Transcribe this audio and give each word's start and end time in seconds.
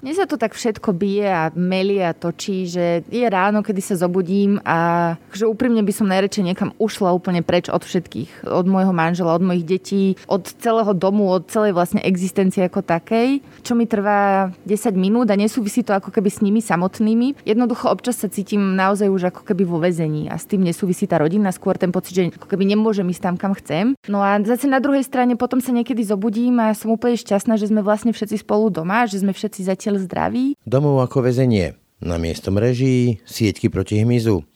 Mne 0.00 0.16
sa 0.16 0.24
to 0.24 0.40
tak 0.40 0.56
všetko 0.56 0.96
bije 0.96 1.28
a 1.28 1.52
melie 1.52 2.00
a 2.00 2.16
točí, 2.16 2.64
že 2.64 3.04
je 3.12 3.26
ráno, 3.28 3.60
kedy 3.60 3.84
sa 3.84 4.00
zobudím 4.00 4.56
a 4.64 5.12
že 5.36 5.44
úprimne 5.44 5.84
by 5.84 5.92
som 5.92 6.08
najradšej 6.08 6.44
niekam 6.48 6.70
ušla 6.80 7.12
úplne 7.12 7.44
preč 7.44 7.68
od 7.68 7.84
všetkých. 7.84 8.48
Od 8.48 8.64
môjho 8.64 8.96
manžela, 8.96 9.36
od 9.36 9.44
mojich 9.44 9.68
detí, 9.68 10.16
od 10.24 10.48
celého 10.48 10.96
domu, 10.96 11.28
od 11.28 11.52
celej 11.52 11.76
vlastne 11.76 12.00
existencie 12.00 12.64
ako 12.64 12.80
takej, 12.80 13.44
čo 13.60 13.76
mi 13.76 13.84
trvá 13.84 14.48
10 14.64 14.96
minút 14.96 15.28
a 15.28 15.36
nesúvisí 15.36 15.84
to 15.84 15.92
ako 15.92 16.08
keby 16.08 16.32
s 16.32 16.40
nimi 16.40 16.64
samotnými. 16.64 17.44
Jednoducho 17.44 17.92
občas 17.92 18.24
sa 18.24 18.32
cítim 18.32 18.72
naozaj 18.72 19.12
už 19.12 19.22
ako 19.36 19.44
keby 19.44 19.68
vo 19.68 19.84
väzení 19.84 20.32
a 20.32 20.40
s 20.40 20.48
tým 20.48 20.64
nesúvisí 20.64 21.04
tá 21.04 21.20
rodina, 21.20 21.52
skôr 21.52 21.76
ten 21.76 21.92
pocit, 21.92 22.16
že 22.16 22.22
ako 22.32 22.48
keby 22.48 22.72
nemôžem 22.72 23.04
ísť 23.12 23.22
tam, 23.28 23.36
kam 23.36 23.52
chcem. 23.52 23.92
No 24.08 24.24
a 24.24 24.40
zase 24.40 24.64
na 24.64 24.80
druhej 24.80 25.04
strane 25.04 25.36
potom 25.36 25.60
sa 25.60 25.76
niekedy 25.76 26.00
zobudím 26.08 26.56
a 26.56 26.72
som 26.72 26.88
úplne 26.88 27.20
šťastná, 27.20 27.60
že 27.60 27.68
sme 27.68 27.84
vlastne 27.84 28.16
všetci 28.16 28.40
spolu 28.40 28.72
doma, 28.72 29.04
že 29.04 29.20
sme 29.20 29.36
všetci 29.36 29.68
zatiaľ 29.68 29.89
zdraví. 29.98 30.54
Domov 30.62 31.02
ako 31.02 31.26
väzenie. 31.26 31.74
Na 32.00 32.16
miesto 32.16 32.48
mreží, 32.54 33.20
sieťky 33.26 33.68
proti 33.68 34.00
hmyzu. 34.00 34.46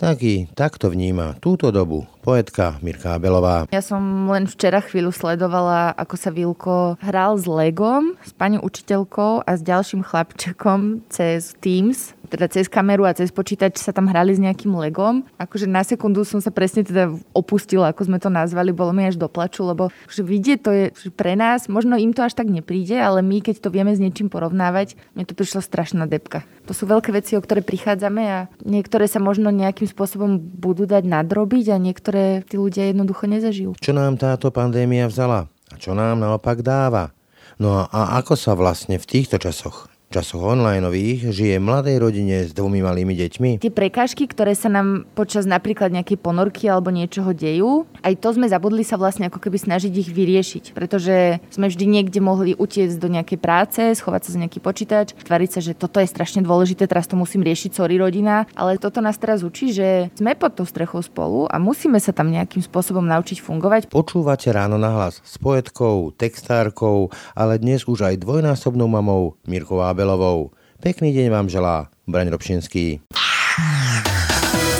Taký, 0.00 0.48
takto 0.56 0.88
vníma 0.88 1.36
túto 1.44 1.68
dobu 1.68 2.08
poetka 2.24 2.80
Mirka 2.80 3.20
Abelová. 3.20 3.68
Ja 3.68 3.84
som 3.84 4.00
len 4.32 4.48
včera 4.48 4.80
chvíľu 4.80 5.12
sledovala, 5.12 5.92
ako 5.92 6.14
sa 6.16 6.32
Vilko 6.32 6.96
hral 7.04 7.36
s 7.36 7.44
Legom, 7.44 8.16
s 8.24 8.32
pani 8.32 8.56
učiteľkou 8.56 9.44
a 9.44 9.50
s 9.52 9.60
ďalším 9.60 10.00
chlapčekom 10.00 11.04
cez 11.12 11.52
Teams 11.60 12.16
teda 12.30 12.46
cez 12.46 12.70
kameru 12.70 13.02
a 13.02 13.12
cez 13.12 13.34
počítač 13.34 13.82
sa 13.82 13.90
tam 13.90 14.06
hrali 14.06 14.30
s 14.30 14.40
nejakým 14.40 14.70
legom. 14.78 15.26
Akože 15.36 15.66
na 15.66 15.82
sekundu 15.82 16.22
som 16.22 16.38
sa 16.38 16.54
presne 16.54 16.86
teda 16.86 17.10
opustila, 17.34 17.90
ako 17.90 18.06
sme 18.06 18.22
to 18.22 18.30
nazvali, 18.30 18.70
bolo 18.70 18.94
mi 18.94 19.02
až 19.02 19.18
doplaču, 19.18 19.66
lebo 19.66 19.90
že 20.06 20.22
vidieť 20.22 20.58
to 20.62 20.70
je 20.70 20.84
pre 21.18 21.34
nás, 21.34 21.66
možno 21.66 21.98
im 21.98 22.14
to 22.14 22.22
až 22.22 22.38
tak 22.38 22.46
nepríde, 22.46 22.94
ale 22.94 23.20
my 23.26 23.42
keď 23.42 23.66
to 23.66 23.74
vieme 23.74 23.90
s 23.90 23.98
niečím 23.98 24.30
porovnávať, 24.30 24.94
mne 25.18 25.26
to 25.26 25.34
prišla 25.34 25.60
strašná 25.66 26.06
depka. 26.06 26.46
To 26.70 26.72
sú 26.72 26.86
veľké 26.86 27.10
veci, 27.10 27.34
o 27.34 27.42
ktoré 27.42 27.66
prichádzame 27.66 28.22
a 28.30 28.38
niektoré 28.62 29.10
sa 29.10 29.18
možno 29.18 29.50
nejakým 29.50 29.90
spôsobom 29.90 30.38
budú 30.38 30.86
dať 30.86 31.02
nadrobiť 31.02 31.74
a 31.74 31.82
niektoré 31.82 32.46
tí 32.46 32.54
ľudia 32.54 32.94
jednoducho 32.94 33.26
nezažijú. 33.26 33.70
Čo 33.82 33.90
nám 33.90 34.22
táto 34.22 34.54
pandémia 34.54 35.10
vzala? 35.10 35.50
A 35.70 35.74
čo 35.74 35.98
nám 35.98 36.22
naopak 36.22 36.62
dáva? 36.62 37.10
No 37.58 37.84
a 37.90 38.16
ako 38.22 38.38
sa 38.38 38.54
vlastne 38.54 38.96
v 38.96 39.04
týchto 39.04 39.36
časoch 39.36 39.89
časoch 40.10 40.42
onlineových 40.42 41.30
žije 41.30 41.62
mladej 41.62 42.02
rodine 42.02 42.42
s 42.42 42.50
dvomi 42.50 42.82
malými 42.82 43.14
deťmi? 43.14 43.62
Tie 43.62 43.70
prekážky, 43.70 44.26
ktoré 44.26 44.58
sa 44.58 44.66
nám 44.66 45.06
počas 45.14 45.46
napríklad 45.46 45.94
nejakej 45.94 46.18
ponorky 46.18 46.66
alebo 46.66 46.90
niečoho 46.90 47.30
dejú, 47.30 47.86
aj 48.02 48.18
to 48.18 48.34
sme 48.34 48.50
zabudli 48.50 48.82
sa 48.82 48.98
vlastne 48.98 49.30
ako 49.30 49.38
keby 49.38 49.62
snažiť 49.62 49.92
ich 49.94 50.10
vyriešiť, 50.10 50.74
pretože 50.74 51.38
sme 51.54 51.70
vždy 51.70 51.86
niekde 51.86 52.18
mohli 52.18 52.58
utiecť 52.58 52.98
do 52.98 53.06
nejakej 53.06 53.38
práce, 53.38 53.78
schovať 53.94 54.20
sa 54.26 54.30
za 54.34 54.42
nejaký 54.42 54.58
počítač, 54.58 55.14
tvariť 55.14 55.50
sa, 55.54 55.60
že 55.62 55.78
toto 55.78 56.02
je 56.02 56.10
strašne 56.10 56.42
dôležité, 56.42 56.90
teraz 56.90 57.06
to 57.06 57.14
musím 57.14 57.46
riešiť, 57.46 57.70
sorry 57.70 57.94
rodina, 57.94 58.50
ale 58.58 58.82
toto 58.82 58.98
nás 58.98 59.14
teraz 59.14 59.46
učí, 59.46 59.70
že 59.70 60.10
sme 60.18 60.34
pod 60.34 60.58
tou 60.58 60.66
strechou 60.66 61.06
spolu 61.06 61.46
a 61.46 61.62
musíme 61.62 62.02
sa 62.02 62.10
tam 62.10 62.34
nejakým 62.34 62.66
spôsobom 62.66 63.06
naučiť 63.06 63.38
fungovať. 63.38 63.94
Počúvate 63.94 64.50
ráno 64.50 64.74
na 64.74 64.90
hlas 64.90 65.22
s 65.22 65.38
poetkou, 65.38 66.10
textárkou, 66.18 67.14
ale 67.38 67.62
dnes 67.62 67.86
už 67.86 68.10
aj 68.10 68.18
dvojnásobnou 68.26 68.90
mamou 68.90 69.38
Mirkou 69.46 69.78
Abelovou. 70.00 70.48
Pekný 70.80 71.12
deň 71.12 71.28
vám 71.28 71.52
želá 71.52 71.92
Braň 72.08 72.32
Robšinský. 72.32 73.04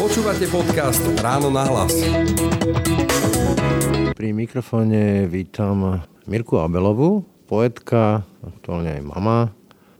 Počúvate 0.00 0.48
podcast 0.48 1.04
Ráno 1.20 1.52
na 1.52 1.68
hlas. 1.68 1.92
Pri 4.16 4.32
mikrofóne 4.32 5.28
vítam 5.28 6.00
Mirku 6.24 6.56
Abelovú, 6.56 7.28
poetka, 7.44 8.24
aktuálne 8.40 8.96
aj 8.96 9.02
mama, 9.04 9.52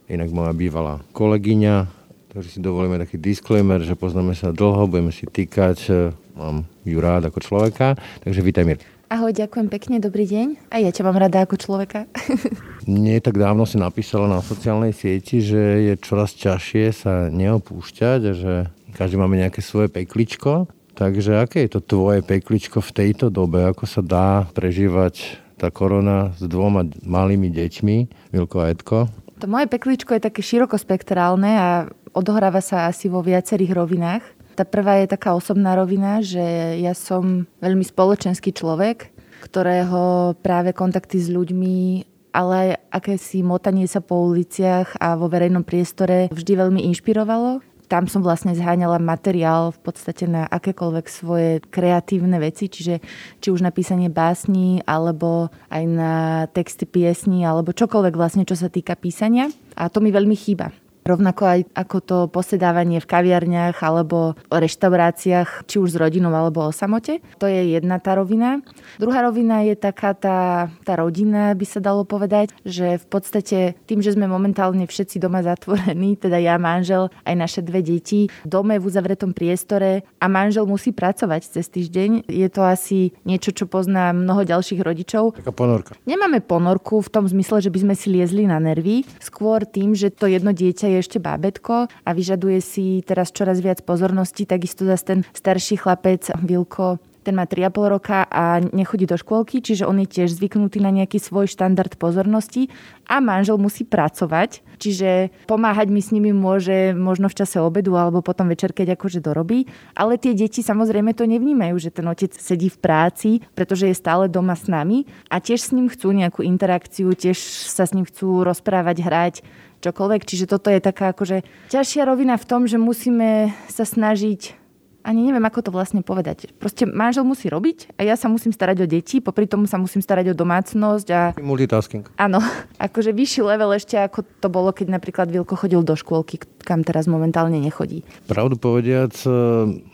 inak 0.09 0.33
moja 0.33 0.57
bývalá 0.57 1.05
kolegyňa, 1.13 1.85
takže 2.33 2.57
si 2.57 2.59
dovolíme 2.65 2.97
taký 2.97 3.21
disclaimer, 3.21 3.77
že 3.85 3.93
poznáme 3.93 4.33
sa 4.33 4.49
dlho, 4.49 4.89
budeme 4.89 5.13
si 5.13 5.29
týkať, 5.29 6.09
mám 6.33 6.65
ju 6.81 6.97
rád 6.97 7.29
ako 7.29 7.45
človeka, 7.45 7.93
takže 8.25 8.41
vítaj 8.41 8.65
Mirka. 8.65 9.00
Ahoj, 9.11 9.35
ďakujem 9.35 9.67
pekne, 9.67 9.99
dobrý 9.99 10.23
deň. 10.23 10.71
A 10.71 10.79
ja 10.79 10.87
ťa 10.87 11.03
mám 11.03 11.19
rada 11.19 11.43
ako 11.43 11.59
človeka. 11.59 12.07
Nie 12.87 13.19
tak 13.19 13.35
dávno 13.35 13.67
si 13.67 13.75
napísala 13.75 14.23
na 14.23 14.39
sociálnej 14.39 14.95
sieti, 14.95 15.43
že 15.43 15.59
je 15.83 15.93
čoraz 15.99 16.31
ťažšie 16.31 16.95
sa 16.95 17.27
neopúšťať 17.27 18.19
a 18.23 18.31
že 18.31 18.53
každý 18.95 19.19
máme 19.19 19.35
nejaké 19.35 19.59
svoje 19.59 19.91
pekličko. 19.91 20.71
Takže 20.95 21.43
aké 21.43 21.67
je 21.67 21.75
to 21.75 21.83
tvoje 21.83 22.23
pekličko 22.23 22.79
v 22.79 22.91
tejto 22.95 23.27
dobe? 23.27 23.67
Ako 23.67 23.83
sa 23.83 23.99
dá 23.99 24.47
prežívať 24.55 25.43
tá 25.59 25.67
korona 25.67 26.31
s 26.39 26.47
dvoma 26.47 26.87
malými 27.03 27.51
deťmi, 27.51 28.31
Milko 28.31 28.63
a 28.63 28.71
Edko? 28.71 29.11
To 29.43 29.45
moje 29.51 29.67
pekličko 29.67 30.15
je 30.15 30.23
také 30.23 30.39
širokospektrálne 30.39 31.51
a 31.59 31.91
odohráva 32.15 32.63
sa 32.63 32.87
asi 32.87 33.11
vo 33.11 33.19
viacerých 33.19 33.75
rovinách. 33.75 34.23
Tá 34.55 34.67
prvá 34.67 35.01
je 35.01 35.11
taká 35.11 35.33
osobná 35.33 35.73
rovina, 35.73 36.19
že 36.19 36.77
ja 36.79 36.91
som 36.91 37.47
veľmi 37.63 37.83
spoločenský 37.87 38.51
človek, 38.51 39.09
ktorého 39.41 40.35
práve 40.43 40.75
kontakty 40.75 41.17
s 41.17 41.31
ľuďmi 41.31 42.07
ale 42.31 42.53
aj 42.55 42.69
akési 43.03 43.43
motanie 43.43 43.85
sa 43.85 43.99
po 43.99 44.23
uliciach 44.31 44.95
a 44.97 45.19
vo 45.19 45.27
verejnom 45.27 45.67
priestore 45.67 46.31
vždy 46.31 46.53
veľmi 46.55 46.81
inšpirovalo. 46.91 47.59
Tam 47.91 48.07
som 48.07 48.23
vlastne 48.23 48.55
zháňala 48.55 49.03
materiál 49.03 49.75
v 49.75 49.79
podstate 49.83 50.23
na 50.23 50.47
akékoľvek 50.47 51.05
svoje 51.11 51.59
kreatívne 51.67 52.39
veci, 52.39 52.71
čiže 52.71 53.03
či 53.43 53.51
už 53.51 53.59
napísanie 53.59 54.07
básni, 54.07 54.79
alebo 54.87 55.51
aj 55.67 55.83
na 55.91 56.13
texty 56.55 56.87
piesní, 56.87 57.43
alebo 57.43 57.75
čokoľvek 57.75 58.15
vlastne, 58.15 58.47
čo 58.47 58.55
sa 58.55 58.71
týka 58.71 58.95
písania. 58.95 59.51
A 59.75 59.91
to 59.91 59.99
mi 59.99 60.07
veľmi 60.07 60.39
chýba. 60.39 60.71
Rovnako 61.01 61.43
aj 61.45 61.59
ako 61.73 61.97
to 62.01 62.17
posedávanie 62.29 63.01
v 63.01 63.09
kaviarniach 63.09 63.81
alebo 63.81 64.37
reštauráciách, 64.53 65.65
či 65.65 65.81
už 65.81 65.97
s 65.97 65.99
rodinou 65.99 66.29
alebo 66.29 66.69
o 66.69 66.71
samote. 66.71 67.25
To 67.41 67.49
je 67.49 67.73
jedna 67.73 67.97
tá 67.97 68.13
rovina. 68.13 68.61
Druhá 69.01 69.25
rovina 69.25 69.65
je 69.65 69.73
taká 69.73 70.13
tá, 70.13 70.69
tá 70.85 70.93
rodina, 71.01 71.57
by 71.57 71.65
sa 71.65 71.81
dalo 71.81 72.05
povedať, 72.05 72.53
že 72.61 73.01
v 73.01 73.05
podstate 73.09 73.73
tým, 73.89 74.05
že 74.05 74.13
sme 74.13 74.29
momentálne 74.29 74.85
všetci 74.85 75.17
doma 75.17 75.41
zatvorení, 75.41 76.19
teda 76.21 76.37
ja, 76.37 76.61
manžel, 76.61 77.09
aj 77.25 77.35
naše 77.35 77.61
dve 77.65 77.81
deti, 77.81 78.29
dome 78.45 78.77
v 78.77 78.85
uzavretom 78.85 79.33
priestore 79.33 80.05
a 80.21 80.25
manžel 80.29 80.69
musí 80.69 80.93
pracovať 80.93 81.57
cez 81.57 81.65
týždeň, 81.71 82.29
je 82.29 82.47
to 82.51 82.61
asi 82.61 83.15
niečo, 83.25 83.55
čo 83.55 83.65
pozná 83.65 84.13
mnoho 84.13 84.45
ďalších 84.45 84.81
rodičov. 84.85 85.39
Taká 85.41 85.53
ponorka. 85.55 85.97
Nemáme 86.05 86.45
ponorku 86.45 87.01
v 87.01 87.09
tom 87.09 87.25
zmysle, 87.25 87.63
že 87.63 87.73
by 87.73 87.79
sme 87.89 87.95
si 87.97 88.13
liezli 88.13 88.45
na 88.45 88.61
nervy, 88.61 89.07
skôr 89.17 89.65
tým, 89.65 89.97
že 89.97 90.13
to 90.13 90.29
jedno 90.29 90.53
dieťa 90.53 90.90
je 90.91 91.03
ešte 91.03 91.19
bábetko 91.23 91.87
a 91.87 92.09
vyžaduje 92.11 92.59
si 92.59 92.99
teraz 93.07 93.31
čoraz 93.31 93.63
viac 93.63 93.81
pozornosti. 93.87 94.43
Takisto 94.43 94.83
zase 94.83 95.03
ten 95.07 95.19
starší 95.31 95.79
chlapec 95.79 96.27
Vilko 96.43 96.99
ten 97.21 97.37
má 97.37 97.45
3,5 97.45 97.93
roka 97.93 98.25
a 98.25 98.57
nechodí 98.59 99.05
do 99.05 99.13
škôlky, 99.13 99.61
čiže 99.61 99.85
on 99.85 100.01
je 100.01 100.09
tiež 100.09 100.33
zvyknutý 100.33 100.81
na 100.81 100.89
nejaký 100.89 101.21
svoj 101.21 101.45
štandard 101.45 101.93
pozornosti 102.01 102.73
a 103.05 103.21
manžel 103.21 103.61
musí 103.61 103.85
pracovať, 103.85 104.65
čiže 104.81 105.29
pomáhať 105.45 105.93
mi 105.93 106.01
s 106.01 106.09
nimi 106.09 106.33
môže 106.33 106.97
možno 106.97 107.29
v 107.29 107.37
čase 107.37 107.61
obedu 107.61 107.93
alebo 107.93 108.25
potom 108.25 108.49
večer, 108.49 108.73
keď 108.73 108.97
akože 108.97 109.21
dorobí. 109.21 109.69
Ale 109.93 110.17
tie 110.17 110.33
deti 110.33 110.65
samozrejme 110.65 111.13
to 111.13 111.29
nevnímajú, 111.29 111.77
že 111.77 111.93
ten 111.93 112.09
otec 112.09 112.33
sedí 112.33 112.73
v 112.73 112.81
práci, 112.81 113.29
pretože 113.53 113.85
je 113.85 113.95
stále 113.95 114.25
doma 114.25 114.57
s 114.57 114.65
nami 114.65 115.05
a 115.29 115.37
tiež 115.37 115.61
s 115.61 115.73
ním 115.77 115.93
chcú 115.93 116.09
nejakú 116.17 116.41
interakciu, 116.41 117.13
tiež 117.13 117.37
sa 117.69 117.85
s 117.85 117.93
ním 117.93 118.09
chcú 118.09 118.41
rozprávať, 118.41 118.97
hrať, 119.05 119.35
čokoľvek. 119.81 120.21
Čiže 120.23 120.45
toto 120.45 120.69
je 120.69 120.79
taká 120.79 121.11
akože 121.11 121.41
ťažšia 121.73 122.05
rovina 122.05 122.37
v 122.37 122.45
tom, 122.45 122.69
že 122.69 122.77
musíme 122.77 123.51
sa 123.65 123.83
snažiť 123.83 124.60
ani 125.01 125.27
neviem, 125.27 125.43
ako 125.43 125.69
to 125.69 125.71
vlastne 125.73 126.01
povedať. 126.05 126.53
Proste 126.57 126.85
manžel 126.85 127.25
musí 127.25 127.49
robiť 127.49 127.97
a 127.97 128.05
ja 128.05 128.13
sa 128.13 128.29
musím 128.29 128.53
starať 128.53 128.85
o 128.85 128.87
deti, 128.87 129.17
popri 129.21 129.49
tomu 129.49 129.65
sa 129.65 129.81
musím 129.81 130.01
starať 130.01 130.33
o 130.33 130.37
domácnosť 130.37 131.07
a... 131.11 131.21
Multitasking. 131.41 132.05
Áno, 132.17 132.39
akože 132.87 133.11
vyšší 133.13 133.41
level 133.41 133.73
ešte 133.73 133.97
ako 133.97 134.25
to 134.39 134.47
bolo, 134.47 134.69
keď 134.73 134.93
napríklad 134.93 135.27
Vilko 135.29 135.57
chodil 135.57 135.81
do 135.81 135.97
škôlky, 135.97 136.41
kam 136.61 136.85
teraz 136.85 137.09
momentálne 137.09 137.57
nechodí. 137.57 138.05
Pravdu 138.29 138.57
povediac, 138.57 139.13
e, 139.25 139.33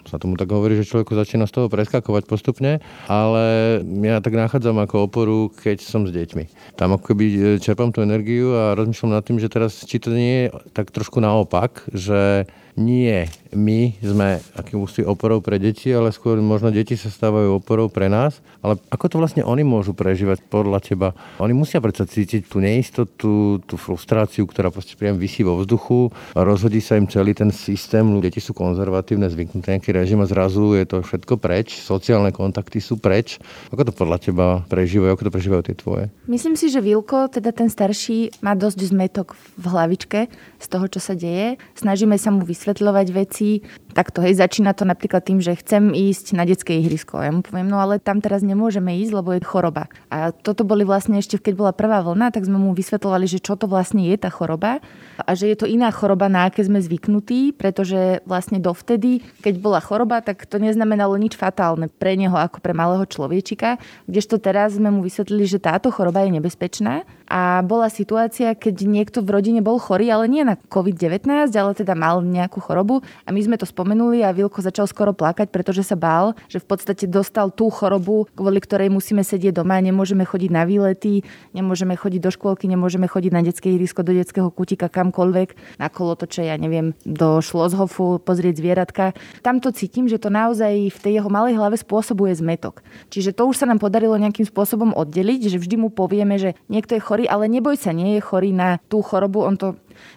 sa 0.07 0.19
tomu 0.19 0.36
tak 0.36 0.51
hovorí, 0.51 0.75
že 0.75 0.88
človeku 0.88 1.15
začína 1.15 1.48
z 1.48 1.56
toho 1.56 1.68
preskakovať 1.71 2.24
postupne, 2.27 2.83
ale 3.07 3.80
ja 4.03 4.19
tak 4.19 4.36
nachádzam 4.36 4.77
ako 4.83 5.07
oporu, 5.07 5.39
keď 5.51 5.83
som 5.83 6.03
s 6.03 6.12
deťmi. 6.12 6.75
Tam 6.75 6.92
ako 6.95 7.15
keby 7.15 7.25
e, 7.25 7.39
čerpám 7.63 7.95
tú 7.95 8.03
energiu 8.03 8.51
a 8.56 8.75
rozmýšľam 8.75 9.15
nad 9.15 9.24
tým, 9.24 9.39
že 9.39 9.51
teraz 9.51 9.83
či 9.88 9.98
to 10.03 10.12
nie 10.12 10.48
je 10.48 10.56
tak 10.75 10.92
trošku 10.92 11.24
naopak, 11.24 11.88
že 11.95 12.45
nie 12.77 13.25
my 13.51 13.97
sme 14.00 14.38
akýmsi 14.53 15.01
oporou 15.03 15.41
pre 15.41 15.57
deti, 15.57 15.89
ale 15.89 16.13
skôr 16.13 16.38
možno 16.38 16.69
deti 16.69 16.94
sa 16.94 17.09
stávajú 17.09 17.57
oporou 17.57 17.89
pre 17.89 18.07
nás. 18.07 18.38
Ale 18.62 18.77
ako 18.94 19.06
to 19.09 19.15
vlastne 19.18 19.44
oni 19.45 19.65
môžu 19.65 19.97
prežívať 19.97 20.45
podľa 20.45 20.79
teba? 20.83 21.07
Oni 21.41 21.57
musia 21.57 21.81
predsa 21.81 22.06
cítiť 22.06 22.45
tú 22.45 22.62
neistotu, 22.62 23.62
tú 23.63 23.75
frustráciu, 23.75 24.45
ktorá 24.45 24.69
proste 24.69 24.94
priam 25.00 25.18
vysí 25.18 25.41
vo 25.41 25.57
vzduchu 25.57 26.13
rozhodí 26.35 26.83
sa 26.83 27.00
im 27.00 27.07
celý 27.09 27.33
ten 27.33 27.50
systém. 27.50 28.06
Deti 28.21 28.41
sú 28.44 28.53
konzervatívne, 28.53 29.29
zvyknuté 29.29 29.77
nejaký 29.77 29.91
režim 29.94 30.19
a 30.21 30.29
zrazu 30.29 30.77
je 30.77 30.85
to 30.85 30.97
všetko 31.01 31.39
preč, 31.39 31.79
sociálne 31.81 32.29
kontakty 32.29 32.77
sú 32.83 33.00
preč. 33.00 33.41
Ako 33.74 33.88
to 33.88 33.94
podľa 33.94 34.18
teba 34.21 34.47
prežívajú, 34.69 35.12
ako 35.15 35.24
to 35.27 35.33
prežívajú 35.33 35.62
tie 35.65 35.75
tvoje? 35.77 36.03
Myslím 36.29 36.56
si, 36.59 36.69
že 36.69 36.83
Vilko, 36.83 37.31
teda 37.31 37.53
ten 37.53 37.71
starší, 37.71 38.44
má 38.44 38.53
dosť 38.53 38.79
zmetok 38.91 39.33
v 39.57 39.65
hlavičke 39.65 40.19
z 40.57 40.68
toho, 40.68 40.85
čo 40.89 41.00
sa 41.01 41.18
deje. 41.18 41.57
Snažíme 41.77 42.15
sa 42.19 42.29
mu 42.29 42.44
vysvetľovať 42.68 43.08
veci. 43.16 43.64
Takto, 43.96 44.19
hej, 44.19 44.36
začína 44.36 44.75
to 44.75 44.84
napríklad 44.84 45.24
tým, 45.24 45.40
že 45.40 45.56
chcem 45.56 45.96
ísť 45.96 46.36
na 46.36 46.44
detské 46.44 46.75
ihrisko. 46.84 47.24
Ja 47.24 47.31
mu 47.31 47.40
poviem, 47.40 47.72
no 47.72 47.80
ale 47.80 48.04
tam 48.04 48.19
teraz 48.19 48.44
nemôžeme 48.44 49.00
ísť, 49.00 49.12
lebo 49.16 49.31
je 49.31 49.42
choroba. 49.48 49.88
A 50.12 50.36
toto 50.36 50.68
boli 50.68 50.84
vlastne 50.84 51.16
ešte, 51.18 51.40
keď 51.40 51.54
bola 51.56 51.72
prvá 51.72 52.04
vlna, 52.04 52.36
tak 52.36 52.44
sme 52.44 52.60
mu 52.60 52.75
vysvetľovali, 52.75 53.25
že 53.25 53.40
čo 53.40 53.56
to 53.56 53.72
vlastne 53.72 54.04
je 54.04 54.19
tá 54.19 54.28
choroba 54.28 54.84
a 55.24 55.31
že 55.31 55.48
je 55.48 55.58
to 55.58 55.66
iná 55.66 55.90
choroba, 55.96 56.28
na 56.28 56.52
aké 56.52 56.62
sme 56.68 56.84
zvyknutí, 56.84 57.56
pretože 57.56 58.19
vlastne 58.28 58.60
dovtedy, 58.60 59.24
keď 59.40 59.54
bola 59.63 59.80
choroba, 59.80 60.20
tak 60.20 60.44
to 60.46 60.60
neznamenalo 60.60 61.16
nič 61.16 61.40
fatálne 61.40 61.88
pre 61.88 62.20
neho 62.20 62.36
ako 62.36 62.60
pre 62.60 62.75
malého 62.75 63.08
človečika, 63.08 63.80
kdežto 64.06 64.38
teraz 64.38 64.75
sme 64.75 64.92
mu 64.92 65.02
vysvetlili, 65.02 65.48
že 65.48 65.63
táto 65.63 65.90
choroba 65.90 66.28
je 66.28 66.38
nebezpečná 66.38 67.08
a 67.27 67.59
bola 67.59 67.91
situácia, 67.91 68.56
keď 68.56 68.88
niekto 68.88 69.19
v 69.19 69.35
rodine 69.35 69.59
bol 69.59 69.75
chorý, 69.83 70.07
ale 70.07 70.31
nie 70.31 70.47
na 70.47 70.56
COVID-19, 70.56 71.27
ale 71.51 71.71
teda 71.75 71.91
mal 71.91 72.24
nejakú 72.24 72.63
chorobu 72.63 73.03
a 73.27 73.35
my 73.35 73.41
sme 73.44 73.59
to 73.59 73.68
spomenuli 73.68 74.24
a 74.24 74.31
Vilko 74.31 74.63
začal 74.63 74.88
skoro 74.88 75.12
plakať, 75.12 75.51
pretože 75.51 75.83
sa 75.83 76.00
bál, 76.00 76.39
že 76.47 76.63
v 76.63 76.71
podstate 76.71 77.03
dostal 77.03 77.51
tú 77.51 77.68
chorobu, 77.68 78.31
kvôli 78.31 78.63
ktorej 78.63 78.88
musíme 78.88 79.27
sedieť 79.27 79.59
doma, 79.59 79.83
nemôžeme 79.83 80.24
chodiť 80.24 80.51
na 80.56 80.63
výlety, 80.63 81.27
nemôžeme 81.51 82.00
chodiť 82.00 82.21
do 82.24 82.31
škôlky, 82.31 82.71
nemôžeme 82.71 83.12
chodiť 83.12 83.31
na 83.35 83.44
detské 83.44 83.75
ihrisko, 83.75 84.07
do 84.07 84.15
detského 84.15 84.47
kutika, 84.47 84.88
kamkoľvek, 84.88 85.79
na 85.83 85.91
kolotoče, 85.91 86.47
ja 86.47 86.56
neviem, 86.56 86.95
do 87.03 87.44
Šlozhofu, 87.44 88.24
pozrieť 88.24 88.63
zvieratka. 88.63 89.12
Tam 89.44 89.59
to 89.59 89.75
cítim, 89.75 90.07
že 90.07 90.15
to 90.15 90.31
naozaj 90.31 90.71
v 90.95 91.00
tej 91.03 91.19
jeho 91.19 91.27
malej 91.27 91.59
hlave 91.59 91.75
spôsobuje 91.75 92.31
zmetok. 92.39 92.79
Čiže 93.12 93.35
to 93.35 93.51
už 93.51 93.59
sa 93.59 93.68
nám 93.68 93.83
podarilo 93.83 94.15
nejakým 94.15 94.47
spôsobom 94.47 94.95
oddeliť, 94.95 95.51
že 95.51 95.57
vždy 95.59 95.75
mu 95.75 95.89
povieme, 95.91 96.39
že 96.39 96.56
niekto 96.71 96.95
je 96.95 97.03
chorý 97.03 97.17
chorý, 97.18 97.25
ale 97.25 97.50
neboj 97.50 97.74
sa, 97.81 97.98
nie 97.98 98.14
je 98.14 98.22
chorý 98.22 98.54
na 98.54 98.78
tú 98.86 99.02
chorobu, 99.02 99.42
on 99.42 99.58
to 99.58 99.74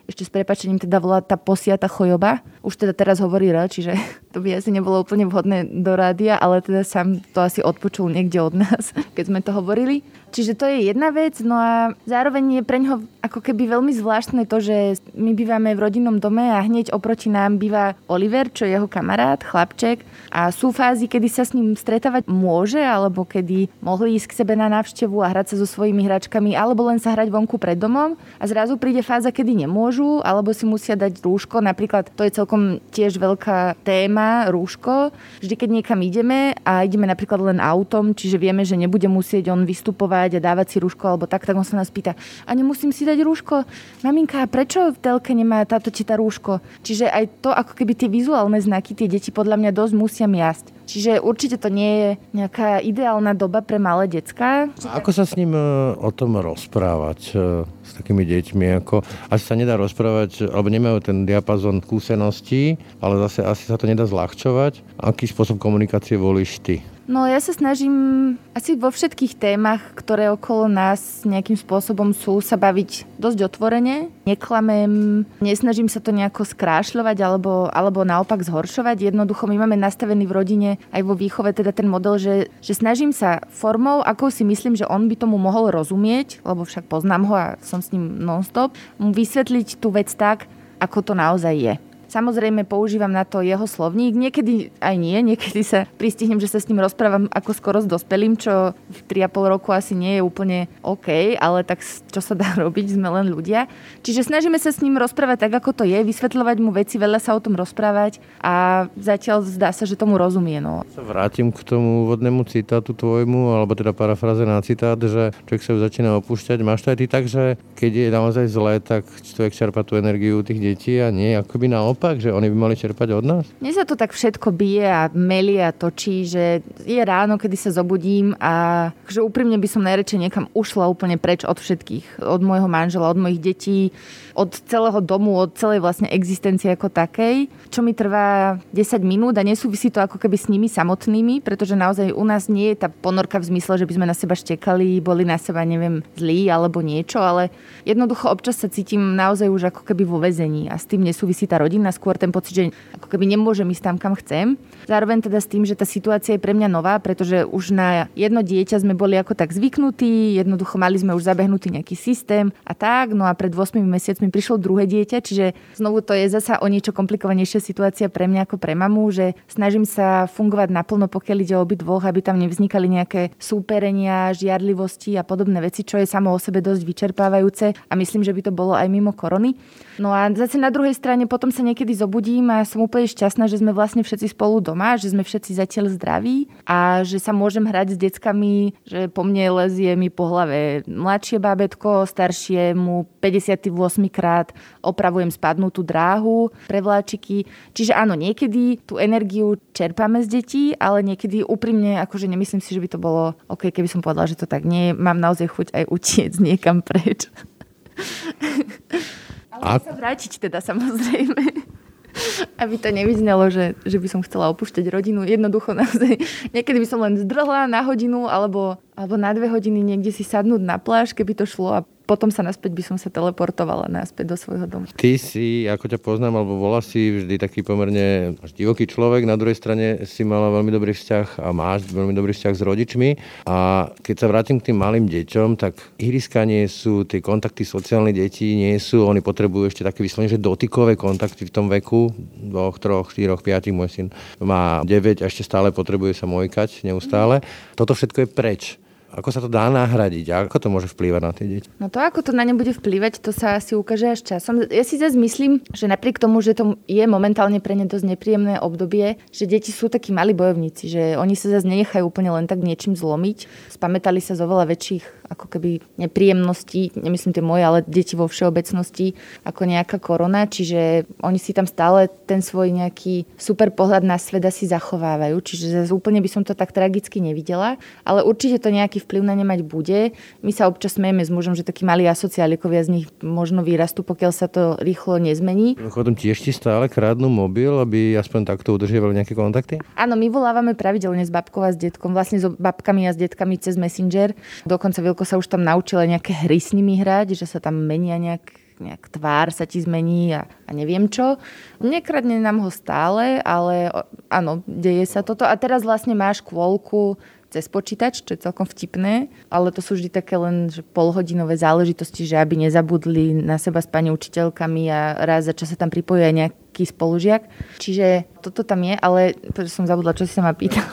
ešte 0.07 0.27
s 0.27 0.31
prepačením 0.31 0.79
teda 0.79 0.99
volá 0.99 1.21
tá 1.21 1.39
posiata 1.39 1.87
chojoba. 1.87 2.43
Už 2.61 2.77
teda 2.77 2.93
teraz 2.93 3.23
hovorí 3.23 3.53
R, 3.53 3.69
čiže 3.69 3.97
to 4.35 4.43
by 4.43 4.59
asi 4.59 4.71
nebolo 4.75 5.03
úplne 5.03 5.27
vhodné 5.27 5.67
do 5.69 5.93
rádia, 5.95 6.37
ale 6.39 6.65
teda 6.65 6.83
sám 6.87 7.21
to 7.35 7.41
asi 7.45 7.61
odpočul 7.61 8.11
niekde 8.11 8.41
od 8.41 8.55
nás, 8.55 8.93
keď 9.17 9.25
sme 9.27 9.41
to 9.41 9.51
hovorili. 9.55 10.03
Čiže 10.31 10.55
to 10.55 10.65
je 10.71 10.95
jedna 10.95 11.11
vec, 11.11 11.43
no 11.43 11.59
a 11.59 11.91
zároveň 12.07 12.63
je 12.63 12.63
pre 12.63 12.79
ňoho 12.79 13.03
ako 13.19 13.43
keby 13.43 13.67
veľmi 13.67 13.91
zvláštne 13.91 14.47
to, 14.47 14.63
že 14.63 15.03
my 15.19 15.35
bývame 15.35 15.75
v 15.75 15.83
rodinnom 15.83 16.23
dome 16.23 16.47
a 16.47 16.63
hneď 16.63 16.95
oproti 16.95 17.27
nám 17.27 17.59
býva 17.59 17.99
Oliver, 18.07 18.47
čo 18.47 18.63
je 18.63 18.79
jeho 18.79 18.87
kamarát, 18.87 19.43
chlapček. 19.43 20.07
A 20.31 20.55
sú 20.55 20.71
fázy, 20.71 21.11
kedy 21.11 21.27
sa 21.27 21.43
s 21.43 21.51
ním 21.51 21.75
stretávať 21.75 22.31
môže, 22.31 22.79
alebo 22.79 23.27
kedy 23.27 23.67
mohli 23.83 24.15
ísť 24.15 24.31
k 24.31 24.39
sebe 24.39 24.55
na 24.55 24.71
návštevu 24.71 25.19
a 25.19 25.35
hrať 25.35 25.55
sa 25.55 25.57
so 25.59 25.67
svojimi 25.67 26.07
hračkami, 26.07 26.55
alebo 26.55 26.87
len 26.87 27.03
sa 27.03 27.11
hrať 27.19 27.27
vonku 27.27 27.59
pred 27.59 27.75
domom. 27.75 28.15
A 28.39 28.45
zrazu 28.47 28.79
príde 28.79 29.03
fáza, 29.03 29.35
kedy 29.35 29.67
nemôžu, 29.71 30.19
alebo 30.27 30.51
si 30.51 30.67
musia 30.67 30.99
dať 30.99 31.23
rúško. 31.23 31.63
Napríklad 31.63 32.11
to 32.19 32.27
je 32.27 32.35
celkom 32.35 32.83
tiež 32.91 33.23
veľká 33.23 33.79
téma, 33.87 34.51
rúško. 34.51 35.15
Vždy, 35.39 35.55
keď 35.55 35.69
niekam 35.71 36.03
ideme 36.03 36.59
a 36.67 36.83
ideme 36.83 37.07
napríklad 37.07 37.39
len 37.55 37.63
autom, 37.63 38.11
čiže 38.11 38.43
vieme, 38.43 38.67
že 38.67 38.75
nebude 38.75 39.07
musieť 39.07 39.55
on 39.55 39.63
vystupovať 39.63 40.43
a 40.43 40.45
dávať 40.45 40.75
si 40.75 40.77
rúško 40.83 41.07
alebo 41.07 41.31
tak, 41.31 41.47
tak 41.47 41.55
on 41.55 41.63
sa 41.63 41.79
nás 41.79 41.87
pýta, 41.95 42.19
a 42.19 42.51
nemusím 42.51 42.91
si 42.91 43.07
dať 43.07 43.23
rúško? 43.23 43.63
Maminka, 44.03 44.43
prečo 44.51 44.91
v 44.91 44.99
telke 44.99 45.31
nemá 45.31 45.63
táto 45.63 45.95
či 45.95 46.03
tá 46.03 46.19
rúško? 46.19 46.59
Čiže 46.83 47.07
aj 47.07 47.25
to, 47.47 47.55
ako 47.55 47.79
keby 47.79 47.95
tie 47.95 48.11
vizuálne 48.11 48.59
znaky, 48.59 48.99
tie 48.99 49.07
deti 49.07 49.31
podľa 49.31 49.55
mňa 49.55 49.71
dosť 49.71 49.95
musia 49.95 50.27
miasť. 50.27 50.81
Čiže 50.91 51.23
určite 51.23 51.55
to 51.55 51.71
nie 51.71 51.93
je 52.03 52.11
nejaká 52.35 52.83
ideálna 52.83 53.31
doba 53.31 53.63
pre 53.63 53.79
malé 53.79 54.11
decka. 54.11 54.67
A 54.67 54.89
ako 54.99 55.15
sa 55.15 55.23
s 55.23 55.39
ním 55.39 55.55
e, 55.55 55.95
o 55.95 56.11
tom 56.11 56.35
rozprávať 56.35 57.21
e, 57.31 57.63
s 57.91 57.99
takými 57.99 58.23
deťmi? 58.23 58.67
Ako, 58.81 59.03
asi 59.29 59.45
sa 59.45 59.59
nedá 59.59 59.75
rozprávať, 59.75 60.47
alebo 60.47 60.71
nemajú 60.71 61.03
ten 61.03 61.27
diapazon 61.27 61.83
skúseností, 61.83 62.79
ale 63.03 63.19
zase 63.27 63.43
asi 63.43 63.67
sa 63.67 63.75
to 63.75 63.91
nedá 63.91 64.07
zľahčovať. 64.07 65.03
Aký 65.03 65.27
spôsob 65.27 65.59
komunikácie 65.59 66.15
volíš 66.15 66.63
ty? 66.63 66.87
No 67.11 67.27
ja 67.27 67.43
sa 67.43 67.51
snažím 67.51 68.39
asi 68.55 68.79
vo 68.79 68.87
všetkých 68.87 69.35
témach, 69.35 69.83
ktoré 69.99 70.31
okolo 70.31 70.71
nás 70.71 71.27
nejakým 71.27 71.59
spôsobom 71.59 72.15
sú, 72.15 72.39
sa 72.39 72.55
baviť 72.55 73.19
dosť 73.19 73.51
otvorene. 73.51 74.15
Neklamem, 74.31 75.27
nesnažím 75.43 75.91
sa 75.91 75.99
to 75.99 76.15
nejako 76.15 76.47
skrášľovať 76.47 77.19
alebo, 77.19 77.67
alebo 77.75 78.07
naopak 78.07 78.47
zhoršovať. 78.47 79.11
Jednoducho 79.11 79.51
my 79.51 79.59
máme 79.59 79.75
nastavený 79.75 80.23
v 80.31 80.37
rodine 80.39 80.71
aj 80.95 81.03
vo 81.03 81.19
výchove 81.19 81.51
teda 81.51 81.75
ten 81.75 81.91
model, 81.91 82.15
že, 82.15 82.47
že 82.63 82.79
snažím 82.79 83.11
sa 83.11 83.43
formou, 83.51 84.07
ako 84.07 84.31
si 84.31 84.47
myslím, 84.47 84.79
že 84.79 84.87
on 84.87 85.11
by 85.11 85.19
tomu 85.19 85.35
mohol 85.35 85.75
rozumieť, 85.75 86.47
lebo 86.47 86.63
však 86.63 86.87
poznám 86.87 87.27
ho 87.27 87.35
a 87.35 87.59
som 87.59 87.83
s 87.83 87.91
ním 87.91 88.23
non-stop, 88.23 88.79
mu 89.03 89.11
vysvetliť 89.11 89.83
tú 89.83 89.91
vec 89.91 90.15
tak, 90.15 90.47
ako 90.79 91.03
to 91.03 91.19
naozaj 91.19 91.59
je. 91.59 91.75
Samozrejme 92.11 92.67
používam 92.67 93.15
na 93.15 93.23
to 93.23 93.39
jeho 93.39 93.71
slovník, 93.71 94.19
niekedy 94.19 94.75
aj 94.83 94.99
nie, 94.99 95.15
niekedy 95.23 95.63
sa 95.63 95.87
pristihnem, 95.95 96.43
že 96.43 96.51
sa 96.51 96.59
s 96.59 96.67
ním 96.67 96.83
rozprávam 96.83 97.31
ako 97.31 97.55
skoro 97.55 97.79
s 97.79 97.87
dospelým, 97.87 98.35
čo 98.35 98.75
v 98.75 98.99
3,5 99.07 99.55
roku 99.55 99.71
asi 99.71 99.95
nie 99.95 100.19
je 100.19 100.23
úplne 100.27 100.67
OK, 100.83 101.39
ale 101.39 101.63
tak 101.63 101.79
čo 101.87 102.19
sa 102.19 102.35
dá 102.35 102.51
robiť, 102.67 102.99
sme 102.99 103.15
len 103.15 103.31
ľudia. 103.31 103.71
Čiže 104.03 104.27
snažíme 104.27 104.59
sa 104.59 104.75
s 104.75 104.83
ním 104.83 104.99
rozprávať 104.99 105.47
tak, 105.47 105.63
ako 105.63 105.71
to 105.71 105.85
je, 105.87 106.03
vysvetľovať 106.03 106.57
mu 106.59 106.75
veci, 106.75 106.99
veľa 106.99 107.23
sa 107.23 107.39
o 107.39 107.41
tom 107.41 107.55
rozprávať 107.55 108.19
a 108.43 108.91
zatiaľ 108.99 109.47
zdá 109.47 109.71
sa, 109.71 109.87
že 109.87 109.95
tomu 109.95 110.19
rozumie. 110.19 110.59
No. 110.59 110.83
Vrátim 110.99 111.55
k 111.55 111.63
tomu 111.63 112.11
úvodnému 112.11 112.43
citátu 112.51 112.91
tvojmu, 112.91 113.55
alebo 113.55 113.79
teda 113.79 113.95
parafráze 113.95 114.43
na 114.43 114.59
citát, 114.67 114.99
že 114.99 115.31
človek 115.47 115.63
sa 115.63 115.79
začína 115.79 116.19
opúšťať. 116.19 116.59
Máš 116.67 116.83
to 116.83 116.91
aj 116.91 116.99
ty 116.99 117.07
tak, 117.07 117.31
že 117.31 117.55
keď 117.79 117.93
je 117.95 118.09
naozaj 118.11 118.47
zlé, 118.51 118.83
tak 118.83 119.07
človek 119.07 119.55
čerpa 119.55 119.87
tú 119.87 119.95
energiu 119.95 120.43
tých 120.43 120.59
detí 120.59 120.99
a 120.99 121.15
nie 121.15 121.39
akoby 121.39 121.71
naopak? 121.71 122.00
Naopak, 122.01 122.17
že 122.17 122.33
oni 122.33 122.49
by 122.49 122.57
mali 122.57 122.81
čerpať 122.81 123.13
od 123.13 123.25
nás? 123.29 123.45
Mne 123.61 123.77
sa 123.77 123.85
to 123.85 123.93
tak 123.93 124.17
všetko 124.17 124.57
bije 124.57 124.89
a 124.89 125.13
melie 125.13 125.61
a 125.61 125.77
točí, 125.77 126.25
že 126.25 126.65
je 126.89 126.97
ráno, 127.05 127.37
kedy 127.37 127.61
sa 127.61 127.77
zobudím 127.77 128.33
a 128.41 128.89
že 129.05 129.21
úprimne 129.21 129.61
by 129.61 129.69
som 129.69 129.85
najradšej 129.85 130.17
niekam 130.25 130.49
ušla 130.57 130.89
úplne 130.89 131.21
preč 131.21 131.45
od 131.45 131.61
všetkých. 131.61 132.25
Od 132.25 132.41
môjho 132.41 132.73
manžela, 132.73 133.13
od 133.13 133.21
mojich 133.21 133.45
detí, 133.45 133.93
od 134.33 134.57
celého 134.65 134.97
domu, 135.05 135.37
od 135.37 135.53
celej 135.61 135.85
vlastne 135.85 136.09
existencie 136.09 136.73
ako 136.73 136.89
takej, 136.89 137.53
čo 137.69 137.85
mi 137.85 137.93
trvá 137.93 138.57
10 138.73 139.05
minút 139.05 139.37
a 139.37 139.45
nesúvisí 139.45 139.93
to 139.93 140.01
ako 140.01 140.17
keby 140.17 140.41
s 140.41 140.49
nimi 140.49 140.73
samotnými, 140.73 141.45
pretože 141.45 141.77
naozaj 141.77 142.17
u 142.17 142.25
nás 142.25 142.49
nie 142.49 142.73
je 142.73 142.81
tá 142.81 142.89
ponorka 142.89 143.37
v 143.37 143.53
zmysle, 143.53 143.77
že 143.77 143.85
by 143.85 143.93
sme 144.01 144.07
na 144.09 144.17
seba 144.17 144.33
štekali, 144.33 145.05
boli 145.05 145.29
na 145.29 145.37
seba, 145.37 145.69
neviem, 145.69 146.01
zlí 146.17 146.49
alebo 146.49 146.81
niečo, 146.81 147.21
ale 147.21 147.53
jednoducho 147.85 148.33
občas 148.33 148.57
sa 148.57 148.73
cítim 148.73 149.13
naozaj 149.13 149.53
už 149.53 149.69
ako 149.69 149.85
keby 149.85 150.09
vo 150.09 150.17
väzení 150.17 150.73
a 150.73 150.81
s 150.81 150.89
tým 150.89 151.05
nesúvisí 151.05 151.45
tá 151.45 151.61
rodina 151.61 151.90
mňa 151.91 151.99
skôr 151.99 152.15
ten 152.15 152.31
pocit, 152.31 152.55
že 152.55 152.65
ako 152.95 153.11
keby 153.11 153.27
nemôžem 153.27 153.67
ísť 153.75 153.83
tam, 153.83 153.97
kam 153.99 154.15
chcem. 154.15 154.55
Zároveň 154.87 155.27
teda 155.27 155.43
s 155.43 155.51
tým, 155.51 155.67
že 155.67 155.75
tá 155.75 155.83
situácia 155.83 156.39
je 156.39 156.41
pre 156.41 156.55
mňa 156.55 156.71
nová, 156.71 157.03
pretože 157.03 157.43
už 157.43 157.75
na 157.75 158.07
jedno 158.15 158.47
dieťa 158.47 158.79
sme 158.87 158.95
boli 158.95 159.19
ako 159.19 159.35
tak 159.35 159.51
zvyknutí, 159.51 160.39
jednoducho 160.39 160.79
mali 160.79 160.95
sme 161.03 161.19
už 161.19 161.27
zabehnutý 161.27 161.75
nejaký 161.75 161.99
systém 161.99 162.55
a 162.63 162.79
tak, 162.79 163.11
no 163.11 163.27
a 163.27 163.35
pred 163.35 163.51
8 163.51 163.83
mesiacmi 163.83 164.31
prišlo 164.31 164.63
druhé 164.63 164.87
dieťa, 164.87 165.19
čiže 165.19 165.59
znovu 165.75 166.07
to 166.07 166.15
je 166.15 166.31
zasa 166.31 166.63
o 166.63 166.67
niečo 166.71 166.95
komplikovanejšia 166.95 167.59
situácia 167.59 168.07
pre 168.07 168.31
mňa 168.31 168.47
ako 168.47 168.63
pre 168.63 168.79
mamu, 168.79 169.11
že 169.11 169.35
snažím 169.51 169.83
sa 169.83 170.31
fungovať 170.31 170.71
naplno, 170.71 171.11
pokiaľ 171.11 171.39
ide 171.43 171.57
o 171.59 171.67
dvoch, 171.67 172.05
aby 172.05 172.21
tam 172.21 172.37
nevznikali 172.37 172.87
nejaké 172.87 173.33
súperenia, 173.41 174.37
žiadlivosti 174.37 175.17
a 175.17 175.25
podobné 175.25 175.65
veci, 175.65 175.81
čo 175.81 175.97
je 175.97 176.05
samo 176.05 176.31
o 176.31 176.39
sebe 176.39 176.61
dosť 176.61 176.83
vyčerpávajúce 176.85 177.73
a 177.89 177.93
myslím, 177.97 178.21
že 178.21 178.37
by 178.37 178.43
to 178.45 178.53
bolo 178.53 178.77
aj 178.77 178.87
mimo 178.93 179.17
korony. 179.17 179.57
No 179.97 180.13
a 180.13 180.29
zase 180.37 180.61
na 180.61 180.69
druhej 180.69 180.93
strane 180.93 181.25
potom 181.25 181.49
sa 181.49 181.65
niekedy 181.65 181.80
zobudím 181.89 182.53
a 182.53 182.69
som 182.69 182.85
úplne 182.85 183.09
šťastná, 183.09 183.49
že 183.49 183.57
sme 183.57 183.73
vlastne 183.73 184.05
všetci 184.05 184.37
spolu 184.37 184.61
doma, 184.61 185.01
že 185.01 185.09
sme 185.09 185.25
všetci 185.25 185.57
zatiaľ 185.57 185.97
zdraví 185.97 186.53
a 186.69 187.01
že 187.01 187.17
sa 187.17 187.33
môžem 187.33 187.65
hrať 187.65 187.95
s 187.95 187.97
deckami, 187.97 188.77
že 188.85 189.09
po 189.09 189.25
mne 189.25 189.65
lezie 189.65 189.97
mi 189.97 190.13
po 190.13 190.29
hlave 190.29 190.85
mladšie 190.85 191.41
bábetko, 191.41 192.05
staršie 192.05 192.77
mu 192.77 193.09
58 193.25 193.73
krát 194.13 194.53
opravujem 194.85 195.33
spadnutú 195.33 195.81
dráhu 195.81 196.53
pre 196.69 196.85
vláčiky. 196.85 197.49
Čiže 197.73 197.97
áno, 197.97 198.13
niekedy 198.13 198.85
tú 198.85 199.01
energiu 199.01 199.57
čerpáme 199.73 200.21
z 200.21 200.29
detí, 200.29 200.65
ale 200.77 201.01
niekedy 201.01 201.41
úprimne, 201.47 201.97
akože 202.05 202.29
nemyslím 202.29 202.61
si, 202.61 202.77
že 202.77 202.83
by 202.83 202.89
to 202.93 202.99
bolo 203.01 203.33
OK, 203.49 203.73
keby 203.73 203.89
som 203.89 204.05
povedala, 204.05 204.29
že 204.29 204.37
to 204.37 204.45
tak 204.45 204.69
nie. 204.69 204.93
Mám 204.93 205.17
naozaj 205.17 205.49
chuť 205.49 205.69
aj 205.73 205.85
utiec 205.89 206.37
niekam 206.37 206.85
preč. 206.85 207.25
Ale 209.51 209.63
a... 209.67 209.83
sa 209.83 209.93
vrátiť 209.93 210.39
teda 210.39 210.63
samozrejme. 210.63 211.43
Aby 212.63 212.75
to 212.79 212.91
nevyznelo, 212.91 213.51
že, 213.55 213.79
že 213.87 214.03
by 214.03 214.09
som 214.11 214.21
chcela 214.27 214.51
opúšťať 214.51 214.91
rodinu. 214.91 215.23
Jednoducho 215.23 215.75
naozaj, 215.79 216.19
niekedy 216.51 216.79
by 216.83 216.89
som 216.89 217.01
len 217.03 217.15
zdrhla 217.19 217.71
na 217.71 217.87
hodinu 217.87 218.27
alebo, 218.27 218.83
alebo 218.99 219.15
na 219.15 219.31
dve 219.31 219.47
hodiny 219.47 219.83
niekde 219.83 220.11
si 220.11 220.27
sadnúť 220.27 220.63
na 220.63 220.77
pláž, 220.83 221.15
keby 221.15 221.39
to 221.39 221.47
šlo 221.47 221.83
a 221.83 221.87
potom 222.11 222.35
sa 222.35 222.43
naspäť 222.43 222.75
by 222.75 222.83
som 222.83 222.97
sa 222.99 223.07
teleportovala 223.07 223.87
naspäť 223.87 224.35
do 224.35 224.37
svojho 224.37 224.67
domu. 224.67 224.91
Ty 224.99 225.15
si, 225.15 225.71
ako 225.71 225.87
ťa 225.87 226.03
poznám, 226.03 226.43
alebo 226.43 226.59
volá 226.59 226.83
si 226.83 227.23
vždy 227.23 227.39
taký 227.39 227.63
pomerne 227.63 228.35
až 228.43 228.51
divoký 228.51 228.91
človek, 228.91 229.23
na 229.23 229.39
druhej 229.39 229.55
strane 229.55 230.03
si 230.11 230.27
mala 230.27 230.51
veľmi 230.51 230.75
dobrý 230.75 230.91
vzťah 230.91 231.39
a 231.39 231.55
máš 231.55 231.87
veľmi 231.87 232.11
dobrý 232.11 232.35
vzťah 232.35 232.55
s 232.59 232.67
rodičmi 232.67 233.09
a 233.47 233.87
keď 234.03 234.17
sa 234.19 234.27
vrátim 234.27 234.59
k 234.59 234.75
tým 234.75 234.83
malým 234.83 235.07
deťom, 235.07 235.55
tak 235.55 235.79
ihriska 236.03 236.43
nie 236.43 236.67
sú, 236.67 237.07
tie 237.07 237.23
kontakty 237.23 237.63
sociálne 237.63 238.11
detí 238.11 238.59
nie 238.59 238.75
sú, 238.83 239.07
oni 239.07 239.23
potrebujú 239.23 239.71
ešte 239.71 239.87
také 239.87 240.03
vyslovene, 240.03 240.35
že 240.35 240.43
dotykové 240.43 240.99
kontakty 240.99 241.47
v 241.47 241.55
tom 241.55 241.71
veku, 241.71 242.11
dvoch, 242.35 242.83
troch, 242.83 243.15
štyroch, 243.15 243.47
piatich, 243.47 243.71
môj 243.71 243.87
syn 243.87 244.07
má 244.43 244.83
9 244.83 245.23
a 245.23 245.31
ešte 245.31 245.47
stále 245.47 245.71
potrebuje 245.71 246.19
sa 246.19 246.27
mojkať 246.27 246.83
neustále. 246.83 247.39
Toto 247.79 247.95
všetko 247.95 248.27
je 248.27 248.29
preč. 248.35 248.63
Ako 249.11 249.35
sa 249.35 249.43
to 249.43 249.51
dá 249.51 249.67
nahradiť? 249.67 250.27
A 250.31 250.47
ako 250.47 250.57
to 250.63 250.69
môže 250.71 250.89
vplývať 250.95 251.23
na 251.23 251.33
tie 251.35 251.47
deti? 251.51 251.69
No 251.83 251.91
to, 251.91 251.99
ako 251.99 252.23
to 252.23 252.31
na 252.31 252.47
ne 252.47 252.55
bude 252.55 252.71
vplývať, 252.71 253.19
to 253.19 253.35
sa 253.35 253.59
asi 253.59 253.75
ukáže 253.75 254.15
až 254.15 254.21
časom. 254.23 254.63
Ja 254.71 254.87
si 254.87 255.03
zase 255.03 255.19
myslím, 255.19 255.67
že 255.75 255.91
napriek 255.91 256.23
tomu, 256.23 256.39
že 256.39 256.55
to 256.55 256.79
je 256.87 257.03
momentálne 257.11 257.59
pre 257.59 257.75
ne 257.75 257.91
dosť 257.91 258.07
nepríjemné 258.17 258.63
obdobie, 258.63 259.19
že 259.35 259.51
deti 259.51 259.75
sú 259.75 259.91
takí 259.91 260.15
malí 260.15 260.31
bojovníci, 260.31 260.87
že 260.87 261.03
oni 261.19 261.35
sa 261.35 261.51
zase 261.51 261.67
nenechajú 261.67 262.07
úplne 262.07 262.31
len 262.31 262.47
tak 262.47 262.63
niečím 262.63 262.95
zlomiť. 262.95 263.51
Spamätali 263.75 264.23
sa 264.23 264.39
z 264.39 264.47
oveľa 264.47 264.71
väčších 264.71 265.20
ako 265.31 265.47
keby 265.47 265.79
nepríjemností, 265.95 266.99
nemyslím 266.99 267.33
tie 267.33 267.45
moje, 267.45 267.63
ale 267.63 267.79
deti 267.87 268.19
vo 268.19 268.27
všeobecnosti, 268.27 269.15
ako 269.47 269.63
nejaká 269.63 270.03
korona, 270.03 270.51
čiže 270.51 271.07
oni 271.23 271.39
si 271.39 271.55
tam 271.55 271.71
stále 271.71 272.11
ten 272.27 272.43
svoj 272.43 272.75
nejaký 272.75 273.31
super 273.39 273.71
pohľad 273.71 274.03
na 274.03 274.19
svet 274.19 274.43
asi 274.43 274.67
zachovávajú, 274.67 275.39
čiže 275.39 275.71
zase 275.71 275.95
úplne 275.95 276.19
by 276.19 276.27
som 276.27 276.43
to 276.43 276.59
tak 276.59 276.75
tragicky 276.75 277.23
nevidela, 277.23 277.79
ale 278.03 278.27
určite 278.27 278.59
to 278.59 278.75
nejaký 278.75 278.99
vplyv 279.07 279.23
na 279.23 279.39
ne 279.39 279.47
mať 279.47 279.63
bude. 279.63 280.11
My 280.43 280.51
sa 280.51 280.67
občas 280.67 280.99
smejeme 280.99 281.23
s 281.23 281.31
mužom, 281.31 281.55
že 281.55 281.63
takí 281.63 281.87
malí 281.87 282.11
asociálikovia 282.11 282.83
z 282.83 282.91
nich 282.91 283.07
možno 283.23 283.63
vyrastú, 283.63 284.03
pokiaľ 284.03 284.33
sa 284.35 284.51
to 284.51 284.75
rýchlo 284.83 285.23
nezmení. 285.23 285.79
Chodom 285.79 286.19
tiež 286.19 286.43
ti 286.43 286.51
stále 286.51 286.91
krádnu 286.91 287.31
mobil, 287.31 287.71
aby 287.79 288.19
aspoň 288.19 288.51
takto 288.51 288.75
udržiavali 288.75 289.15
nejaké 289.15 289.39
kontakty? 289.39 289.79
Áno, 289.95 290.19
my 290.19 290.27
volávame 290.27 290.75
pravidelne 290.75 291.23
s 291.23 291.31
babkou 291.31 291.63
a 291.63 291.71
s 291.71 291.79
detkom, 291.79 292.11
vlastne 292.11 292.43
s 292.43 292.51
babkami 292.51 293.07
a 293.07 293.15
s 293.15 293.19
detkami 293.21 293.55
cez 293.63 293.79
Messenger. 293.79 294.35
Dokonca 294.67 294.99
Vilko 294.99 295.20
sa 295.25 295.39
už 295.41 295.47
tam 295.49 295.63
naučila 295.65 296.09
nejaké 296.09 296.33
hry 296.33 296.59
s 296.61 296.73
nimi 296.77 296.99
hrať, 297.01 297.37
že 297.37 297.47
sa 297.47 297.59
tam 297.63 297.77
menia 297.87 298.17
nejak 298.17 298.61
nejak 298.81 299.13
tvár 299.13 299.53
sa 299.53 299.69
ti 299.69 299.77
zmení 299.77 300.33
a, 300.33 300.49
a 300.65 300.71
neviem 300.73 301.07
čo. 301.07 301.37
Nekradne 301.85 302.41
nám 302.41 302.65
ho 302.65 302.73
stále, 302.73 303.39
ale 303.45 303.93
áno, 304.33 304.65
deje 304.65 305.05
sa 305.05 305.21
toto. 305.21 305.45
A 305.45 305.53
teraz 305.61 305.85
vlastne 305.85 306.17
máš 306.17 306.41
kvôlku 306.41 307.21
cez 307.51 307.67
počítač, 307.67 308.23
čo 308.23 308.39
je 308.39 308.47
celkom 308.47 308.65
vtipné, 308.65 309.27
ale 309.51 309.75
to 309.75 309.83
sú 309.83 309.99
vždy 309.99 310.09
také 310.09 310.39
len 310.39 310.71
že 310.71 310.87
polhodinové 310.87 311.59
záležitosti, 311.59 312.23
že 312.23 312.39
aby 312.39 312.57
nezabudli 312.57 313.35
na 313.35 313.59
seba 313.59 313.83
s 313.83 313.91
pani 313.91 314.15
učiteľkami 314.15 314.87
a 314.89 315.19
raz 315.27 315.51
za 315.51 315.55
čas 315.55 315.75
sa 315.75 315.77
tam 315.77 315.91
pripojí 315.91 316.31
aj 316.31 316.35
nejaký 316.71 316.87
spolužiak. 316.87 317.51
Čiže 317.83 318.31
toto 318.39 318.63
tam 318.63 318.87
je, 318.87 318.95
ale 318.95 319.35
som 319.67 319.91
zabudla, 319.91 320.15
čo 320.15 320.23
si 320.23 320.39
sa 320.39 320.47
ma 320.47 320.55
pýtal. 320.55 320.87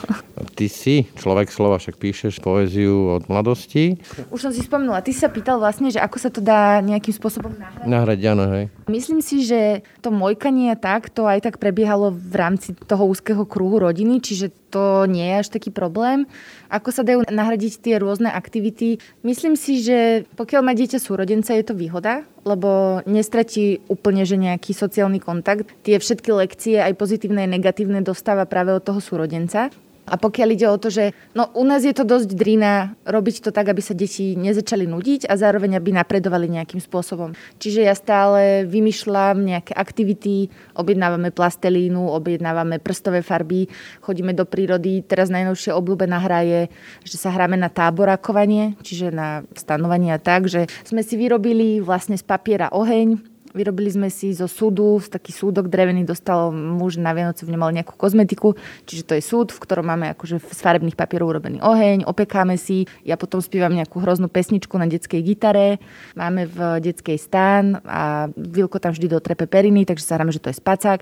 Ty 0.58 0.66
si 0.66 1.06
človek 1.14 1.54
slova, 1.54 1.78
však 1.78 2.02
píšeš 2.02 2.42
poéziu 2.42 3.14
od 3.14 3.30
mladosti. 3.30 4.02
Už 4.34 4.42
som 4.42 4.52
si 4.52 4.66
spomenula, 4.66 5.06
ty 5.06 5.14
si 5.14 5.22
sa 5.22 5.30
pýtal 5.30 5.62
vlastne, 5.62 5.86
že 5.94 6.02
ako 6.02 6.18
sa 6.18 6.34
to 6.34 6.42
dá 6.42 6.82
nejakým 6.82 7.14
spôsobom 7.14 7.54
nahrať. 7.54 7.86
Nahrať, 7.86 8.18
áno, 8.26 8.44
hej. 8.58 8.64
Myslím 8.90 9.22
si, 9.22 9.46
že 9.46 9.86
to 10.02 10.10
mojkanie 10.10 10.74
tak, 10.74 11.14
to 11.14 11.30
aj 11.30 11.46
tak 11.46 11.62
prebiehalo 11.62 12.10
v 12.10 12.34
rámci 12.34 12.74
toho 12.74 13.06
úzkeho 13.06 13.46
kruhu 13.46 13.78
rodiny, 13.78 14.18
čiže 14.18 14.50
to 14.74 15.06
nie 15.06 15.24
je 15.24 15.40
až 15.46 15.48
taký 15.54 15.70
problém. 15.70 16.26
Ako 16.68 16.92
sa 16.92 17.00
dajú 17.00 17.24
nahradiť 17.24 17.80
tie 17.80 17.96
rôzne 17.96 18.28
aktivity? 18.28 19.00
Myslím 19.24 19.56
si, 19.56 19.80
že 19.80 20.28
pokiaľ 20.36 20.60
má 20.60 20.72
dieťa 20.76 21.00
súrodenca, 21.00 21.56
je 21.56 21.64
to 21.64 21.72
výhoda, 21.72 22.28
lebo 22.44 23.00
nestratí 23.08 23.80
úplne 23.88 24.28
že 24.28 24.36
nejaký 24.36 24.76
sociálny 24.76 25.18
kontakt. 25.18 25.64
Tie 25.82 25.96
všetky 25.96 26.28
lekcie, 26.32 26.76
aj 26.80 26.92
pozitívne, 27.00 27.48
aj 27.48 27.56
negatívne, 27.56 28.04
dostáva 28.04 28.44
práve 28.44 28.76
od 28.76 28.84
toho 28.84 29.00
súrodenca. 29.00 29.72
A 30.08 30.16
pokiaľ 30.16 30.48
ide 30.56 30.66
o 30.66 30.80
to, 30.80 30.88
že 30.88 31.12
no, 31.36 31.52
u 31.52 31.62
nás 31.68 31.84
je 31.84 31.92
to 31.92 32.08
dosť 32.08 32.32
drina 32.32 32.96
robiť 33.04 33.44
to 33.44 33.50
tak, 33.52 33.68
aby 33.68 33.84
sa 33.84 33.92
deti 33.92 34.34
nezačali 34.34 34.88
nudiť 34.88 35.28
a 35.28 35.36
zároveň 35.36 35.76
aby 35.76 35.92
napredovali 35.92 36.48
nejakým 36.48 36.80
spôsobom. 36.80 37.36
Čiže 37.60 37.84
ja 37.84 37.94
stále 37.94 38.64
vymýšľam 38.64 39.44
nejaké 39.44 39.76
aktivity, 39.76 40.48
objednávame 40.74 41.28
plastelínu, 41.30 42.08
objednávame 42.08 42.80
prstové 42.80 43.20
farby, 43.20 43.68
chodíme 44.00 44.32
do 44.32 44.48
prírody. 44.48 45.04
Teraz 45.04 45.28
najnovšie 45.28 45.76
obľúbená 45.76 46.18
hra 46.18 46.40
je, 46.42 46.60
že 47.04 47.16
sa 47.20 47.30
hráme 47.30 47.60
na 47.60 47.68
táborakovanie, 47.68 48.80
čiže 48.80 49.12
na 49.12 49.44
stanovanie 49.52 50.16
a 50.16 50.20
tak, 50.20 50.48
že 50.48 50.66
sme 50.88 51.04
si 51.04 51.20
vyrobili 51.20 51.84
vlastne 51.84 52.16
z 52.16 52.24
papiera 52.24 52.72
oheň, 52.72 53.37
Vyrobili 53.56 53.88
sme 53.88 54.12
si 54.12 54.36
zo 54.36 54.44
súdu, 54.44 55.00
taký 55.00 55.32
súdok 55.32 55.72
drevený 55.72 56.04
dostal 56.04 56.52
muž 56.52 57.00
na 57.00 57.16
Vianoce, 57.16 57.48
v 57.48 57.56
ňom 57.56 57.62
mal 57.64 57.72
nejakú 57.72 57.96
kozmetiku, 57.96 58.52
čiže 58.84 59.08
to 59.08 59.12
je 59.16 59.24
súd, 59.24 59.56
v 59.56 59.62
ktorom 59.64 59.88
máme 59.88 60.12
akože 60.12 60.36
z 60.36 60.60
farebných 60.60 60.92
papierov 60.92 61.32
urobený 61.32 61.64
oheň, 61.64 62.04
opekáme 62.04 62.60
si, 62.60 62.84
ja 63.08 63.16
potom 63.16 63.40
spievam 63.40 63.72
nejakú 63.72 64.04
hroznú 64.04 64.28
pesničku 64.28 64.76
na 64.76 64.84
detskej 64.84 65.24
gitare, 65.24 65.80
máme 66.12 66.44
v 66.44 66.58
detskej 66.84 67.16
stán 67.16 67.80
a 67.88 68.28
Vilko 68.36 68.76
tam 68.76 68.92
vždy 68.92 69.16
dotrepe 69.16 69.48
periny, 69.48 69.88
takže 69.88 70.04
sa 70.04 70.20
hráme, 70.20 70.28
že 70.28 70.44
to 70.44 70.52
je 70.52 70.60
spacák. 70.60 71.00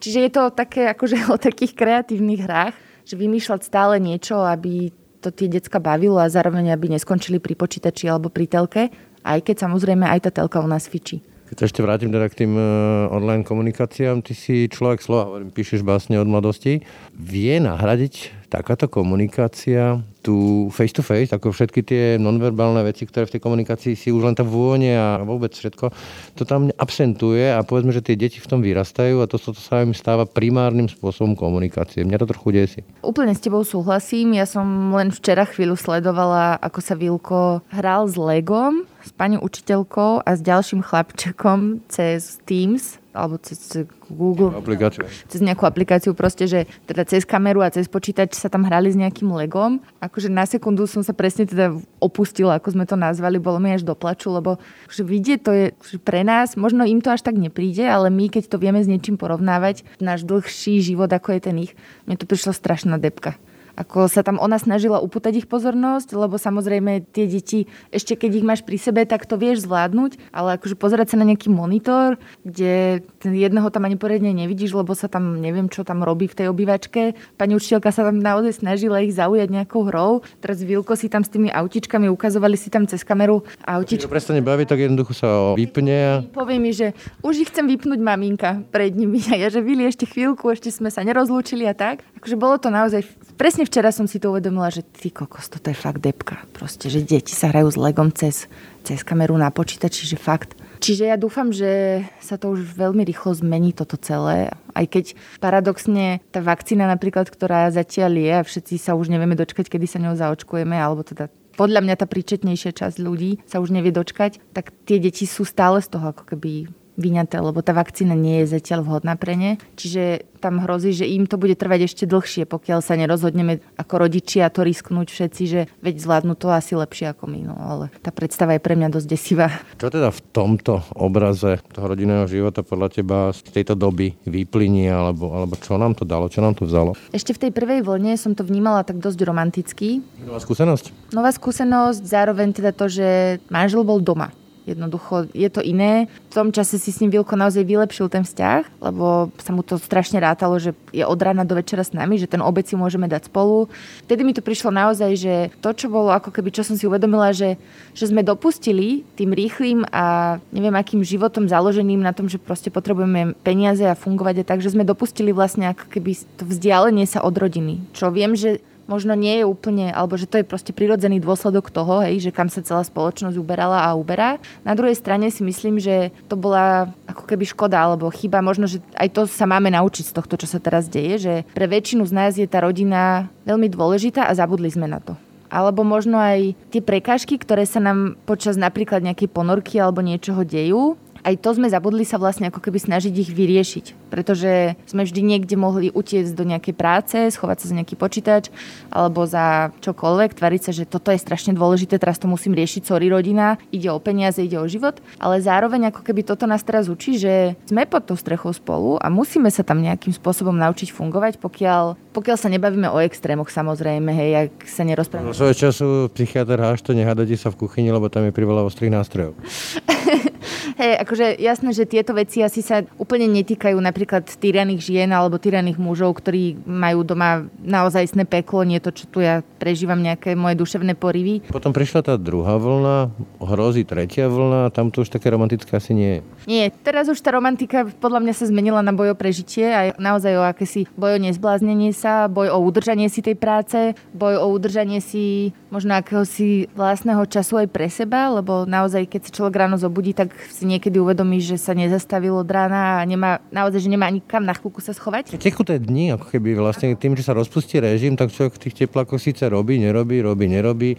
Čiže 0.00 0.18
je 0.24 0.30
to 0.32 0.42
také 0.56 0.88
akože 0.88 1.28
o 1.34 1.36
takých 1.36 1.76
kreatívnych 1.76 2.40
hrách, 2.40 2.74
že 3.04 3.20
vymýšľať 3.20 3.60
stále 3.68 4.00
niečo, 4.00 4.40
aby 4.40 4.88
to 5.20 5.28
tie 5.28 5.46
decka 5.46 5.76
bavilo 5.78 6.18
a 6.18 6.32
zároveň 6.32 6.72
aby 6.72 6.96
neskončili 6.96 7.38
pri 7.38 7.54
počítači 7.54 8.08
alebo 8.08 8.32
pri 8.32 8.48
telke, 8.48 8.82
aj 9.22 9.38
keď 9.44 9.68
samozrejme 9.68 10.08
aj 10.08 10.26
tá 10.26 10.30
telka 10.42 10.58
u 10.58 10.66
nás 10.66 10.90
fičí. 10.90 11.31
Keď 11.52 11.60
sa 11.60 11.68
ešte 11.68 11.84
vrátim 11.84 12.08
teda 12.08 12.32
k 12.32 12.48
tým 12.48 12.56
uh, 12.56 13.12
online 13.12 13.44
komunikáciám, 13.44 14.24
ty 14.24 14.32
si 14.32 14.72
človek 14.72 15.04
slova, 15.04 15.28
hovorím, 15.28 15.52
píšeš 15.52 15.84
básne 15.84 16.16
od 16.16 16.24
mladosti. 16.24 16.80
Vie 17.12 17.60
nahradiť 17.60 18.41
takáto 18.52 18.84
komunikácia 18.84 20.04
tu 20.20 20.68
face 20.70 20.92
to 20.92 21.02
face, 21.02 21.32
ako 21.32 21.50
všetky 21.50 21.80
tie 21.82 22.04
nonverbálne 22.20 22.84
veci, 22.84 23.08
ktoré 23.08 23.26
v 23.26 23.34
tej 23.34 23.42
komunikácii 23.42 23.96
si 23.96 24.12
už 24.12 24.28
len 24.28 24.36
tá 24.36 24.46
vône 24.46 24.94
a 24.94 25.18
vôbec 25.24 25.50
všetko, 25.50 25.90
to 26.38 26.46
tam 26.46 26.70
absentuje 26.78 27.50
a 27.50 27.64
povedzme, 27.66 27.90
že 27.90 28.04
tie 28.04 28.14
deti 28.14 28.38
v 28.38 28.46
tom 28.46 28.60
vyrastajú 28.62 29.18
a 29.18 29.26
to, 29.26 29.40
to, 29.40 29.50
to 29.56 29.58
sa 29.58 29.82
im 29.82 29.96
stáva 29.96 30.28
primárnym 30.28 30.86
spôsobom 30.86 31.34
komunikácie. 31.34 32.06
Mňa 32.06 32.22
to 32.22 32.30
trochu 32.30 32.48
desí. 32.54 32.80
Úplne 33.02 33.34
s 33.34 33.42
tebou 33.42 33.66
súhlasím. 33.66 34.38
Ja 34.38 34.46
som 34.46 34.94
len 34.94 35.10
včera 35.10 35.42
chvíľu 35.42 35.74
sledovala, 35.74 36.60
ako 36.62 36.78
sa 36.78 36.94
Vilko 36.94 37.66
hral 37.74 38.06
s 38.06 38.14
Legom, 38.14 38.86
s 39.02 39.10
pani 39.10 39.42
učiteľkou 39.42 40.22
a 40.22 40.30
s 40.30 40.40
ďalším 40.44 40.86
chlapčekom 40.86 41.82
cez 41.90 42.38
Teams 42.46 43.01
alebo 43.12 43.36
cez 43.38 43.84
Google. 44.08 44.52
Aplikáciu. 44.56 45.04
Cez 45.28 45.40
nejakú 45.44 45.68
aplikáciu 45.68 46.16
proste, 46.16 46.48
že 46.48 46.64
teda 46.88 47.04
cez 47.04 47.28
kameru 47.28 47.60
a 47.60 47.72
cez 47.72 47.88
počítač 47.88 48.36
sa 48.36 48.48
tam 48.48 48.64
hrali 48.64 48.88
s 48.88 48.96
nejakým 48.96 49.28
legom. 49.32 49.84
Akože 50.00 50.32
na 50.32 50.48
sekundu 50.48 50.88
som 50.88 51.04
sa 51.04 51.12
presne 51.12 51.44
teda 51.44 51.76
opustila, 52.00 52.56
ako 52.56 52.72
sme 52.72 52.84
to 52.88 52.96
nazvali, 52.96 53.36
bolo 53.36 53.60
mi 53.60 53.72
až 53.72 53.84
doplaču, 53.84 54.32
lebo 54.32 54.56
že 54.88 55.04
vidieť 55.04 55.40
to 55.44 55.50
je 55.52 55.64
že 55.84 55.98
pre 56.00 56.24
nás, 56.24 56.56
možno 56.56 56.88
im 56.88 57.04
to 57.04 57.12
až 57.12 57.22
tak 57.22 57.36
nepríde, 57.36 57.84
ale 57.84 58.08
my 58.08 58.32
keď 58.32 58.48
to 58.48 58.56
vieme 58.56 58.80
s 58.80 58.88
niečím 58.88 59.20
porovnávať, 59.20 59.84
náš 60.00 60.24
dlhší 60.24 60.80
život 60.80 61.12
ako 61.12 61.36
je 61.36 61.40
ten 61.40 61.56
ich, 61.60 61.72
mne 62.08 62.16
to 62.16 62.24
prišla 62.24 62.56
strašná 62.56 62.96
depka 62.96 63.36
ako 63.76 64.08
sa 64.08 64.20
tam 64.20 64.36
ona 64.36 64.60
snažila 64.60 65.00
upútať 65.00 65.44
ich 65.44 65.48
pozornosť, 65.48 66.12
lebo 66.16 66.36
samozrejme 66.36 67.08
tie 67.12 67.24
deti, 67.28 67.70
ešte 67.88 68.16
keď 68.16 68.30
ich 68.36 68.46
máš 68.46 68.60
pri 68.64 68.76
sebe, 68.76 69.02
tak 69.08 69.24
to 69.24 69.40
vieš 69.40 69.64
zvládnuť, 69.64 70.18
ale 70.32 70.60
akože 70.60 70.76
pozerať 70.76 71.14
sa 71.14 71.20
na 71.20 71.28
nejaký 71.28 71.48
monitor, 71.48 72.20
kde 72.44 73.04
jedného 73.30 73.70
tam 73.70 73.86
ani 73.86 73.94
poriadne 73.94 74.34
nevidíš, 74.34 74.74
lebo 74.74 74.92
sa 74.98 75.06
tam 75.06 75.38
neviem, 75.38 75.70
čo 75.70 75.86
tam 75.86 76.02
robí 76.02 76.26
v 76.26 76.36
tej 76.42 76.46
obývačke. 76.50 77.14
Pani 77.38 77.54
učiteľka 77.54 77.94
sa 77.94 78.02
tam 78.08 78.18
naozaj 78.18 78.64
snažila 78.64 78.98
ich 79.04 79.14
zaujať 79.14 79.48
nejakou 79.48 79.86
hrou. 79.86 80.26
Teraz 80.42 80.62
Vilko 80.62 80.98
si 80.98 81.06
tam 81.06 81.22
s 81.22 81.30
tými 81.30 81.48
autičkami 81.52 82.10
ukazovali 82.10 82.58
si 82.58 82.68
tam 82.68 82.88
cez 82.90 83.06
kameru 83.06 83.46
autičky. 83.62 84.04
Keď 84.04 84.10
prestane 84.10 84.42
baviť, 84.42 84.66
tak 84.66 84.78
jednoducho 84.82 85.12
sa 85.14 85.54
vypne. 85.54 86.26
Povie 86.34 86.58
mi, 86.58 86.74
že 86.74 86.96
už 87.22 87.46
ich 87.46 87.50
chcem 87.54 87.70
vypnúť 87.70 88.00
maminka 88.02 88.66
pred 88.74 88.92
nimi. 88.92 89.22
A 89.32 89.38
ja, 89.38 89.48
že 89.48 89.62
Vili, 89.62 89.86
ešte 89.86 90.04
chvíľku, 90.04 90.50
ešte 90.50 90.68
sme 90.74 90.90
sa 90.90 91.06
nerozlúčili 91.06 91.64
a 91.64 91.72
tak. 91.72 92.02
Akože 92.18 92.36
bolo 92.36 92.58
to 92.58 92.68
naozaj 92.68 93.06
presne 93.42 93.66
včera 93.66 93.90
som 93.90 94.06
si 94.06 94.22
to 94.22 94.30
uvedomila, 94.30 94.70
že 94.70 94.86
ty 94.86 95.10
kokos, 95.10 95.50
toto 95.50 95.66
je 95.66 95.74
fakt 95.74 95.98
depka. 95.98 96.46
Proste, 96.54 96.86
že 96.86 97.02
deti 97.02 97.34
sa 97.34 97.50
hrajú 97.50 97.74
s 97.74 97.78
legom 97.80 98.14
cez, 98.14 98.46
cez 98.86 99.02
kameru 99.02 99.34
na 99.34 99.50
počítači, 99.50 100.06
že 100.06 100.14
fakt. 100.14 100.54
Čiže 100.82 101.14
ja 101.14 101.16
dúfam, 101.16 101.54
že 101.54 102.02
sa 102.18 102.34
to 102.34 102.58
už 102.58 102.74
veľmi 102.74 103.06
rýchlo 103.06 103.38
zmení 103.38 103.70
toto 103.70 103.94
celé. 103.94 104.50
Aj 104.74 104.82
keď 104.82 105.14
paradoxne 105.38 106.18
tá 106.34 106.42
vakcína 106.42 106.90
napríklad, 106.90 107.30
ktorá 107.30 107.70
zatiaľ 107.70 108.18
je 108.18 108.32
a 108.34 108.42
všetci 108.42 108.82
sa 108.82 108.98
už 108.98 109.06
nevieme 109.06 109.38
dočkať, 109.38 109.70
kedy 109.70 109.86
sa 109.86 110.02
ňou 110.02 110.18
zaočkujeme, 110.18 110.74
alebo 110.74 111.06
teda 111.06 111.30
podľa 111.54 111.86
mňa 111.86 111.94
tá 112.02 112.10
príčetnejšia 112.10 112.74
časť 112.74 112.98
ľudí 112.98 113.46
sa 113.46 113.62
už 113.62 113.70
nevie 113.70 113.94
dočkať, 113.94 114.42
tak 114.50 114.74
tie 114.82 114.98
deti 114.98 115.22
sú 115.22 115.46
stále 115.46 115.78
z 115.78 115.86
toho 115.86 116.10
ako 116.10 116.34
keby 116.34 116.66
vyňaté, 116.96 117.40
lebo 117.40 117.64
tá 117.64 117.72
vakcína 117.72 118.12
nie 118.12 118.44
je 118.44 118.58
zatiaľ 118.58 118.84
vhodná 118.84 119.16
pre 119.16 119.36
ne. 119.36 119.56
Čiže 119.76 120.28
tam 120.42 120.58
hrozí, 120.58 120.90
že 120.90 121.06
im 121.06 121.30
to 121.30 121.38
bude 121.38 121.54
trvať 121.54 121.86
ešte 121.86 122.04
dlhšie, 122.04 122.50
pokiaľ 122.50 122.82
sa 122.82 122.98
nerozhodneme 122.98 123.62
ako 123.78 123.94
rodičia 124.08 124.50
to 124.50 124.66
risknúť 124.66 125.08
všetci, 125.14 125.42
že 125.46 125.60
veď 125.80 125.94
zvládnu 126.02 126.34
to 126.34 126.50
asi 126.50 126.74
lepšie 126.74 127.14
ako 127.14 127.30
my. 127.30 127.40
No, 127.46 127.54
ale 127.54 127.84
tá 128.02 128.10
predstava 128.10 128.58
je 128.58 128.64
pre 128.64 128.74
mňa 128.74 128.90
dosť 128.90 129.06
desivá. 129.06 129.48
Čo 129.78 129.94
teda 129.94 130.10
v 130.10 130.20
tomto 130.34 130.82
obraze 130.98 131.62
toho 131.70 131.86
rodinného 131.86 132.26
života 132.26 132.66
podľa 132.66 132.88
teba 132.90 133.30
z 133.30 133.46
tejto 133.54 133.78
doby 133.78 134.18
vyplynie, 134.26 134.90
alebo, 134.90 135.30
alebo 135.30 135.54
čo 135.54 135.78
nám 135.78 135.94
to 135.94 136.02
dalo, 136.02 136.26
čo 136.26 136.42
nám 136.42 136.58
to 136.58 136.66
vzalo? 136.66 136.98
Ešte 137.14 137.32
v 137.38 137.48
tej 137.48 137.50
prvej 137.54 137.86
vlne 137.86 138.18
som 138.18 138.34
to 138.34 138.42
vnímala 138.42 138.82
tak 138.82 138.98
dosť 138.98 139.22
romanticky. 139.22 140.02
Nová 140.26 140.42
skúsenosť? 140.42 141.14
Nová 141.14 141.30
skúsenosť, 141.30 142.02
zároveň 142.02 142.50
teda 142.50 142.74
to, 142.74 142.90
že 142.90 143.38
manžel 143.46 143.86
bol 143.86 144.02
doma 144.02 144.34
Jednoducho 144.62 145.26
je 145.34 145.50
to 145.50 145.58
iné. 145.58 146.06
V 146.30 146.34
tom 146.34 146.54
čase 146.54 146.78
si 146.78 146.94
s 146.94 147.02
ním 147.02 147.10
Vilko 147.10 147.34
naozaj 147.34 147.66
vylepšil 147.66 148.06
ten 148.06 148.22
vzťah, 148.22 148.78
lebo 148.78 149.34
sa 149.42 149.50
mu 149.50 149.66
to 149.66 149.74
strašne 149.74 150.22
rátalo, 150.22 150.54
že 150.62 150.70
je 150.94 151.02
od 151.02 151.18
rána 151.18 151.42
do 151.42 151.58
večera 151.58 151.82
s 151.82 151.90
nami, 151.90 152.14
že 152.14 152.30
ten 152.30 152.38
obec 152.38 152.70
si 152.70 152.78
môžeme 152.78 153.10
dať 153.10 153.26
spolu. 153.26 153.66
Vtedy 154.06 154.22
mi 154.22 154.30
to 154.30 154.38
prišlo 154.38 154.70
naozaj, 154.70 155.10
že 155.18 155.34
to, 155.58 155.74
čo 155.74 155.90
bolo 155.90 156.14
ako 156.14 156.30
keby, 156.30 156.54
čo 156.54 156.62
som 156.62 156.78
si 156.78 156.86
uvedomila, 156.86 157.34
že, 157.34 157.58
že 157.90 158.06
sme 158.06 158.22
dopustili 158.22 159.02
tým 159.18 159.34
rýchlým 159.34 159.82
a 159.90 160.38
neviem 160.54 160.74
akým 160.78 161.02
životom 161.02 161.50
založeným 161.50 161.98
na 161.98 162.14
tom, 162.14 162.30
že 162.30 162.38
proste 162.38 162.70
potrebujeme 162.70 163.34
peniaze 163.42 163.82
a 163.82 163.98
fungovať 163.98 164.46
a 164.46 164.48
tak, 164.48 164.62
že 164.62 164.70
sme 164.70 164.86
dopustili 164.86 165.34
vlastne 165.34 165.74
ako 165.74 165.90
keby 165.90 166.14
to 166.38 166.46
vzdialenie 166.46 167.04
sa 167.10 167.18
od 167.26 167.34
rodiny. 167.34 167.82
Čo 167.98 168.14
viem, 168.14 168.38
že 168.38 168.62
možno 168.92 169.16
nie 169.16 169.40
je 169.40 169.48
úplne, 169.48 169.88
alebo 169.88 170.20
že 170.20 170.28
to 170.28 170.36
je 170.36 170.44
proste 170.44 170.76
prirodzený 170.76 171.16
dôsledok 171.24 171.72
toho, 171.72 172.04
hej, 172.04 172.28
že 172.28 172.34
kam 172.36 172.52
sa 172.52 172.60
celá 172.60 172.84
spoločnosť 172.84 173.40
uberala 173.40 173.88
a 173.88 173.96
uberá. 173.96 174.36
Na 174.68 174.76
druhej 174.76 175.00
strane 175.00 175.32
si 175.32 175.40
myslím, 175.40 175.80
že 175.80 176.12
to 176.28 176.36
bola 176.36 176.92
ako 177.08 177.24
keby 177.24 177.48
škoda 177.48 177.80
alebo 177.80 178.12
chyba. 178.12 178.44
Možno, 178.44 178.68
že 178.68 178.84
aj 179.00 179.08
to 179.16 179.24
sa 179.24 179.48
máme 179.48 179.72
naučiť 179.72 180.12
z 180.12 180.16
tohto, 180.20 180.36
čo 180.36 180.44
sa 180.44 180.60
teraz 180.60 180.92
deje, 180.92 181.16
že 181.16 181.34
pre 181.56 181.64
väčšinu 181.64 182.04
z 182.04 182.12
nás 182.12 182.36
je 182.36 182.44
tá 182.44 182.60
rodina 182.60 183.32
veľmi 183.48 183.72
dôležitá 183.72 184.28
a 184.28 184.36
zabudli 184.36 184.68
sme 184.68 184.84
na 184.84 185.00
to 185.00 185.16
alebo 185.52 185.84
možno 185.84 186.16
aj 186.16 186.56
tie 186.72 186.80
prekážky, 186.80 187.36
ktoré 187.36 187.68
sa 187.68 187.76
nám 187.76 188.16
počas 188.24 188.56
napríklad 188.56 189.04
nejakej 189.04 189.28
ponorky 189.28 189.76
alebo 189.76 190.00
niečoho 190.00 190.48
dejú, 190.48 190.96
aj 191.22 191.34
to 191.38 191.54
sme 191.54 191.70
zabudli 191.70 192.02
sa 192.02 192.18
vlastne 192.18 192.50
ako 192.50 192.58
keby 192.58 192.82
snažiť 192.82 193.14
ich 193.14 193.30
vyriešiť. 193.30 194.10
Pretože 194.10 194.74
sme 194.90 195.06
vždy 195.06 195.22
niekde 195.22 195.54
mohli 195.54 195.88
utiecť 195.94 196.34
do 196.34 196.44
nejakej 196.44 196.74
práce, 196.74 197.16
schovať 197.32 197.56
sa 197.62 197.66
za 197.70 197.74
nejaký 197.78 197.94
počítač 197.94 198.50
alebo 198.90 199.24
za 199.24 199.70
čokoľvek, 199.80 200.34
tvariť 200.36 200.62
sa, 200.62 200.72
že 200.74 200.84
toto 200.84 201.14
je 201.14 201.22
strašne 201.22 201.54
dôležité, 201.54 201.96
teraz 201.96 202.18
to 202.18 202.26
musím 202.26 202.52
riešiť, 202.58 202.84
sorry 202.84 203.08
rodina, 203.08 203.56
ide 203.70 203.88
o 203.88 204.02
peniaze, 204.02 204.42
ide 204.42 204.58
o 204.58 204.66
život. 204.66 204.98
Ale 205.22 205.38
zároveň 205.38 205.94
ako 205.94 206.02
keby 206.02 206.26
toto 206.26 206.44
nás 206.44 206.66
teraz 206.66 206.90
učí, 206.90 207.16
že 207.16 207.54
sme 207.70 207.86
pod 207.86 208.04
tou 208.04 208.18
strechou 208.18 208.50
spolu 208.50 208.98
a 208.98 209.06
musíme 209.08 209.48
sa 209.48 209.62
tam 209.62 209.80
nejakým 209.80 210.12
spôsobom 210.12 210.52
naučiť 210.58 210.90
fungovať, 210.90 211.38
pokiaľ, 211.38 212.12
pokiaľ 212.12 212.36
sa 212.36 212.50
nebavíme 212.50 212.90
o 212.90 212.98
extrémoch 212.98 213.48
samozrejme, 213.48 214.10
hej, 214.10 214.30
ak 214.50 214.52
sa 214.66 214.82
nerozprávame. 214.82 215.30
No 215.30 215.38
svojho 215.38 215.56
času 215.56 215.86
psychiatr 216.12 216.58
háš 216.58 216.82
to 216.82 216.92
nehádate 216.92 217.38
sa 217.38 217.48
v 217.54 217.64
kuchyni, 217.64 217.94
lebo 217.94 218.10
tam 218.10 218.26
je 218.26 218.34
priveľa 218.34 218.66
ostrých 218.66 218.92
nástrojov. 218.92 219.38
Hej, 220.78 220.92
akože 221.02 221.26
jasné, 221.38 221.70
že 221.74 221.84
tieto 221.88 222.14
veci 222.14 222.40
asi 222.40 222.62
sa 222.62 222.86
úplne 222.96 223.26
netýkajú 223.30 223.76
napríklad 223.78 224.26
tyraných 224.26 224.80
žien 224.82 225.10
alebo 225.10 225.38
tyraných 225.38 225.78
mužov, 225.78 226.18
ktorí 226.22 226.62
majú 226.64 227.02
doma 227.02 227.46
naozaj 227.60 228.14
sné 228.14 228.24
peklo, 228.24 228.62
nie 228.62 228.78
to, 228.78 228.94
čo 228.94 229.04
tu 229.10 229.18
ja 229.20 229.42
prežívam 229.58 229.98
nejaké 229.98 230.34
moje 230.38 230.58
duševné 230.58 230.94
porivy. 230.98 231.42
Potom 231.50 231.74
prišla 231.74 232.00
tá 232.02 232.14
druhá 232.18 232.58
vlna, 232.58 233.10
hrozí 233.42 233.82
tretia 233.86 234.26
vlna, 234.30 234.70
tam 234.74 234.90
to 234.90 235.02
už 235.02 235.10
také 235.10 235.30
romantické 235.30 235.74
asi 235.74 235.92
nie 235.94 236.10
je. 236.18 236.20
Nie, 236.46 236.64
teraz 236.70 237.06
už 237.06 237.18
tá 237.22 237.34
romantika 237.34 237.86
podľa 237.98 238.22
mňa 238.22 238.34
sa 238.34 238.48
zmenila 238.50 238.80
na 238.82 238.94
boj 238.94 239.14
o 239.14 239.16
prežitie 239.18 239.66
a 239.70 239.80
naozaj 239.98 240.32
o 240.38 240.44
akési 240.46 240.86
boj 240.94 241.16
o 241.16 241.22
nezbláznenie 241.22 241.94
sa, 241.94 242.26
boj 242.26 242.50
o 242.50 242.58
udržanie 242.62 243.06
si 243.06 243.22
tej 243.22 243.38
práce, 243.38 243.94
boj 244.14 244.42
o 244.42 244.46
udržanie 244.50 244.98
si 244.98 245.54
možno 245.70 245.96
akéhosi 245.96 246.68
vlastného 246.76 247.24
času 247.26 247.64
aj 247.64 247.68
pre 247.70 247.88
seba, 247.88 248.28
lebo 248.34 248.68
naozaj 248.68 249.08
keď 249.08 249.20
sa 249.28 249.34
človek 249.40 249.54
ráno 249.56 249.76
zobudí, 249.80 250.12
tak 250.12 250.34
si 250.52 250.68
niekedy 250.68 251.00
uvedomí, 251.00 251.40
že 251.40 251.56
sa 251.56 251.72
nezastavil 251.72 252.36
od 252.36 252.46
rána 252.46 253.00
a 253.00 253.02
nemá, 253.08 253.40
naozaj, 253.48 253.82
že 253.82 253.90
nemá 253.90 254.06
ani 254.06 254.20
kam 254.20 254.44
na 254.44 254.52
chvíľku 254.52 254.84
sa 254.84 254.92
schovať. 254.92 255.34
Tekuté 255.40 255.80
dni, 255.80 256.14
ako 256.14 256.28
keby 256.28 256.54
vlastne 256.60 256.92
tým, 256.94 257.16
že 257.16 257.24
sa 257.24 257.32
rozpustí 257.32 257.80
režim, 257.80 258.14
tak 258.14 258.30
človek 258.30 258.60
v 258.60 258.62
tých 258.68 258.84
teplákoch 258.84 259.18
síce 259.18 259.48
robí, 259.48 259.80
nerobí, 259.80 260.20
robí, 260.20 260.46
nerobí, 260.46 260.90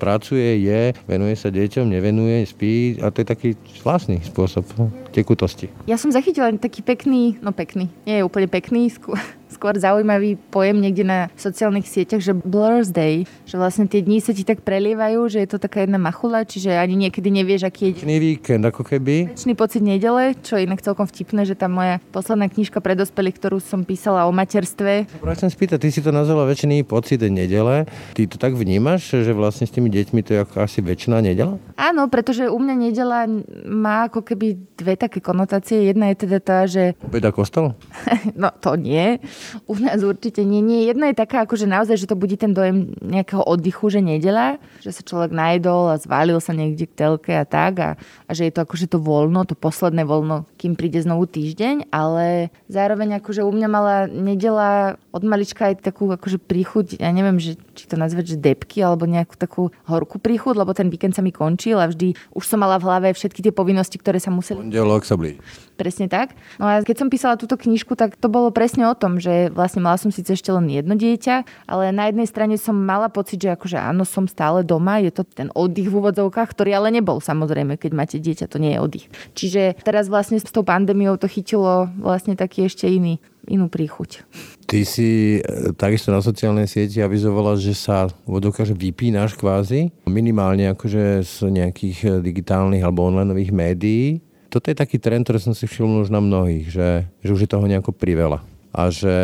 pracuje, 0.00 0.64
je, 0.64 0.96
venuje 1.04 1.36
sa 1.36 1.52
deťom, 1.52 1.84
nevenuje, 1.92 2.48
spí 2.48 2.98
a 3.04 3.12
to 3.12 3.20
je 3.20 3.26
taký 3.28 3.48
vlastný 3.84 4.24
spôsob 4.24 4.64
tekutosti. 5.12 5.68
Ja 5.84 6.00
som 6.00 6.08
zachytila 6.08 6.48
taký 6.56 6.80
pekný, 6.80 7.36
no 7.44 7.52
pekný, 7.52 7.92
nie 8.08 8.18
je 8.18 8.24
úplne 8.24 8.48
pekný, 8.48 8.88
skôr 8.88 9.20
skôr 9.52 9.76
zaujímavý 9.76 10.40
pojem 10.48 10.80
niekde 10.80 11.04
na 11.04 11.18
sociálnych 11.36 11.84
sieťach, 11.84 12.24
že 12.24 12.32
Blur's 12.32 12.88
Day, 12.88 13.28
že 13.44 13.60
vlastne 13.60 13.84
tie 13.84 14.00
dni 14.00 14.18
sa 14.24 14.32
ti 14.32 14.42
tak 14.42 14.64
prelievajú, 14.64 15.28
že 15.28 15.44
je 15.44 15.48
to 15.52 15.60
taká 15.60 15.84
jedna 15.84 16.00
machula, 16.00 16.42
čiže 16.48 16.72
ani 16.72 16.96
niekedy 16.96 17.28
nevieš, 17.28 17.68
aký 17.68 17.92
je... 17.92 18.02
Večný 18.02 18.18
víkend, 18.18 18.64
ako 18.64 18.82
keby. 18.82 19.36
Večný 19.36 19.52
pocit 19.52 19.84
nedele, 19.84 20.32
čo 20.40 20.56
je 20.56 20.64
inak 20.64 20.80
celkom 20.80 21.04
vtipné, 21.04 21.44
že 21.44 21.54
tá 21.54 21.68
moja 21.68 22.00
posledná 22.10 22.48
knižka 22.48 22.80
pre 22.80 22.96
dospelých, 22.96 23.36
ktorú 23.36 23.58
som 23.60 23.84
písala 23.84 24.24
o 24.24 24.32
materstve. 24.32 25.06
Chcem 25.20 25.50
spýtať, 25.52 25.78
ty 25.84 25.88
si 25.92 26.00
to 26.00 26.10
nazvala 26.10 26.48
väčšiný 26.48 26.82
pocit 26.88 27.20
nedele. 27.20 27.84
Ty 28.16 28.22
to 28.30 28.36
tak 28.40 28.56
vnímaš, 28.56 29.20
že 29.20 29.32
vlastne 29.36 29.68
s 29.68 29.74
tými 29.74 29.92
deťmi 29.92 30.20
to 30.24 30.34
je 30.36 30.40
ako 30.40 30.64
asi 30.64 30.80
väčšiná 30.80 31.20
nedela? 31.20 31.60
Áno, 31.76 32.08
pretože 32.08 32.48
u 32.48 32.58
mňa 32.58 32.74
nedela 32.78 33.26
má 33.66 34.06
ako 34.08 34.22
keby 34.22 34.56
dve 34.78 34.94
také 34.94 35.18
konotácie. 35.18 35.90
Jedna 35.90 36.14
je 36.14 36.16
teda 36.24 36.38
tá, 36.38 36.58
že... 36.64 36.94
Obeda 37.02 37.34
kostol? 37.34 37.74
no 38.42 38.54
to 38.62 38.78
nie. 38.78 39.18
U 39.66 39.74
nás 39.78 40.00
určite 40.02 40.44
nie. 40.46 40.60
nie. 40.60 40.88
Jedna 40.88 41.10
je 41.10 41.16
taká, 41.16 41.44
akože 41.44 41.66
naozaj, 41.66 41.96
že 41.98 42.10
to 42.10 42.16
budí 42.18 42.38
ten 42.38 42.54
dojem 42.54 42.94
nejakého 43.02 43.42
oddychu, 43.42 43.92
že 43.92 44.00
nedela, 44.04 44.60
že 44.80 44.94
sa 44.94 45.02
človek 45.02 45.32
najedol 45.34 45.92
a 45.92 46.00
zvalil 46.00 46.38
sa 46.38 46.54
niekde 46.54 46.86
k 46.88 46.96
telke 46.96 47.32
a 47.34 47.44
tak 47.46 47.72
a, 47.80 47.90
a 48.28 48.30
že 48.32 48.48
je 48.48 48.52
to 48.54 48.62
akože 48.64 48.86
to 48.92 48.98
voľno, 49.02 49.48
to 49.48 49.58
posledné 49.58 50.06
voľno, 50.06 50.46
kým 50.60 50.78
príde 50.78 51.00
znovu 51.02 51.26
týždeň, 51.26 51.90
ale 51.90 52.52
zároveň 52.68 53.18
akože 53.18 53.42
u 53.42 53.52
mňa 53.52 53.68
mala 53.68 53.96
nedela 54.06 55.00
od 55.10 55.22
malička 55.24 55.72
aj 55.72 55.82
takú 55.82 56.08
akože 56.12 56.38
príchuť, 56.40 57.00
ja 57.00 57.10
neviem, 57.10 57.40
že, 57.40 57.56
či 57.72 57.88
to 57.88 57.96
nazvať, 57.96 58.36
že 58.36 58.36
depky 58.40 58.84
alebo 58.84 59.08
nejakú 59.08 59.34
takú 59.34 59.72
horkú 59.88 60.20
príchuť, 60.20 60.54
lebo 60.56 60.72
ten 60.76 60.92
víkend 60.92 61.16
sa 61.16 61.24
mi 61.24 61.32
končil 61.32 61.80
a 61.80 61.88
vždy 61.88 62.14
už 62.36 62.44
som 62.44 62.60
mala 62.60 62.76
v 62.76 62.86
hlave 62.86 63.08
všetky 63.16 63.40
tie 63.40 63.52
povinnosti, 63.54 63.96
ktoré 63.96 64.20
sa 64.20 64.28
museli... 64.28 64.68
Pondelok 64.68 65.08
sa 65.08 65.16
blíži. 65.16 65.40
Presne 65.80 66.06
tak. 66.06 66.36
No 66.60 66.68
a 66.68 66.84
keď 66.84 66.96
som 67.02 67.08
písala 67.08 67.40
túto 67.40 67.56
knižku, 67.56 67.96
tak 67.96 68.14
to 68.20 68.28
bolo 68.28 68.52
presne 68.52 68.86
o 68.86 68.94
tom, 68.94 69.16
že 69.18 69.31
vlastne 69.52 69.80
mala 69.82 69.98
som 69.98 70.10
síce 70.12 70.32
ešte 70.34 70.50
len 70.52 70.68
jedno 70.68 70.94
dieťa, 70.94 71.66
ale 71.68 71.90
na 71.90 72.08
jednej 72.08 72.28
strane 72.28 72.54
som 72.60 72.76
mala 72.76 73.08
pocit, 73.12 73.42
že 73.42 73.54
akože 73.54 73.78
áno, 73.78 74.06
som 74.06 74.28
stále 74.30 74.62
doma, 74.62 75.02
je 75.02 75.12
to 75.12 75.22
ten 75.26 75.48
oddych 75.52 75.88
v 75.88 75.98
úvodzovkách, 75.98 76.48
ktorý 76.52 76.76
ale 76.76 76.88
nebol 76.94 77.18
samozrejme, 77.18 77.80
keď 77.80 77.92
máte 77.92 78.16
dieťa, 78.20 78.50
to 78.50 78.62
nie 78.62 78.74
je 78.76 78.82
oddych. 78.82 79.06
Čiže 79.34 79.62
teraz 79.82 80.06
vlastne 80.12 80.38
s 80.40 80.48
tou 80.48 80.64
pandémiou 80.66 81.18
to 81.18 81.26
chytilo 81.26 81.90
vlastne 81.98 82.38
taký 82.38 82.68
ešte 82.68 82.86
iný 82.88 83.18
inú 83.50 83.66
príchuť. 83.66 84.22
Ty 84.70 84.86
si 84.86 85.42
e, 85.42 85.74
takisto 85.74 86.14
na 86.14 86.22
sociálnej 86.22 86.70
sieti 86.70 87.02
avizovala, 87.02 87.58
že 87.58 87.74
sa 87.74 88.06
vodokáže 88.22 88.70
vypínaš 88.70 89.34
kvázi, 89.34 89.90
minimálne 90.06 90.70
akože 90.70 91.26
z 91.26 91.50
nejakých 91.50 91.98
e, 92.06 92.08
digitálnych 92.22 92.86
alebo 92.86 93.02
onlineových 93.02 93.50
médií 93.50 94.22
toto 94.52 94.68
je 94.68 94.76
taký 94.76 95.00
trend, 95.00 95.24
ktorý 95.24 95.40
som 95.40 95.56
si 95.56 95.64
všimol 95.64 96.04
už 96.04 96.12
na 96.12 96.20
mnohých, 96.20 96.68
že, 96.68 97.08
že 97.24 97.30
už 97.32 97.48
je 97.48 97.52
toho 97.56 97.64
nejako 97.64 97.96
priveľa. 97.96 98.44
A 98.72 98.88
že 98.88 99.16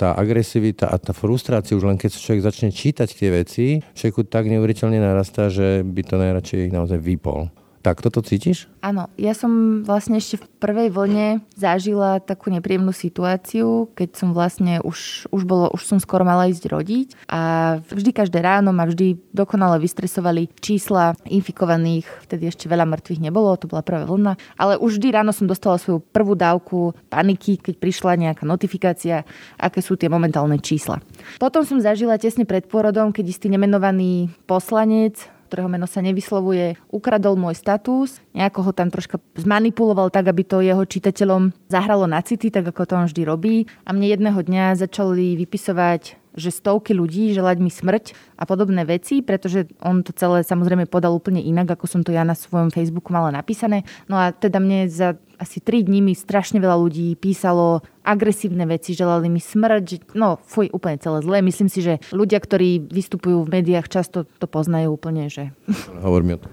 tá 0.00 0.16
agresivita 0.16 0.88
a 0.88 0.96
tá 0.96 1.12
frustrácia, 1.12 1.76
už 1.76 1.84
len 1.84 2.00
keď 2.00 2.16
sa 2.16 2.24
človek 2.24 2.42
začne 2.48 2.68
čítať 2.72 3.08
tie 3.12 3.28
veci, 3.28 3.66
človeku 3.92 4.24
tak 4.24 4.48
neuveriteľne 4.48 4.96
narastá, 4.96 5.52
že 5.52 5.84
by 5.84 6.02
to 6.08 6.16
najradšej 6.16 6.72
naozaj 6.72 6.96
vypol. 6.96 7.52
Tak 7.78 8.02
toto 8.02 8.20
cítiš? 8.26 8.66
Áno, 8.82 9.06
ja 9.14 9.34
som 9.34 9.82
vlastne 9.86 10.18
ešte 10.18 10.42
v 10.42 10.46
prvej 10.58 10.88
vlne 10.90 11.42
zažila 11.54 12.18
takú 12.18 12.50
nepríjemnú 12.50 12.90
situáciu, 12.90 13.90
keď 13.94 14.18
som 14.18 14.28
vlastne 14.34 14.82
už, 14.82 15.30
už, 15.30 15.42
bolo, 15.46 15.70
už 15.70 15.82
som 15.86 15.98
skoro 16.02 16.26
mala 16.26 16.50
ísť 16.50 16.64
rodiť 16.66 17.08
a 17.30 17.40
vždy 17.82 18.10
každé 18.10 18.42
ráno 18.42 18.74
ma 18.74 18.86
vždy 18.86 19.18
dokonale 19.30 19.78
vystresovali 19.78 20.50
čísla 20.58 21.14
infikovaných, 21.26 22.06
vtedy 22.26 22.50
ešte 22.50 22.66
veľa 22.66 22.86
mŕtvych 22.86 23.22
nebolo, 23.22 23.54
to 23.54 23.70
bola 23.70 23.86
prvá 23.86 24.02
vlna, 24.06 24.34
ale 24.58 24.74
už 24.78 24.98
vždy 24.98 25.08
ráno 25.14 25.30
som 25.30 25.46
dostala 25.46 25.78
svoju 25.78 26.02
prvú 26.02 26.34
dávku 26.34 26.94
paniky, 27.10 27.62
keď 27.62 27.74
prišla 27.78 28.18
nejaká 28.18 28.42
notifikácia, 28.42 29.22
aké 29.54 29.78
sú 29.78 29.94
tie 29.94 30.10
momentálne 30.10 30.58
čísla. 30.58 30.98
Potom 31.38 31.62
som 31.62 31.78
zažila 31.78 32.18
tesne 32.18 32.42
pred 32.42 32.66
pôrodom, 32.66 33.14
keď 33.14 33.24
istý 33.30 33.46
nemenovaný 33.50 34.30
poslanec 34.50 35.37
ktorého 35.48 35.72
meno 35.72 35.88
sa 35.88 36.04
nevyslovuje, 36.04 36.76
ukradol 36.92 37.40
môj 37.40 37.56
status, 37.56 38.20
nejako 38.36 38.68
ho 38.68 38.72
tam 38.76 38.92
troška 38.92 39.16
zmanipuloval 39.40 40.12
tak, 40.12 40.28
aby 40.28 40.44
to 40.44 40.60
jeho 40.60 40.84
čitateľom 40.84 41.56
zahralo 41.72 42.04
na 42.04 42.20
city, 42.20 42.52
tak 42.52 42.68
ako 42.68 42.84
to 42.84 42.92
on 43.00 43.08
vždy 43.08 43.22
robí. 43.24 43.56
A 43.88 43.96
mne 43.96 44.12
jedného 44.12 44.38
dňa 44.44 44.76
začali 44.76 45.40
vypisovať 45.40 46.27
že 46.38 46.54
stovky 46.54 46.94
ľudí 46.94 47.34
želať 47.34 47.56
mi 47.58 47.68
smrť 47.68 48.14
a 48.38 48.46
podobné 48.46 48.86
veci, 48.86 49.20
pretože 49.20 49.68
on 49.82 50.06
to 50.06 50.14
celé 50.14 50.46
samozrejme 50.46 50.86
podal 50.86 51.12
úplne 51.12 51.42
inak, 51.42 51.74
ako 51.74 51.90
som 51.90 52.00
to 52.06 52.14
ja 52.14 52.22
na 52.22 52.38
svojom 52.38 52.70
Facebooku 52.70 53.10
mala 53.10 53.34
napísané. 53.34 53.82
No 54.06 54.16
a 54.16 54.30
teda 54.30 54.62
mne 54.62 54.86
za 54.86 55.18
asi 55.38 55.62
3 55.62 55.86
dní 55.86 56.02
mi 56.02 56.18
strašne 56.18 56.58
veľa 56.58 56.74
ľudí 56.74 57.14
písalo 57.14 57.86
agresívne 58.02 58.66
veci, 58.66 58.98
želali 58.98 59.30
mi 59.30 59.38
smrť, 59.38 60.12
no 60.18 60.42
fuj, 60.42 60.66
úplne 60.74 60.98
celé 60.98 61.22
zlé. 61.22 61.38
Myslím 61.46 61.70
si, 61.70 61.80
že 61.80 62.02
ľudia, 62.10 62.42
ktorí 62.42 62.90
vystupujú 62.90 63.46
v 63.46 63.52
médiách, 63.62 63.86
často 63.86 64.26
to 64.26 64.46
poznajú 64.50 64.98
úplne, 64.98 65.30
že... 65.30 65.54
Hovor 66.02 66.26
mi 66.26 66.34
o 66.34 66.42
to. 66.42 66.50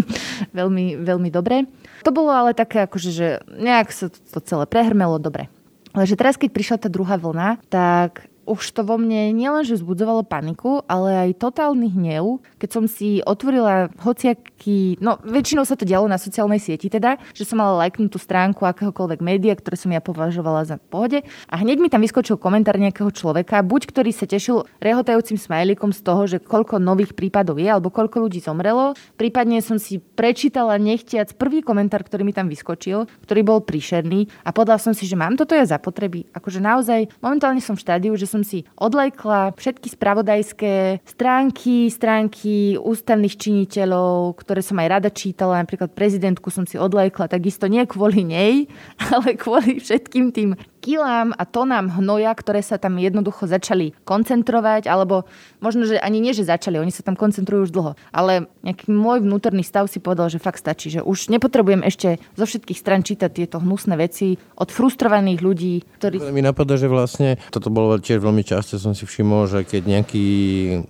veľmi, 0.58 0.96
veľmi 1.04 1.28
dobre. 1.28 1.68
To 2.08 2.10
bolo 2.10 2.32
ale 2.32 2.56
také, 2.56 2.88
akože, 2.88 3.10
že 3.12 3.28
nejak 3.52 3.92
sa 3.92 4.08
to 4.08 4.40
celé 4.40 4.64
prehrmelo, 4.64 5.20
dobre. 5.20 5.52
Ale 5.92 6.08
že 6.08 6.16
teraz, 6.16 6.40
keď 6.40 6.50
prišla 6.56 6.76
tá 6.80 6.88
druhá 6.88 7.20
vlna, 7.20 7.60
tak 7.68 8.31
už 8.44 8.74
to 8.74 8.82
vo 8.82 8.98
mne 8.98 9.30
nielenže 9.36 9.78
vzbudzovalo 9.78 10.26
paniku, 10.26 10.82
ale 10.90 11.30
aj 11.30 11.38
totálny 11.38 11.88
hnev, 11.94 12.42
keď 12.58 12.70
som 12.70 12.84
si 12.90 13.22
otvorila 13.22 13.92
hociaký, 14.02 14.98
no 14.98 15.22
väčšinou 15.22 15.62
sa 15.62 15.78
to 15.78 15.86
dialo 15.86 16.10
na 16.10 16.18
sociálnej 16.18 16.58
sieti 16.58 16.90
teda, 16.90 17.18
že 17.32 17.46
som 17.46 17.62
mala 17.62 17.86
lajknúť 17.86 18.10
tú 18.10 18.18
stránku 18.18 18.66
akéhokoľvek 18.66 19.20
média, 19.22 19.54
ktoré 19.54 19.78
som 19.78 19.94
ja 19.94 20.02
považovala 20.02 20.66
za 20.66 20.76
pohode 20.78 21.22
a 21.48 21.54
hneď 21.60 21.78
mi 21.78 21.88
tam 21.88 22.02
vyskočil 22.02 22.40
komentár 22.40 22.80
nejakého 22.80 23.14
človeka, 23.14 23.62
buď 23.62 23.82
ktorý 23.94 24.10
sa 24.10 24.26
tešil 24.26 24.66
rehotajúcim 24.82 25.38
smajlikom 25.38 25.94
z 25.94 26.00
toho, 26.02 26.22
že 26.26 26.42
koľko 26.42 26.82
nových 26.82 27.14
prípadov 27.14 27.62
je, 27.62 27.70
alebo 27.70 27.94
koľko 27.94 28.26
ľudí 28.26 28.42
zomrelo. 28.42 28.98
Prípadne 29.14 29.62
som 29.62 29.78
si 29.78 30.02
prečítala 30.02 30.80
nechtiac 30.82 31.36
prvý 31.38 31.62
komentár, 31.62 32.02
ktorý 32.02 32.26
mi 32.26 32.34
tam 32.34 32.50
vyskočil, 32.50 33.06
ktorý 33.22 33.40
bol 33.46 33.60
príšerný 33.62 34.26
a 34.42 34.50
podľa 34.50 34.82
som 34.82 34.92
si, 34.96 35.06
že 35.06 35.14
mám 35.14 35.38
toto 35.38 35.54
ja 35.54 35.62
zapotreby. 35.62 36.26
Akože 36.34 36.58
naozaj 36.58 37.12
momentálne 37.22 37.62
som 37.62 37.78
v 37.78 37.84
štádiu, 37.84 38.12
že 38.16 38.31
som 38.32 38.40
si 38.40 38.64
odlajkla 38.80 39.52
všetky 39.52 39.92
spravodajské 39.92 41.04
stránky, 41.04 41.92
stránky 41.92 42.80
ústavných 42.80 43.36
činiteľov, 43.36 44.40
ktoré 44.40 44.64
som 44.64 44.80
aj 44.80 44.88
rada 44.88 45.10
čítala, 45.12 45.60
napríklad 45.60 45.92
prezidentku 45.92 46.48
som 46.48 46.64
si 46.64 46.80
odlajkla, 46.80 47.28
takisto 47.28 47.68
nie 47.68 47.84
kvôli 47.84 48.24
nej, 48.24 48.72
ale 49.12 49.36
kvôli 49.36 49.76
všetkým 49.84 50.32
tým 50.32 50.56
kilám 50.82 51.30
a 51.38 51.46
tonám 51.46 52.02
hnoja, 52.02 52.34
ktoré 52.34 52.58
sa 52.58 52.74
tam 52.74 52.98
jednoducho 52.98 53.46
začali 53.46 53.94
koncentrovať, 54.02 54.90
alebo 54.90 55.30
možno, 55.62 55.86
že 55.86 56.02
ani 56.02 56.18
nie, 56.18 56.34
že 56.34 56.42
začali, 56.42 56.82
oni 56.82 56.90
sa 56.90 57.06
tam 57.06 57.14
koncentrujú 57.14 57.70
už 57.70 57.72
dlho. 57.72 57.94
Ale 58.10 58.50
nejaký 58.66 58.90
môj 58.90 59.22
vnútorný 59.22 59.62
stav 59.62 59.86
si 59.86 60.02
povedal, 60.02 60.26
že 60.26 60.42
fakt 60.42 60.58
stačí, 60.58 60.90
že 60.90 61.06
už 61.06 61.30
nepotrebujem 61.30 61.86
ešte 61.86 62.18
zo 62.34 62.44
všetkých 62.44 62.78
stran 62.82 63.06
čítať 63.06 63.30
tieto 63.30 63.62
hnusné 63.62 63.94
veci 63.94 64.34
od 64.58 64.68
frustrovaných 64.74 65.38
ľudí, 65.38 65.74
ktorí... 66.02 66.18
Mi 66.34 66.42
napadá, 66.42 66.74
že 66.74 66.90
vlastne, 66.90 67.38
toto 67.54 67.70
bolo 67.70 67.94
tiež 68.02 68.18
veľmi 68.18 68.42
často, 68.42 68.74
som 68.82 68.98
si 68.98 69.06
všimol, 69.06 69.46
že 69.46 69.62
keď 69.62 69.82
nejaký 69.86 70.26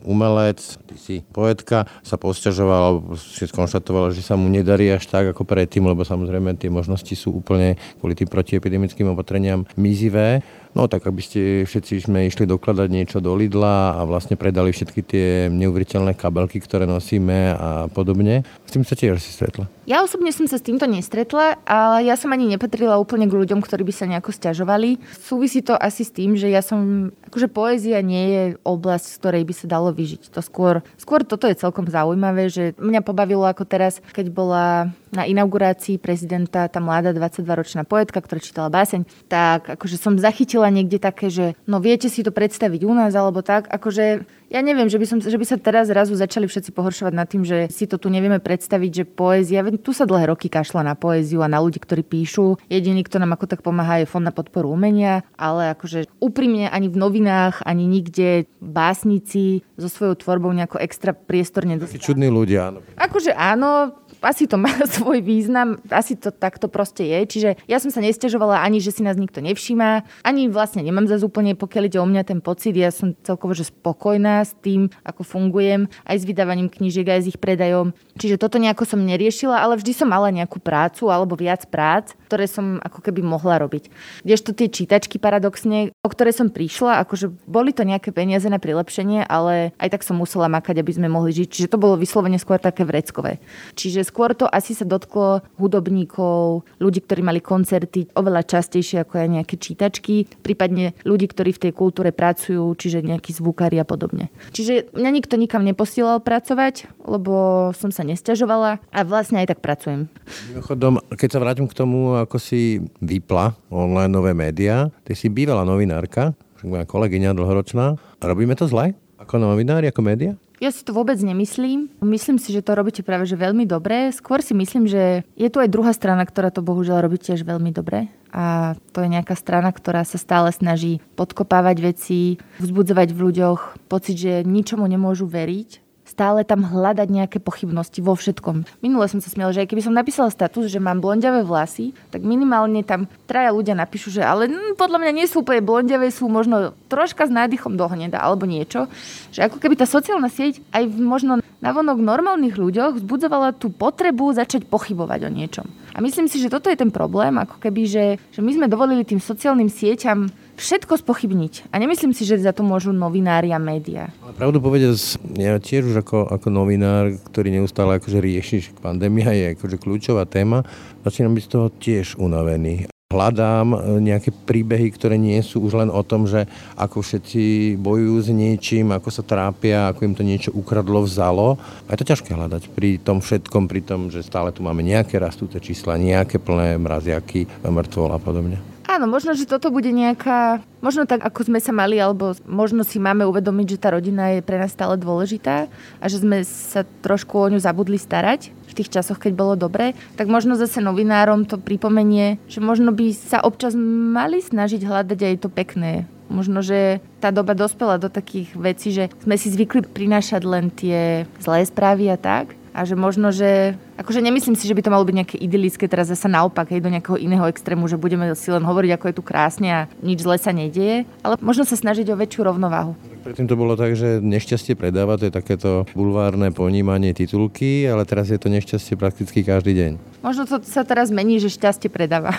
umelec, 0.08 0.62
ty 0.88 0.96
si 0.96 1.14
poetka, 1.20 1.84
sa 2.00 2.16
posťažoval, 2.16 2.80
alebo 2.80 3.18
si 3.18 3.44
skonštatoval, 3.44 4.14
že 4.16 4.24
sa 4.24 4.38
mu 4.38 4.48
nedarí 4.48 4.88
až 4.88 5.10
tak 5.10 5.34
ako 5.34 5.44
predtým, 5.44 5.84
lebo 5.84 6.06
samozrejme 6.06 6.56
tie 6.56 6.72
možnosti 6.72 7.12
sú 7.12 7.42
úplne 7.42 7.76
kvôli 7.98 8.14
tým 8.16 8.30
protiepidemickým 8.30 9.10
opatreniam 9.10 9.66
mizivé. 9.82 10.46
No 10.72 10.88
tak 10.88 11.04
aby 11.04 11.20
ste 11.20 11.40
všetci 11.68 12.08
sme 12.08 12.32
išli 12.32 12.48
dokladať 12.48 12.88
niečo 12.88 13.20
do 13.20 13.36
Lidla 13.36 14.00
a 14.00 14.08
vlastne 14.08 14.40
predali 14.40 14.72
všetky 14.72 15.00
tie 15.04 15.26
neuveriteľné 15.52 16.16
kabelky, 16.16 16.64
ktoré 16.64 16.88
nosíme 16.88 17.52
a 17.52 17.92
podobne. 17.92 18.40
S 18.64 18.72
tým 18.72 18.80
sa 18.80 18.96
tiež 18.96 19.20
si 19.20 19.36
stretla. 19.36 19.68
Ja 19.84 20.00
osobne 20.00 20.32
som 20.32 20.48
sa 20.48 20.56
s 20.56 20.64
týmto 20.64 20.88
nestretla, 20.88 21.60
ale 21.68 22.08
ja 22.08 22.16
som 22.16 22.32
ani 22.32 22.48
nepatrila 22.48 22.96
úplne 22.96 23.28
k 23.28 23.36
ľuďom, 23.36 23.60
ktorí 23.60 23.84
by 23.84 23.92
sa 23.92 24.08
nejako 24.08 24.32
stiažovali. 24.32 24.96
Súvisí 25.12 25.60
to 25.60 25.76
asi 25.76 26.08
s 26.08 26.14
tým, 26.16 26.40
že 26.40 26.48
ja 26.48 26.64
som, 26.64 27.12
akože 27.32 27.48
poézia 27.48 28.04
nie 28.04 28.24
je 28.28 28.42
oblasť, 28.60 29.08
z 29.08 29.16
ktorej 29.16 29.42
by 29.48 29.54
sa 29.56 29.66
dalo 29.72 29.88
vyžiť. 29.88 30.28
To 30.36 30.44
skôr, 30.44 30.84
skôr 31.00 31.24
toto 31.24 31.48
je 31.48 31.56
celkom 31.56 31.88
zaujímavé, 31.88 32.52
že 32.52 32.76
mňa 32.76 33.00
pobavilo 33.00 33.48
ako 33.48 33.64
teraz, 33.64 34.04
keď 34.12 34.28
bola 34.28 34.92
na 35.16 35.24
inaugurácii 35.24 35.96
prezidenta 35.96 36.68
tá 36.68 36.76
mladá 36.76 37.16
22-ročná 37.16 37.88
poetka, 37.88 38.20
ktorá 38.20 38.36
čítala 38.36 38.68
báseň, 38.68 39.08
tak 39.32 39.64
akože 39.80 39.96
som 39.96 40.20
zachytila 40.20 40.68
niekde 40.68 41.00
také, 41.00 41.32
že 41.32 41.56
no 41.64 41.80
viete 41.80 42.12
si 42.12 42.20
to 42.20 42.36
predstaviť 42.36 42.84
u 42.84 42.92
nás, 42.92 43.16
alebo 43.16 43.40
tak, 43.40 43.64
akože 43.64 44.28
ja 44.52 44.60
neviem, 44.60 44.84
že 44.84 45.00
by, 45.00 45.06
som, 45.08 45.18
že 45.18 45.40
by 45.40 45.46
sa 45.48 45.56
teraz 45.56 45.88
zrazu 45.88 46.12
začali 46.12 46.44
všetci 46.44 46.76
pohoršovať 46.76 47.12
nad 47.16 47.24
tým, 47.24 47.40
že 47.40 47.72
si 47.72 47.88
to 47.88 47.96
tu 47.96 48.12
nevieme 48.12 48.36
predstaviť, 48.36 48.90
že 48.92 49.04
poézia, 49.08 49.64
tu 49.80 49.96
sa 49.96 50.04
dlhé 50.04 50.28
roky 50.28 50.52
kašla 50.52 50.84
na 50.84 50.92
poéziu 50.92 51.40
a 51.40 51.48
na 51.48 51.56
ľudí, 51.64 51.80
ktorí 51.80 52.04
píšu. 52.04 52.60
Jediný, 52.68 53.00
kto 53.00 53.16
nám 53.16 53.32
ako 53.40 53.48
tak 53.48 53.64
pomáha, 53.64 54.04
je 54.04 54.10
Fond 54.10 54.20
na 54.20 54.34
podporu 54.34 54.68
umenia, 54.68 55.24
ale 55.40 55.72
akože 55.72 56.04
úprimne 56.20 56.68
ani 56.68 56.92
v 56.92 57.00
novinách, 57.00 57.64
ani 57.64 57.88
nikde 57.88 58.44
básnici 58.60 59.64
so 59.80 59.88
svojou 59.88 60.20
tvorbou 60.20 60.52
nejako 60.52 60.84
extra 60.84 61.16
priestor 61.16 61.64
nedostávajú. 61.64 62.04
čudní 62.04 62.28
ľudia, 62.28 62.68
áno. 62.68 62.84
Akože 63.00 63.32
áno, 63.32 63.96
asi 64.22 64.46
to 64.46 64.56
má 64.56 64.70
svoj 64.94 65.20
význam, 65.20 65.82
asi 65.90 66.14
to 66.14 66.30
takto 66.30 66.70
proste 66.70 67.04
je. 67.04 67.20
Čiže 67.26 67.50
ja 67.66 67.82
som 67.82 67.90
sa 67.90 68.00
nestežovala 68.00 68.62
ani, 68.62 68.78
že 68.78 68.94
si 68.94 69.02
nás 69.02 69.18
nikto 69.18 69.42
nevšíma, 69.42 70.06
ani 70.22 70.48
vlastne 70.48 70.80
nemám 70.80 71.10
zase 71.10 71.26
úplne, 71.26 71.58
pokiaľ 71.58 71.84
ide 71.90 71.98
o 71.98 72.06
mňa 72.06 72.22
ten 72.22 72.38
pocit, 72.38 72.72
ja 72.78 72.94
som 72.94 73.12
celkovo 73.26 73.52
že 73.52 73.68
spokojná 73.68 74.46
s 74.46 74.54
tým, 74.62 74.88
ako 75.02 75.26
fungujem, 75.26 75.90
aj 76.06 76.16
s 76.22 76.24
vydávaním 76.24 76.70
knížiek, 76.70 77.06
aj 77.10 77.20
s 77.26 77.30
ich 77.34 77.38
predajom. 77.42 77.92
Čiže 78.16 78.38
toto 78.38 78.62
nejako 78.62 78.86
som 78.86 79.02
neriešila, 79.02 79.58
ale 79.58 79.76
vždy 79.76 79.92
som 79.92 80.08
mala 80.08 80.30
nejakú 80.30 80.62
prácu 80.62 81.10
alebo 81.10 81.34
viac 81.34 81.66
prác, 81.68 82.14
ktoré 82.30 82.46
som 82.48 82.80
ako 82.80 83.04
keby 83.04 83.20
mohla 83.20 83.60
robiť. 83.60 83.92
Kdežto 84.24 84.56
tie 84.56 84.68
čítačky 84.70 85.20
paradoxne, 85.20 85.92
o 86.00 86.08
ktoré 86.08 86.30
som 86.32 86.52
prišla, 86.52 87.02
akože 87.04 87.32
boli 87.48 87.72
to 87.72 87.84
nejaké 87.84 88.12
peniaze 88.12 88.46
na 88.48 88.60
prilepšenie, 88.60 89.24
ale 89.26 89.72
aj 89.80 89.88
tak 89.98 90.02
som 90.04 90.16
musela 90.16 90.48
makať, 90.52 90.80
aby 90.80 90.92
sme 90.92 91.08
mohli 91.08 91.32
žiť. 91.32 91.48
Čiže 91.48 91.72
to 91.72 91.80
bolo 91.80 91.96
vyslovene 91.96 92.36
skôr 92.36 92.60
také 92.60 92.84
vreckové. 92.84 93.40
Čiže 93.76 94.11
skôr 94.12 94.36
to 94.36 94.44
asi 94.44 94.76
sa 94.76 94.84
dotklo 94.84 95.40
hudobníkov, 95.56 96.68
ľudí, 96.76 97.00
ktorí 97.00 97.24
mali 97.24 97.40
koncerty 97.40 98.12
oveľa 98.12 98.44
častejšie 98.44 99.08
ako 99.08 99.24
aj 99.24 99.28
nejaké 99.40 99.56
čítačky, 99.56 100.28
prípadne 100.44 100.92
ľudí, 101.08 101.32
ktorí 101.32 101.56
v 101.56 101.62
tej 101.64 101.72
kultúre 101.72 102.12
pracujú, 102.12 102.76
čiže 102.76 103.00
nejakí 103.00 103.32
zvukári 103.32 103.80
a 103.80 103.88
podobne. 103.88 104.28
Čiže 104.52 104.92
mňa 104.92 105.10
nikto 105.16 105.40
nikam 105.40 105.64
neposielal 105.64 106.20
pracovať, 106.20 106.92
lebo 107.08 107.72
som 107.72 107.88
sa 107.88 108.04
nesťažovala 108.04 108.84
a 108.92 108.98
vlastne 109.08 109.40
aj 109.40 109.56
tak 109.56 109.64
pracujem. 109.64 110.12
Mimochodom, 110.52 111.00
keď 111.16 111.28
sa 111.32 111.40
vrátim 111.40 111.64
k 111.64 111.72
tomu, 111.72 112.20
ako 112.20 112.36
si 112.36 112.84
vypla 113.00 113.56
online 113.72 114.12
nové 114.12 114.36
médiá, 114.36 114.92
ty 115.08 115.16
si 115.16 115.32
bývala 115.32 115.64
novinárka, 115.64 116.36
moja 116.62 116.84
kolegyňa 116.86 117.34
dlhoročná. 117.34 117.98
Robíme 118.22 118.54
to 118.54 118.68
zle? 118.68 118.94
Ako 119.18 119.40
novinári, 119.40 119.88
ako 119.90 120.02
média? 120.04 120.36
Ja 120.62 120.70
si 120.70 120.86
to 120.86 120.94
vôbec 120.94 121.18
nemyslím. 121.18 121.90
Myslím 121.98 122.38
si, 122.38 122.54
že 122.54 122.62
to 122.62 122.78
robíte 122.78 123.02
práve 123.02 123.26
že 123.26 123.34
veľmi 123.34 123.66
dobre. 123.66 124.14
Skôr 124.14 124.46
si 124.46 124.54
myslím, 124.54 124.86
že 124.86 125.26
je 125.34 125.48
tu 125.50 125.58
aj 125.58 125.66
druhá 125.66 125.90
strana, 125.90 126.22
ktorá 126.22 126.54
to 126.54 126.62
bohužiaľ 126.62 127.02
robí 127.02 127.18
tiež 127.18 127.42
veľmi 127.42 127.74
dobre. 127.74 128.06
A 128.30 128.78
to 128.94 129.02
je 129.02 129.10
nejaká 129.10 129.34
strana, 129.34 129.74
ktorá 129.74 130.06
sa 130.06 130.22
stále 130.22 130.54
snaží 130.54 131.02
podkopávať 131.18 131.76
veci, 131.82 132.38
vzbudzovať 132.62 133.10
v 133.10 133.18
ľuďoch 133.26 133.90
pocit, 133.90 134.14
že 134.14 134.46
ničomu 134.46 134.86
nemôžu 134.86 135.26
veriť 135.26 135.82
stále 136.22 136.46
tam 136.46 136.62
hľadať 136.62 137.10
nejaké 137.10 137.42
pochybnosti 137.42 137.98
vo 137.98 138.14
všetkom. 138.14 138.78
Minule 138.78 139.10
som 139.10 139.18
sa 139.18 139.26
smiela, 139.26 139.50
že 139.50 139.66
aj 139.66 139.74
keby 139.74 139.82
som 139.82 139.90
napísala 139.90 140.30
status, 140.30 140.70
že 140.70 140.78
mám 140.78 141.02
blondiavé 141.02 141.42
vlasy, 141.42 141.90
tak 142.14 142.22
minimálne 142.22 142.86
tam 142.86 143.10
traja 143.26 143.50
ľudia 143.50 143.74
napíšu, 143.74 144.14
že 144.14 144.22
ale 144.22 144.46
hm, 144.46 144.78
podľa 144.78 145.02
mňa 145.02 145.12
nie 145.18 145.26
sú 145.26 145.42
úplne 145.42 145.66
blondiavé, 145.66 146.14
sú 146.14 146.30
možno 146.30 146.78
troška 146.86 147.26
s 147.26 147.34
nádychom 147.34 147.74
do 147.74 147.90
hneda 147.90 148.22
alebo 148.22 148.46
niečo. 148.46 148.86
Že 149.34 149.50
ako 149.50 149.56
keby 149.58 149.74
tá 149.74 149.82
sociálna 149.82 150.30
sieť 150.30 150.62
aj 150.70 150.86
možno 150.94 151.42
navonok 151.58 151.98
normálnych 151.98 152.54
ľuďoch 152.54 153.02
vzbudzovala 153.02 153.58
tú 153.58 153.74
potrebu 153.74 154.30
začať 154.30 154.70
pochybovať 154.70 155.26
o 155.26 155.30
niečom. 155.30 155.66
A 155.94 155.98
myslím 155.98 156.30
si, 156.30 156.38
že 156.38 156.54
toto 156.54 156.70
je 156.70 156.78
ten 156.78 156.94
problém, 156.94 157.34
ako 157.34 157.58
keby, 157.58 157.82
že, 157.90 158.04
že 158.30 158.40
my 158.46 158.62
sme 158.62 158.66
dovolili 158.70 159.02
tým 159.02 159.18
sociálnym 159.18 159.66
sieťam 159.66 160.30
všetko 160.56 161.00
spochybniť. 161.00 161.72
A 161.72 161.80
nemyslím 161.80 162.12
si, 162.16 162.24
že 162.28 162.40
za 162.40 162.52
to 162.54 162.64
môžu 162.64 162.92
novinári 162.94 163.52
a 163.52 163.58
médiá. 163.60 164.12
Pravdu 164.36 164.58
povedať, 164.58 164.96
ja 165.36 165.56
tiež 165.58 165.92
už 165.92 165.96
ako, 166.02 166.28
ako 166.28 166.48
novinár, 166.48 167.12
ktorý 167.32 167.52
neustále 167.52 168.00
akože 168.00 168.18
rieši, 168.18 168.56
že 168.68 168.70
pandémia 168.78 169.32
je 169.32 169.56
akože 169.58 169.76
kľúčová 169.80 170.24
téma, 170.24 170.64
začínam 171.04 171.36
byť 171.36 171.44
z 171.44 171.50
toho 171.50 171.66
tiež 171.70 172.06
unavený 172.16 172.92
hľadám 173.12 173.66
e, 173.76 173.78
nejaké 174.00 174.32
príbehy, 174.32 174.88
ktoré 174.96 175.20
nie 175.20 175.36
sú 175.44 175.60
už 175.60 175.84
len 175.84 175.90
o 175.92 176.00
tom, 176.00 176.24
že 176.24 176.48
ako 176.80 177.04
všetci 177.04 177.76
bojujú 177.76 178.16
s 178.24 178.28
niečím, 178.32 178.96
ako 178.96 179.12
sa 179.12 179.20
trápia, 179.22 179.92
ako 179.92 180.00
im 180.08 180.14
to 180.16 180.24
niečo 180.24 180.50
ukradlo, 180.56 181.04
vzalo. 181.04 181.60
A 181.86 181.92
je 181.92 182.00
to 182.00 182.08
ťažké 182.08 182.32
hľadať 182.32 182.72
pri 182.72 182.96
tom 182.96 183.20
všetkom, 183.20 183.68
pri 183.68 183.84
tom, 183.84 184.08
že 184.08 184.24
stále 184.24 184.50
tu 184.50 184.64
máme 184.64 184.80
nejaké 184.80 185.20
rastúce 185.20 185.60
čísla, 185.60 186.00
nejaké 186.00 186.40
plné 186.40 186.80
mraziaky, 186.80 187.44
mŕtvol 187.60 188.10
a 188.16 188.18
podobne. 188.18 188.58
Áno, 188.92 189.08
možno, 189.08 189.32
že 189.32 189.48
toto 189.48 189.72
bude 189.72 189.88
nejaká, 189.88 190.60
možno 190.84 191.08
tak, 191.08 191.24
ako 191.24 191.48
sme 191.48 191.64
sa 191.64 191.72
mali, 191.72 191.96
alebo 191.96 192.36
možno 192.44 192.84
si 192.84 193.00
máme 193.00 193.24
uvedomiť, 193.24 193.66
že 193.72 193.80
tá 193.80 193.88
rodina 193.96 194.36
je 194.36 194.44
pre 194.44 194.60
nás 194.60 194.68
stále 194.68 195.00
dôležitá 195.00 195.72
a 195.96 196.04
že 196.12 196.20
sme 196.20 196.44
sa 196.44 196.84
trošku 197.00 197.40
o 197.40 197.48
ňu 197.48 197.56
zabudli 197.56 197.96
starať 197.96 198.52
v 198.68 198.76
tých 198.76 198.92
časoch, 198.92 199.16
keď 199.16 199.32
bolo 199.32 199.56
dobre, 199.56 199.96
tak 200.20 200.28
možno 200.28 200.60
zase 200.60 200.84
novinárom 200.84 201.48
to 201.48 201.56
pripomenie, 201.56 202.36
že 202.52 202.60
možno 202.60 202.92
by 202.92 203.16
sa 203.16 203.40
občas 203.40 203.72
mali 204.12 204.44
snažiť 204.44 204.84
hľadať 204.84 205.20
aj 205.24 205.34
to 205.40 205.48
pekné 205.48 206.04
Možno, 206.32 206.64
že 206.64 207.04
tá 207.20 207.28
doba 207.28 207.52
dospela 207.52 208.00
do 208.00 208.08
takých 208.08 208.56
vecí, 208.56 208.88
že 208.88 209.12
sme 209.20 209.36
si 209.36 209.52
zvykli 209.52 209.84
prinášať 209.84 210.42
len 210.48 210.72
tie 210.72 211.28
zlé 211.36 211.68
správy 211.68 212.08
a 212.08 212.16
tak. 212.16 212.56
A 212.72 212.88
že 212.88 212.96
možno, 212.96 213.28
že... 213.28 213.76
Akože 214.00 214.24
nemyslím 214.24 214.56
si, 214.56 214.64
že 214.64 214.72
by 214.72 214.82
to 214.82 214.92
malo 214.92 215.04
byť 215.04 215.16
nejaké 215.16 215.36
idylické, 215.36 215.84
teraz 215.86 216.08
zase 216.08 216.24
naopak, 216.24 216.72
aj 216.72 216.80
do 216.80 216.88
nejakého 216.88 217.20
iného 217.20 217.44
extrému, 217.44 217.84
že 217.84 218.00
budeme 218.00 218.32
si 218.32 218.48
len 218.48 218.64
hovoriť, 218.64 218.90
ako 218.96 219.04
je 219.12 219.16
tu 219.16 219.22
krásne 219.22 219.68
a 219.68 219.80
nič 220.00 220.24
zle 220.24 220.40
sa 220.40 220.56
nedieje. 220.56 221.04
Ale 221.20 221.36
možno 221.44 221.68
sa 221.68 221.76
snažiť 221.76 222.08
o 222.08 222.16
väčšiu 222.16 222.48
rovnováhu. 222.48 222.96
Predtým 223.22 223.46
to 223.46 223.54
bolo 223.54 223.78
tak, 223.78 223.94
že 223.94 224.18
nešťastie 224.18 224.74
predáva, 224.74 225.14
to 225.14 225.28
je 225.28 225.34
takéto 225.36 225.86
bulvárne 225.94 226.50
ponímanie 226.50 227.14
titulky, 227.14 227.86
ale 227.86 228.02
teraz 228.02 228.32
je 228.32 228.40
to 228.40 228.50
nešťastie 228.50 228.98
prakticky 228.98 229.46
každý 229.46 229.76
deň. 229.78 229.92
Možno 230.24 230.48
to 230.48 230.58
sa 230.66 230.82
teraz 230.82 231.12
mení, 231.14 231.38
že 231.38 231.52
šťastie 231.52 231.86
predáva. 231.86 232.34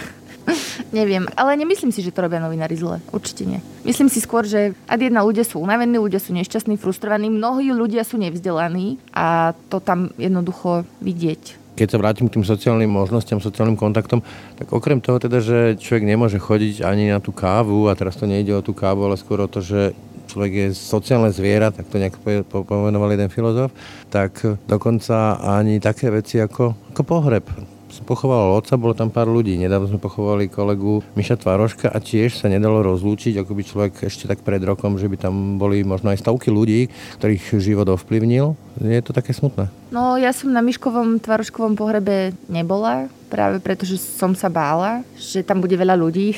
Neviem, 0.93 1.25
ale 1.34 1.58
nemyslím 1.58 1.89
si, 1.89 2.06
že 2.06 2.13
to 2.13 2.21
robia 2.21 2.38
novinári 2.38 2.77
zle. 2.77 3.01
Určite 3.10 3.49
nie. 3.49 3.60
Myslím 3.82 4.13
si 4.13 4.21
skôr, 4.21 4.45
že 4.45 4.77
ad 4.86 5.01
jedna 5.01 5.25
ľudia 5.25 5.41
sú 5.41 5.58
unavení, 5.58 5.97
ľudia 5.97 6.21
sú 6.21 6.38
nešťastní, 6.38 6.77
frustrovaní, 6.77 7.34
mnohí 7.34 7.73
ľudia 7.73 8.06
sú 8.06 8.21
nevzdelaní 8.21 9.01
a 9.10 9.58
to 9.73 9.82
tam 9.82 10.13
jednoducho 10.21 10.86
vidieť 11.01 11.65
keď 11.73 11.89
sa 11.89 11.97
vrátim 11.97 12.29
k 12.29 12.38
tým 12.38 12.45
sociálnym 12.45 12.86
možnostiam, 12.86 13.41
sociálnym 13.41 13.73
kontaktom, 13.73 14.21
tak 14.62 14.69
okrem 14.69 15.01
toho 15.01 15.17
teda, 15.17 15.41
že 15.41 15.73
človek 15.82 16.06
nemôže 16.06 16.38
chodiť 16.38 16.86
ani 16.86 17.10
na 17.10 17.17
tú 17.17 17.34
kávu, 17.34 17.89
a 17.89 17.97
teraz 17.97 18.13
to 18.13 18.29
nejde 18.29 18.53
o 18.53 18.62
tú 18.62 18.77
kávu, 18.77 19.10
ale 19.10 19.17
skôr 19.17 19.41
o 19.41 19.49
to, 19.49 19.58
že 19.58 19.97
človek 20.29 20.53
je 20.53 20.67
sociálne 20.77 21.34
zviera, 21.34 21.73
tak 21.73 21.89
to 21.89 21.97
nejak 21.97 22.13
pomenoval 22.45 23.10
jeden 23.10 23.34
filozof, 23.34 23.73
tak 24.13 24.38
dokonca 24.69 25.41
ani 25.41 25.82
také 25.82 26.13
veci 26.13 26.38
ako, 26.38 26.93
ako 26.93 27.01
pohreb 27.01 27.72
som 27.93 28.10
pochoval 28.10 28.58
otca, 28.58 28.73
bolo 28.73 28.97
tam 28.97 29.13
pár 29.13 29.29
ľudí. 29.29 29.53
Nedávno 29.62 29.86
sme 29.86 30.01
pochovali 30.01 30.49
kolegu 30.49 31.06
Miša 31.13 31.38
Tvaroška 31.38 31.93
a 31.93 31.97
tiež 32.01 32.41
sa 32.41 32.49
nedalo 32.49 32.82
rozlúčiť, 32.82 33.38
ako 33.38 33.51
by 33.53 33.62
človek 33.62 33.93
ešte 34.10 34.25
tak 34.25 34.41
pred 34.41 34.58
rokom, 34.65 34.97
že 34.97 35.06
by 35.06 35.29
tam 35.29 35.62
boli 35.62 35.86
možno 35.86 36.10
aj 36.10 36.25
stovky 36.25 36.49
ľudí, 36.49 36.89
ktorých 37.21 37.62
život 37.62 37.86
ovplyvnil. 37.93 38.58
Je 38.82 39.01
to 39.06 39.13
také 39.13 39.38
smutné. 39.38 39.69
No 39.93 40.17
ja 40.17 40.34
som 40.34 40.49
na 40.49 40.65
Miškovom 40.65 41.21
Tvaroškovom 41.21 41.77
pohrebe 41.77 42.34
nebola, 42.49 43.06
práve 43.29 43.62
preto, 43.62 43.86
že 43.86 44.01
som 44.01 44.34
sa 44.34 44.49
bála, 44.49 45.06
že 45.13 45.45
tam 45.45 45.62
bude 45.62 45.77
veľa 45.77 45.93
ľudí, 45.93 46.34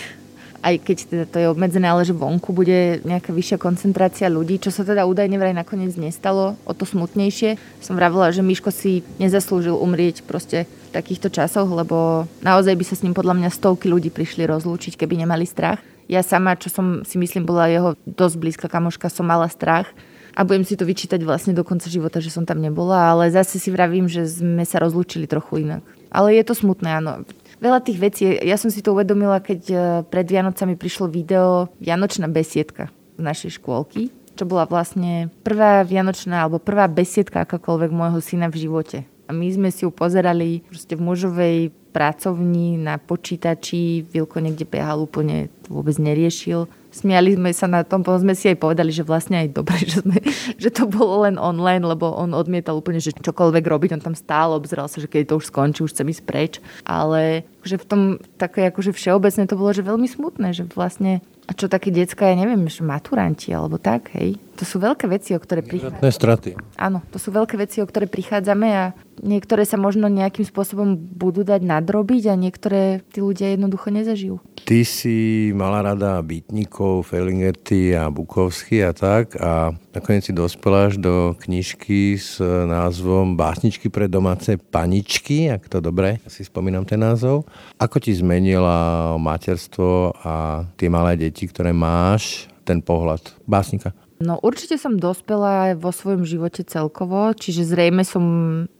aj 0.61 0.75
keď 0.83 0.97
teda 1.07 1.25
to 1.27 1.37
je 1.41 1.47
obmedzené, 1.51 1.87
ale 1.89 2.07
že 2.07 2.15
vonku 2.15 2.55
bude 2.55 3.01
nejaká 3.03 3.33
vyššia 3.33 3.57
koncentrácia 3.59 4.27
ľudí, 4.31 4.61
čo 4.61 4.71
sa 4.71 4.87
teda 4.87 5.03
údajne 5.09 5.35
vraj 5.35 5.55
nakoniec 5.55 5.95
nestalo, 5.99 6.55
o 6.63 6.73
to 6.75 6.83
smutnejšie. 6.83 7.59
Som 7.81 7.99
vravila, 7.99 8.31
že 8.31 8.45
Miško 8.45 8.71
si 8.71 9.01
nezaslúžil 9.17 9.75
umrieť 9.75 10.23
proste 10.23 10.65
v 10.65 10.89
takýchto 10.95 11.33
časoch, 11.33 11.67
lebo 11.67 12.29
naozaj 12.45 12.75
by 12.77 12.85
sa 12.87 12.95
s 12.95 13.03
ním 13.03 13.17
podľa 13.17 13.35
mňa 13.39 13.49
stovky 13.51 13.91
ľudí 13.91 14.09
prišli 14.13 14.47
rozlúčiť, 14.47 14.95
keby 14.95 15.25
nemali 15.25 15.43
strach. 15.43 15.81
Ja 16.05 16.21
sama, 16.21 16.53
čo 16.53 16.69
som 16.69 17.01
si 17.01 17.17
myslím, 17.17 17.49
bola 17.49 17.65
jeho 17.65 17.97
dosť 18.05 18.35
blízka 18.37 18.67
kamoška, 18.69 19.09
som 19.09 19.25
mala 19.25 19.49
strach 19.49 19.89
a 20.35 20.43
budem 20.43 20.67
si 20.67 20.77
to 20.77 20.85
vyčítať 20.85 21.23
vlastne 21.23 21.55
do 21.55 21.65
konca 21.65 21.87
života, 21.87 22.21
že 22.21 22.29
som 22.29 22.45
tam 22.45 22.61
nebola, 22.61 23.09
ale 23.15 23.31
zase 23.33 23.57
si 23.57 23.73
vravím, 23.73 24.05
že 24.05 24.27
sme 24.27 24.61
sa 24.67 24.83
rozlúčili 24.83 25.25
trochu 25.25 25.65
inak. 25.65 25.81
Ale 26.13 26.35
je 26.35 26.43
to 26.45 26.53
smutné, 26.53 27.01
áno 27.01 27.25
veľa 27.59 27.79
tých 27.83 27.99
vecí, 27.99 28.21
ja 28.27 28.57
som 28.59 28.71
si 28.71 28.81
to 28.81 28.95
uvedomila, 28.95 29.43
keď 29.43 29.61
e, 29.69 29.75
pred 30.07 30.27
Vianocami 30.27 30.75
prišlo 30.75 31.11
video 31.11 31.71
Vianočná 31.79 32.27
besiedka 32.27 32.91
z 33.15 33.21
našej 33.21 33.61
škôlky, 33.61 34.11
čo 34.35 34.43
bola 34.43 34.67
vlastne 34.67 35.31
prvá 35.43 35.83
Vianočná 35.87 36.43
alebo 36.43 36.59
prvá 36.59 36.85
besiedka 36.91 37.47
akákoľvek 37.47 37.91
môjho 37.91 38.19
syna 38.19 38.51
v 38.51 38.67
živote. 38.67 38.97
A 39.25 39.33
my 39.33 39.47
sme 39.49 39.69
si 39.73 39.87
ju 39.87 39.89
pozerali 39.89 40.61
proste 40.69 40.93
v 40.93 41.01
mužovej 41.01 41.57
pracovni 41.95 42.75
na 42.75 42.99
počítači, 42.99 44.05
Vilko 44.11 44.43
niekde 44.43 44.67
behal 44.67 45.07
úplne, 45.07 45.47
vôbec 45.71 45.95
neriešil 45.95 46.67
smiali 46.95 47.35
sme 47.35 47.51
sa 47.51 47.67
na 47.67 47.83
tom, 47.83 47.99
potom 47.99 48.23
sme 48.23 48.31
si 48.31 48.47
aj 48.47 48.55
povedali, 48.55 48.95
že 48.95 49.03
vlastne 49.03 49.43
aj 49.43 49.51
dobre, 49.51 49.83
že, 49.91 49.99
sme, 49.99 50.17
že 50.55 50.69
to 50.71 50.87
bolo 50.87 51.27
len 51.27 51.35
online, 51.35 51.83
lebo 51.83 52.15
on 52.15 52.31
odmietal 52.31 52.79
úplne, 52.79 53.03
že 53.03 53.11
čokoľvek 53.11 53.63
robiť, 53.67 53.99
on 53.99 54.05
tam 54.11 54.15
stále 54.15 54.55
obzeral 54.55 54.87
sa, 54.87 55.03
že 55.03 55.11
keď 55.11 55.35
to 55.35 55.43
už 55.43 55.51
skončí, 55.51 55.83
už 55.83 55.91
chcem 55.91 56.07
ísť 56.07 56.23
preč. 56.23 56.53
Ale 56.87 57.43
že 57.67 57.75
v 57.75 57.85
tom 57.85 58.01
také 58.39 58.71
akože 58.71 58.95
všeobecne 58.95 59.43
to 59.43 59.59
bolo, 59.59 59.75
že 59.75 59.83
veľmi 59.83 60.07
smutné, 60.07 60.55
že 60.55 60.63
vlastne 60.71 61.19
a 61.45 61.53
čo 61.53 61.69
také 61.69 61.93
decka, 61.93 62.25
ja 62.25 62.33
neviem, 62.33 62.65
že 62.65 62.81
maturanti 62.81 63.53
alebo 63.53 63.77
tak, 63.77 64.09
hej. 64.17 64.41
To 64.55 64.63
sú 64.63 64.79
veľké 64.79 65.05
veci, 65.11 65.35
o 65.35 65.39
ktoré 65.39 65.59
prichádzame. 65.59 66.07
straty. 66.07 66.49
Áno, 66.79 67.03
to 67.11 67.19
sú 67.19 67.35
veľké 67.35 67.59
veci, 67.59 67.83
o 67.83 67.87
ktoré 67.87 68.07
prichádzame 68.07 68.67
a 68.71 68.83
niektoré 69.19 69.67
sa 69.67 69.75
možno 69.75 70.07
nejakým 70.07 70.47
spôsobom 70.47 70.95
budú 70.95 71.43
dať 71.43 71.59
nadrobiť 71.63 72.31
a 72.31 72.39
niektoré 72.39 73.03
tí 73.11 73.19
ľudia 73.19 73.55
jednoducho 73.55 73.91
nezažijú. 73.91 74.35
Ty 74.65 74.81
si 74.87 75.51
mala 75.51 75.83
rada 75.83 76.17
bytníkov, 76.23 77.11
Felingety 77.11 77.93
a 77.93 78.07
Bukovsky 78.07 78.81
a 78.81 78.95
tak 78.95 79.35
a 79.37 79.75
nakoniec 79.93 80.25
si 80.25 80.33
dospela 80.33 80.87
až 80.89 80.97
do 80.97 81.35
knižky 81.45 82.15
s 82.15 82.39
názvom 82.41 83.35
Básničky 83.35 83.91
pre 83.91 84.07
domáce 84.07 84.55
paničky, 84.57 85.51
ak 85.51 85.67
to 85.67 85.83
dobre, 85.83 86.23
si 86.31 86.47
spomínam 86.47 86.87
ten 86.87 87.03
názov. 87.03 87.43
Ako 87.77 87.99
ti 87.99 88.15
zmenila 88.15 89.13
materstvo 89.19 90.15
a 90.23 90.65
tie 90.79 90.87
malé 90.87 91.19
deti, 91.19 91.45
ktoré 91.45 91.75
máš, 91.75 92.47
ten 92.65 92.81
pohľad 92.81 93.21
básnika? 93.45 93.93
No 94.25 94.41
určite 94.41 94.81
som 94.81 94.97
dospela 94.97 95.69
aj 95.69 95.73
vo 95.77 95.93
svojom 95.93 96.25
živote 96.25 96.65
celkovo, 96.65 97.29
čiže 97.37 97.61
zrejme 97.61 98.01
som 98.01 98.23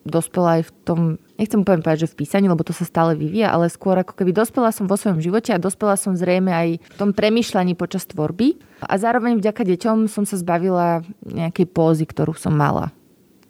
dospela 0.02 0.58
aj 0.58 0.62
v 0.66 0.72
tom, 0.82 1.00
nechcem 1.38 1.62
úplne 1.62 1.86
povedať, 1.86 2.10
že 2.10 2.12
v 2.18 2.26
písaní, 2.26 2.50
lebo 2.50 2.66
to 2.66 2.74
sa 2.74 2.82
stále 2.82 3.14
vyvíja, 3.14 3.54
ale 3.54 3.70
skôr 3.70 3.94
ako 4.02 4.18
keby 4.18 4.34
dospela 4.34 4.74
som 4.74 4.90
vo 4.90 4.98
svojom 4.98 5.22
živote 5.22 5.54
a 5.54 5.62
dospela 5.62 5.94
som 6.02 6.18
zrejme 6.18 6.50
aj 6.50 6.68
v 6.82 6.96
tom 6.98 7.14
premyšľaní 7.14 7.78
počas 7.78 8.10
tvorby. 8.10 8.58
A 8.82 8.98
zároveň 8.98 9.38
vďaka 9.38 9.62
deťom 9.62 10.10
som 10.10 10.26
sa 10.26 10.34
zbavila 10.42 11.06
nejakej 11.22 11.70
pózy, 11.70 12.10
ktorú 12.10 12.34
som 12.34 12.58
mala. 12.58 12.90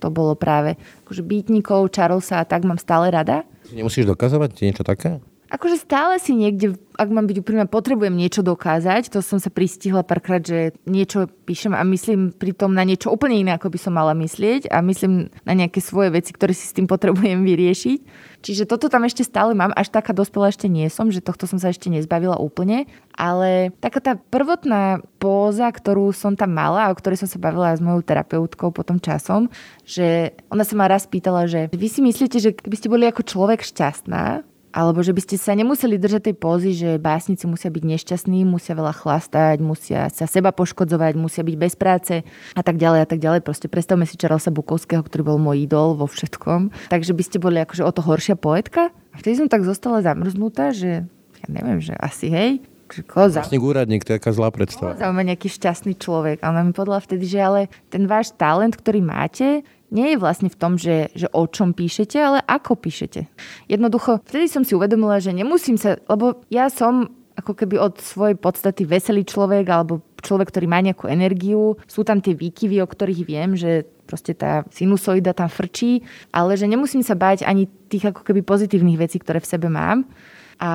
To 0.04 0.12
bolo 0.12 0.36
práve 0.36 0.76
akože 1.08 1.24
bytníkov, 1.24 1.96
Charlesa 1.96 2.44
a 2.44 2.46
tak 2.46 2.68
mám 2.68 2.78
stále 2.78 3.08
rada. 3.08 3.48
Nemusíš 3.72 4.04
dokazovať 4.04 4.52
niečo 4.60 4.84
také? 4.84 5.24
Akože 5.50 5.78
stále 5.82 6.18
si 6.18 6.34
niekde 6.34 6.80
ak 6.96 7.10
mám 7.12 7.28
byť 7.28 7.38
úprimná, 7.44 7.66
potrebujem 7.68 8.16
niečo 8.16 8.42
dokázať. 8.42 9.12
To 9.12 9.20
som 9.20 9.38
sa 9.38 9.52
pristihla 9.52 10.02
párkrát, 10.08 10.40
že 10.40 10.72
niečo 10.88 11.28
píšem 11.44 11.76
a 11.76 11.84
myslím 11.84 12.32
pritom 12.32 12.72
na 12.72 12.88
niečo 12.88 13.12
úplne 13.12 13.44
iné, 13.44 13.52
ako 13.56 13.70
by 13.70 13.80
som 13.80 13.94
mala 13.96 14.16
myslieť 14.16 14.72
a 14.72 14.80
myslím 14.82 15.28
na 15.44 15.54
nejaké 15.54 15.84
svoje 15.84 16.16
veci, 16.16 16.32
ktoré 16.32 16.56
si 16.56 16.66
s 16.66 16.76
tým 16.76 16.88
potrebujem 16.88 17.44
vyriešiť. 17.44 18.00
Čiže 18.42 18.64
toto 18.70 18.88
tam 18.88 19.04
ešte 19.04 19.26
stále 19.26 19.58
mám, 19.58 19.76
až 19.76 19.92
taká 19.92 20.14
dospelá 20.16 20.54
ešte 20.54 20.70
nie 20.72 20.88
som, 20.88 21.10
že 21.12 21.20
tohto 21.20 21.50
som 21.50 21.60
sa 21.60 21.74
ešte 21.74 21.92
nezbavila 21.92 22.38
úplne, 22.38 22.86
ale 23.18 23.74
taká 23.82 24.00
tá 24.00 24.14
prvotná 24.16 25.02
póza, 25.18 25.68
ktorú 25.68 26.14
som 26.14 26.38
tam 26.38 26.54
mala 26.54 26.88
a 26.88 26.92
o 26.94 26.98
ktorej 26.98 27.26
som 27.26 27.30
sa 27.30 27.42
bavila 27.42 27.74
s 27.74 27.82
mojou 27.82 28.06
terapeutkou 28.06 28.70
potom 28.70 29.02
časom, 29.02 29.50
že 29.82 30.38
ona 30.54 30.62
sa 30.62 30.78
ma 30.78 30.86
raz 30.86 31.10
pýtala, 31.10 31.50
že 31.50 31.74
vy 31.74 31.88
si 31.90 32.06
myslíte, 32.06 32.38
že 32.38 32.54
keby 32.54 32.76
ste 32.78 32.92
boli 32.92 33.04
ako 33.10 33.26
človek 33.26 33.66
šťastná, 33.66 34.46
alebo 34.76 35.00
že 35.00 35.16
by 35.16 35.22
ste 35.24 35.40
sa 35.40 35.56
nemuseli 35.56 35.96
držať 35.96 36.28
tej 36.28 36.36
pózy, 36.36 36.76
že 36.76 37.00
básnici 37.00 37.48
musia 37.48 37.72
byť 37.72 37.84
nešťastní, 37.96 38.44
musia 38.44 38.76
veľa 38.76 38.92
chlastať, 38.92 39.64
musia 39.64 40.12
sa 40.12 40.28
seba 40.28 40.52
poškodzovať, 40.52 41.16
musia 41.16 41.48
byť 41.48 41.56
bez 41.56 41.80
práce 41.80 42.28
a 42.52 42.62
tak 42.62 42.76
ďalej 42.76 43.00
a 43.00 43.08
tak 43.08 43.24
ďalej. 43.24 43.40
Proste 43.48 43.72
predstavme 43.72 44.04
si 44.04 44.20
Charlesa 44.20 44.52
Bukovského, 44.52 45.00
ktorý 45.00 45.32
bol 45.32 45.40
môj 45.40 45.64
idol 45.64 45.96
vo 45.96 46.12
všetkom. 46.12 46.92
Takže 46.92 47.16
by 47.16 47.24
ste 47.24 47.40
boli 47.40 47.64
akože 47.64 47.88
o 47.88 47.92
to 47.96 48.04
horšia 48.04 48.36
poetka. 48.36 48.92
A 48.92 49.16
vtedy 49.16 49.40
som 49.40 49.48
tak 49.48 49.64
zostala 49.64 50.04
zamrznutá, 50.04 50.76
že 50.76 51.08
ja 51.40 51.48
neviem, 51.48 51.80
že 51.80 51.96
asi 51.96 52.28
hej, 52.28 52.60
Koza. 52.86 53.42
Vlastne 53.42 53.58
úradník, 53.58 54.06
to 54.06 54.14
je 54.14 54.22
taká 54.22 54.30
zlá 54.30 54.54
predstava. 54.54 54.94
Zaujíma 54.94 55.26
nejaký 55.26 55.50
šťastný 55.50 55.98
človek. 55.98 56.38
A 56.46 56.54
ona 56.54 56.62
mi 56.62 56.70
povedala 56.70 57.02
vtedy, 57.02 57.26
že 57.26 57.42
ale 57.42 57.62
ten 57.90 58.06
váš 58.06 58.30
talent, 58.38 58.78
ktorý 58.78 59.02
máte, 59.02 59.66
nie 59.94 60.16
je 60.16 60.18
vlastne 60.18 60.50
v 60.50 60.58
tom, 60.58 60.78
že, 60.80 61.14
že 61.14 61.30
o 61.30 61.46
čom 61.46 61.76
píšete, 61.76 62.18
ale 62.18 62.40
ako 62.46 62.78
píšete. 62.80 63.30
Jednoducho, 63.70 64.22
vtedy 64.26 64.50
som 64.50 64.66
si 64.66 64.74
uvedomila, 64.74 65.22
že 65.22 65.36
nemusím 65.36 65.78
sa, 65.78 66.02
lebo 66.10 66.42
ja 66.50 66.70
som 66.74 67.14
ako 67.36 67.52
keby 67.52 67.76
od 67.78 68.00
svojej 68.00 68.40
podstaty 68.40 68.88
veselý 68.88 69.28
človek 69.28 69.68
alebo 69.68 70.00
človek, 70.24 70.50
ktorý 70.50 70.66
má 70.72 70.80
nejakú 70.80 71.12
energiu. 71.12 71.76
Sú 71.86 72.08
tam 72.08 72.24
tie 72.24 72.32
výkyvy, 72.32 72.80
o 72.80 72.88
ktorých 72.88 73.22
viem, 73.28 73.60
že 73.60 73.84
proste 74.08 74.32
tá 74.38 74.64
sinusoida 74.72 75.36
tam 75.36 75.52
frčí, 75.52 76.06
ale 76.32 76.56
že 76.56 76.70
nemusím 76.70 77.04
sa 77.04 77.18
báť 77.18 77.44
ani 77.44 77.68
tých 77.92 78.10
ako 78.10 78.24
keby 78.24 78.42
pozitívnych 78.42 78.98
vecí, 78.98 79.20
ktoré 79.20 79.44
v 79.44 79.52
sebe 79.52 79.68
mám. 79.68 80.08
A 80.56 80.72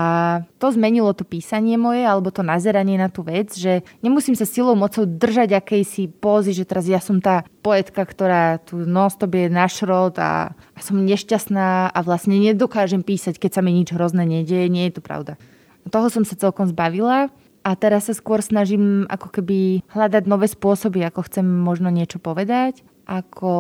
to 0.61 0.69
zmenilo 0.69 1.17
to 1.17 1.25
písanie 1.25 1.81
moje, 1.81 2.05
alebo 2.05 2.29
to 2.29 2.45
nazeranie 2.45 3.01
na 3.01 3.09
tú 3.09 3.25
vec, 3.25 3.57
že 3.57 3.81
nemusím 4.05 4.37
sa 4.37 4.45
silou 4.45 4.77
mocou 4.77 5.09
držať 5.09 5.57
akejsi 5.57 6.13
pózy, 6.21 6.53
že 6.53 6.69
teraz 6.69 6.85
ja 6.85 7.01
som 7.01 7.17
tá 7.19 7.49
poetka, 7.65 8.05
ktorá 8.05 8.61
tu 8.61 8.85
non-stop 8.85 9.33
je 9.33 9.49
na 9.49 9.65
šrot 9.65 10.21
a, 10.21 10.53
a 10.53 10.81
som 10.85 11.01
nešťastná 11.01 11.97
a 11.97 11.99
vlastne 12.05 12.37
nedokážem 12.37 13.01
písať, 13.01 13.41
keď 13.41 13.51
sa 13.57 13.65
mi 13.65 13.73
nič 13.73 13.97
hrozné 13.97 14.29
nedieje. 14.29 14.69
Nie 14.69 14.93
je 14.93 15.01
to 15.01 15.03
pravda. 15.03 15.41
Toho 15.89 16.13
som 16.13 16.29
sa 16.29 16.37
celkom 16.37 16.69
zbavila 16.69 17.33
a 17.65 17.71
teraz 17.73 18.13
sa 18.13 18.15
skôr 18.17 18.45
snažím 18.45 19.09
ako 19.09 19.33
keby 19.41 19.81
hľadať 19.89 20.29
nové 20.29 20.45
spôsoby, 20.45 21.09
ako 21.09 21.25
chcem 21.25 21.45
možno 21.45 21.89
niečo 21.89 22.21
povedať 22.21 22.85
ako 23.11 23.53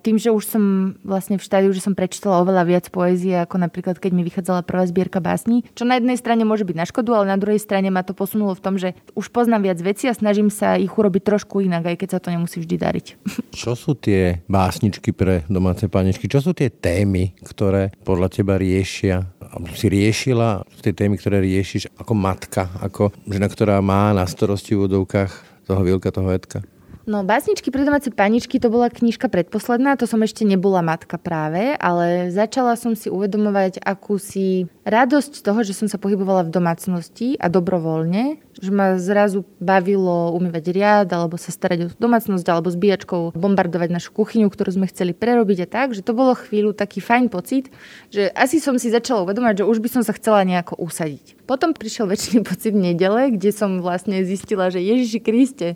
tým, 0.00 0.16
že 0.16 0.32
už 0.32 0.44
som 0.48 0.64
vlastne 1.04 1.36
v 1.36 1.44
štádiu, 1.44 1.70
že 1.76 1.84
som 1.84 1.92
prečítala 1.92 2.40
oveľa 2.40 2.64
viac 2.64 2.88
poézie, 2.88 3.36
ako 3.36 3.60
napríklad 3.60 4.00
keď 4.00 4.10
mi 4.16 4.24
vychádzala 4.24 4.64
prvá 4.64 4.88
zbierka 4.88 5.20
básni, 5.20 5.68
čo 5.76 5.84
na 5.84 6.00
jednej 6.00 6.16
strane 6.16 6.48
môže 6.48 6.64
byť 6.64 6.76
na 6.80 6.88
škodu, 6.88 7.12
ale 7.12 7.28
na 7.28 7.36
druhej 7.36 7.60
strane 7.60 7.92
ma 7.92 8.00
to 8.00 8.16
posunulo 8.16 8.56
v 8.56 8.64
tom, 8.64 8.80
že 8.80 8.96
už 9.12 9.28
poznám 9.28 9.68
viac 9.68 9.78
vecí 9.84 10.08
a 10.08 10.16
snažím 10.16 10.48
sa 10.48 10.80
ich 10.80 10.88
urobiť 10.88 11.28
trošku 11.28 11.60
inak, 11.60 11.92
aj 11.92 11.96
keď 12.00 12.08
sa 12.16 12.22
to 12.24 12.32
nemusí 12.32 12.56
vždy 12.56 12.76
dariť. 12.80 13.06
Čo 13.60 13.76
sú 13.76 13.92
tie 13.92 14.40
básničky 14.48 15.12
pre 15.12 15.44
domáce 15.52 15.84
paničky? 15.92 16.24
Čo 16.24 16.40
sú 16.40 16.50
tie 16.56 16.72
témy, 16.72 17.36
ktoré 17.44 17.92
podľa 18.00 18.32
teba 18.32 18.56
riešia, 18.56 19.28
si 19.76 19.86
riešila 19.92 20.64
tie 20.80 20.96
témy, 20.96 21.20
ktoré 21.20 21.44
riešiš 21.44 21.92
ako 22.00 22.12
matka, 22.16 22.72
ako 22.80 23.12
žena, 23.28 23.48
ktorá 23.52 23.76
má 23.84 24.16
na 24.16 24.24
starosti 24.24 24.72
v 24.72 24.88
vodovkách 24.88 25.32
toho 25.68 25.80
Vilka, 25.84 26.14
toho 26.14 26.32
Edka? 26.32 26.64
No, 27.06 27.22
básničky 27.22 27.70
pre 27.70 27.86
domáce 27.86 28.10
paničky 28.10 28.58
to 28.58 28.66
bola 28.66 28.90
knižka 28.90 29.30
predposledná, 29.30 29.94
to 29.94 30.10
som 30.10 30.26
ešte 30.26 30.42
nebola 30.42 30.82
matka 30.82 31.22
práve, 31.22 31.78
ale 31.78 32.34
začala 32.34 32.74
som 32.74 32.98
si 32.98 33.06
uvedomovať 33.06 33.78
akúsi 33.78 34.66
radosť 34.82 35.38
toho, 35.46 35.62
že 35.62 35.70
som 35.70 35.86
sa 35.86 36.02
pohybovala 36.02 36.42
v 36.42 36.50
domácnosti 36.50 37.38
a 37.38 37.46
dobrovoľne, 37.46 38.42
že 38.58 38.74
ma 38.74 38.98
zrazu 38.98 39.46
bavilo 39.62 40.34
umývať 40.34 40.64
riad, 40.74 41.06
alebo 41.14 41.38
sa 41.38 41.54
starať 41.54 41.78
o 41.78 41.88
domácnosť, 41.94 42.46
alebo 42.50 42.74
s 42.74 42.80
bíjačkou 42.82 43.38
bombardovať 43.38 43.94
našu 43.94 44.10
kuchyňu, 44.10 44.50
ktorú 44.50 44.74
sme 44.74 44.90
chceli 44.90 45.14
prerobiť 45.14 45.62
a 45.62 45.70
tak, 45.70 45.94
že 45.94 46.02
to 46.02 46.10
bolo 46.10 46.34
chvíľu 46.34 46.74
taký 46.74 46.98
fajn 46.98 47.30
pocit, 47.30 47.70
že 48.10 48.34
asi 48.34 48.58
som 48.58 48.82
si 48.82 48.90
začala 48.90 49.22
uvedomať, 49.22 49.62
že 49.62 49.68
už 49.70 49.78
by 49.78 49.94
som 49.94 50.02
sa 50.02 50.10
chcela 50.10 50.42
nejako 50.42 50.74
usadiť. 50.82 51.35
Potom 51.46 51.72
prišiel 51.72 52.10
väčší 52.10 52.42
pocit 52.48 52.74
v 52.74 52.92
nedele, 52.92 53.32
kde 53.32 53.54
som 53.54 53.78
vlastne 53.80 54.20
zistila, 54.26 54.68
že 54.68 54.82
Ježiši 54.82 55.18
Kriste, 55.22 55.68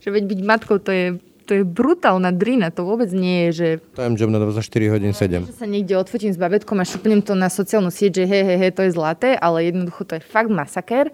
že 0.00 0.08
veď 0.08 0.24
byť 0.24 0.40
matkou 0.42 0.80
to 0.80 0.90
je 0.90 1.06
to 1.48 1.56
je 1.56 1.64
brutálna 1.64 2.28
drina, 2.28 2.68
to 2.68 2.84
vôbec 2.84 3.08
nie 3.08 3.48
je, 3.48 3.50
že... 3.56 3.68
Time 3.96 4.20
job 4.20 4.28
na 4.28 4.36
24 4.36 4.60
hodín 4.92 5.16
7. 5.16 5.48
Že 5.48 5.56
sa 5.56 5.64
niekde 5.64 5.96
odfotím 5.96 6.28
s 6.28 6.36
babetkom 6.36 6.76
a 6.76 6.84
šupnem 6.84 7.24
to 7.24 7.32
na 7.32 7.48
sociálnu 7.48 7.88
sieť, 7.88 8.20
že 8.20 8.24
hej, 8.28 8.42
hej, 8.44 8.58
hej, 8.68 8.72
to 8.76 8.84
je 8.84 8.92
zlaté, 8.92 9.32
ale 9.32 9.72
jednoducho 9.72 10.04
to 10.04 10.20
je 10.20 10.22
fakt 10.28 10.52
masaker 10.52 11.08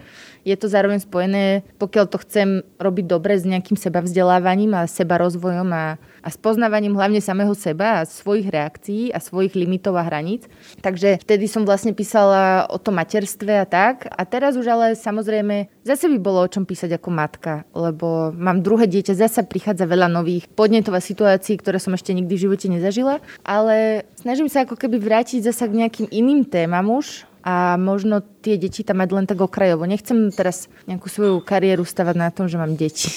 je 0.45 0.57
to 0.61 0.69
zároveň 0.69 1.01
spojené, 1.01 1.65
pokiaľ 1.81 2.05
to 2.13 2.21
chcem 2.21 2.49
robiť 2.77 3.05
dobre 3.09 3.41
s 3.41 3.49
nejakým 3.49 3.81
seba 3.81 4.05
vzdelávaním 4.05 4.77
a 4.77 4.85
seba 4.85 5.17
rozvojom 5.17 5.69
a, 5.73 5.97
a 6.21 6.29
spoznávaním 6.29 6.93
hlavne 6.93 7.25
samého 7.25 7.57
seba 7.57 8.05
a 8.05 8.07
svojich 8.07 8.53
reakcií 8.53 9.11
a 9.11 9.19
svojich 9.19 9.57
limitov 9.57 9.97
a 9.97 10.05
hraníc. 10.05 10.45
Takže 10.85 11.25
vtedy 11.25 11.49
som 11.49 11.65
vlastne 11.65 11.97
písala 11.97 12.69
o 12.69 12.77
tom 12.77 13.01
materstve 13.01 13.65
a 13.65 13.67
tak. 13.67 14.05
A 14.13 14.23
teraz 14.29 14.55
už 14.55 14.69
ale 14.69 14.87
samozrejme 14.95 15.73
zase 15.83 16.13
by 16.13 16.19
bolo 16.21 16.45
o 16.45 16.53
čom 16.53 16.69
písať 16.69 17.01
ako 17.01 17.09
matka, 17.09 17.65
lebo 17.73 18.31
mám 18.37 18.61
druhé 18.61 18.85
dieťa, 18.85 19.17
zase 19.17 19.49
prichádza 19.49 19.89
veľa 19.89 20.13
nových 20.13 20.49
podnetov 20.53 20.93
a 20.93 21.03
situácií, 21.03 21.57
ktoré 21.57 21.81
som 21.81 21.97
ešte 21.97 22.13
nikdy 22.13 22.33
v 22.37 22.45
živote 22.45 22.67
nezažila. 22.69 23.25
Ale 23.41 24.05
snažím 24.21 24.53
sa 24.53 24.69
ako 24.69 24.77
keby 24.77 25.01
vrátiť 25.01 25.49
zase 25.49 25.65
k 25.65 25.79
nejakým 25.81 26.07
iným 26.13 26.45
témam 26.45 27.01
už, 27.01 27.25
a 27.45 27.77
možno 27.77 28.25
tie 28.41 28.57
deti 28.57 28.81
tam 28.81 29.05
mať 29.05 29.11
len 29.13 29.29
tak 29.29 29.37
okrajovo. 29.37 29.85
Nechcem 29.85 30.33
teraz 30.33 30.73
nejakú 30.89 31.13
svoju 31.13 31.45
kariéru 31.45 31.85
stavať 31.85 32.17
na 32.17 32.33
tom, 32.33 32.49
že 32.49 32.57
mám 32.57 32.73
deti. 32.73 33.13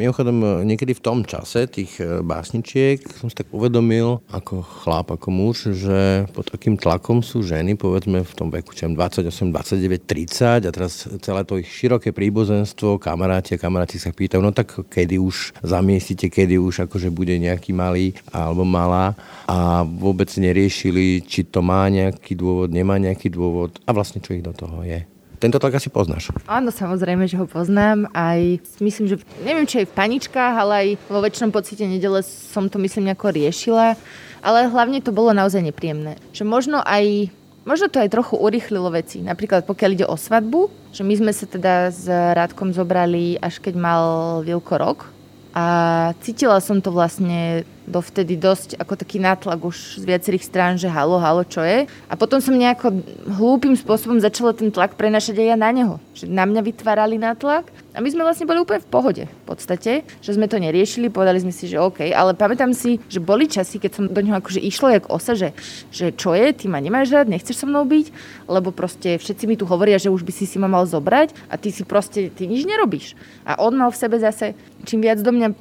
Mimochodom, 0.00 0.64
niekedy 0.64 0.96
v 0.96 1.04
tom 1.04 1.18
čase 1.22 1.68
tých 1.68 2.00
e, 2.00 2.24
básničiek 2.24 3.04
som 3.20 3.28
si 3.28 3.36
tak 3.36 3.52
uvedomil, 3.52 4.24
ako 4.32 4.64
chlap, 4.64 5.12
ako 5.12 5.28
muž, 5.28 5.56
že 5.76 6.24
pod 6.32 6.48
takým 6.48 6.80
tlakom 6.80 7.20
sú 7.20 7.44
ženy, 7.44 7.76
povedzme 7.76 8.24
v 8.24 8.34
tom 8.34 8.48
veku, 8.48 8.72
čo 8.72 8.88
28, 8.88 9.52
29, 9.52 10.02
30 10.08 10.66
a 10.66 10.70
teraz 10.72 11.06
celé 11.20 11.40
to 11.44 11.60
ich 11.60 11.68
široké 11.68 12.10
príbuzenstvo, 12.10 12.96
kamaráti 12.96 13.54
a 13.54 13.62
kamaráti 13.62 14.00
sa 14.00 14.10
pýtajú, 14.10 14.40
no 14.40 14.50
tak 14.50 14.72
kedy 14.88 15.20
už 15.20 15.60
zamiestite, 15.60 16.32
kedy 16.32 16.56
už 16.56 16.88
akože 16.88 17.12
bude 17.12 17.36
nejaký 17.36 17.76
malý 17.76 18.16
alebo 18.32 18.64
malá 18.64 19.14
a 19.44 19.84
vôbec 19.84 20.32
neriešili, 20.32 21.20
či 21.22 21.44
to 21.44 21.60
má 21.60 21.86
nejaký 21.92 22.32
dôvod, 22.32 22.72
nemá 22.72 22.96
nejaký 22.96 23.28
dôvod 23.28 23.76
a 23.84 23.90
vlastne 23.92 24.24
čo 24.24 24.32
ich 24.32 24.42
do 24.42 24.56
toho 24.56 24.82
je. 24.82 25.04
Tento 25.42 25.58
tlak 25.58 25.74
asi 25.74 25.90
poznáš. 25.90 26.30
Áno, 26.46 26.70
samozrejme, 26.70 27.26
že 27.26 27.34
ho 27.34 27.50
poznám. 27.50 28.06
Aj 28.14 28.38
myslím, 28.78 29.10
že 29.10 29.18
neviem, 29.42 29.66
či 29.66 29.82
aj 29.82 29.90
v 29.90 29.96
paničkách, 29.98 30.54
ale 30.54 30.72
aj 30.78 30.88
vo 31.10 31.18
väčšom 31.18 31.50
pocite 31.50 31.82
nedele 31.82 32.22
som 32.22 32.70
to 32.70 32.78
myslím 32.78 33.10
nejako 33.10 33.34
riešila. 33.34 33.98
Ale 34.38 34.70
hlavne 34.70 35.02
to 35.02 35.10
bolo 35.10 35.34
naozaj 35.34 35.58
nepríjemné. 35.58 36.14
Že 36.30 36.46
možno 36.46 36.78
aj 36.78 37.34
Možno 37.62 37.86
to 37.86 38.02
aj 38.02 38.10
trochu 38.10 38.34
urychlilo 38.34 38.90
veci. 38.90 39.22
Napríklad 39.22 39.62
pokiaľ 39.62 39.90
ide 39.94 40.06
o 40.10 40.18
svadbu, 40.18 40.66
že 40.90 41.06
my 41.06 41.14
sme 41.14 41.30
sa 41.30 41.46
teda 41.46 41.94
s 41.94 42.10
Rádkom 42.10 42.74
zobrali 42.74 43.38
až 43.38 43.62
keď 43.62 43.74
mal 43.78 44.04
Vilko 44.42 44.74
rok. 44.82 45.06
A 45.54 46.10
cítila 46.26 46.58
som 46.58 46.82
to 46.82 46.90
vlastne 46.90 47.62
dovtedy 47.86 48.38
dosť 48.38 48.78
ako 48.78 48.94
taký 48.94 49.18
nátlak 49.18 49.58
už 49.62 49.98
z 49.98 50.04
viacerých 50.06 50.46
strán, 50.46 50.74
že 50.78 50.86
halo, 50.86 51.18
halo, 51.18 51.42
čo 51.42 51.62
je. 51.62 51.84
A 52.06 52.14
potom 52.14 52.38
som 52.38 52.54
nejako 52.54 53.02
hlúpým 53.26 53.74
spôsobom 53.74 54.22
začala 54.22 54.54
ten 54.54 54.70
tlak 54.70 54.94
prenašať 54.94 55.38
aj 55.38 55.46
ja 55.46 55.56
na 55.58 55.70
neho. 55.74 55.94
Že 56.14 56.30
na 56.30 56.44
mňa 56.46 56.60
vytvárali 56.62 57.18
nátlak 57.18 57.66
a 57.92 58.00
my 58.00 58.08
sme 58.08 58.24
vlastne 58.24 58.48
boli 58.48 58.56
úplne 58.56 58.80
v 58.80 58.88
pohode 58.88 59.24
v 59.28 59.44
podstate, 59.44 60.08
že 60.24 60.30
sme 60.32 60.48
to 60.48 60.56
neriešili, 60.56 61.12
povedali 61.12 61.44
sme 61.44 61.52
si, 61.52 61.68
že 61.68 61.76
OK, 61.76 62.08
ale 62.08 62.32
pamätám 62.32 62.72
si, 62.72 62.96
že 63.12 63.20
boli 63.20 63.44
časy, 63.44 63.76
keď 63.76 63.90
som 63.92 64.04
do 64.08 64.20
neho 64.24 64.32
akože 64.40 64.64
išla 64.64 64.96
jak 64.96 65.04
osa, 65.12 65.36
že, 65.36 65.52
že 65.92 66.08
čo 66.16 66.32
je, 66.32 66.56
ty 66.56 66.72
ma 66.72 66.80
nemáš 66.80 67.12
rád, 67.12 67.28
nechceš 67.28 67.60
so 67.60 67.68
mnou 67.68 67.84
byť, 67.84 68.08
lebo 68.48 68.72
proste 68.72 69.20
všetci 69.20 69.44
mi 69.44 69.60
tu 69.60 69.68
hovoria, 69.68 70.00
že 70.00 70.08
už 70.08 70.24
by 70.24 70.32
si 70.32 70.48
si 70.48 70.56
ma 70.56 70.72
mal 70.72 70.88
zobrať 70.88 71.36
a 71.52 71.60
ty 71.60 71.68
si 71.68 71.84
proste, 71.84 72.32
ty 72.32 72.48
nič 72.48 72.64
nerobíš. 72.64 73.12
A 73.44 73.60
on 73.60 73.76
mal 73.76 73.92
v 73.92 74.00
sebe 74.00 74.16
zase, 74.16 74.56
čím 74.88 75.04
viac 75.04 75.20
do 75.20 75.28
mňa... 75.28 75.52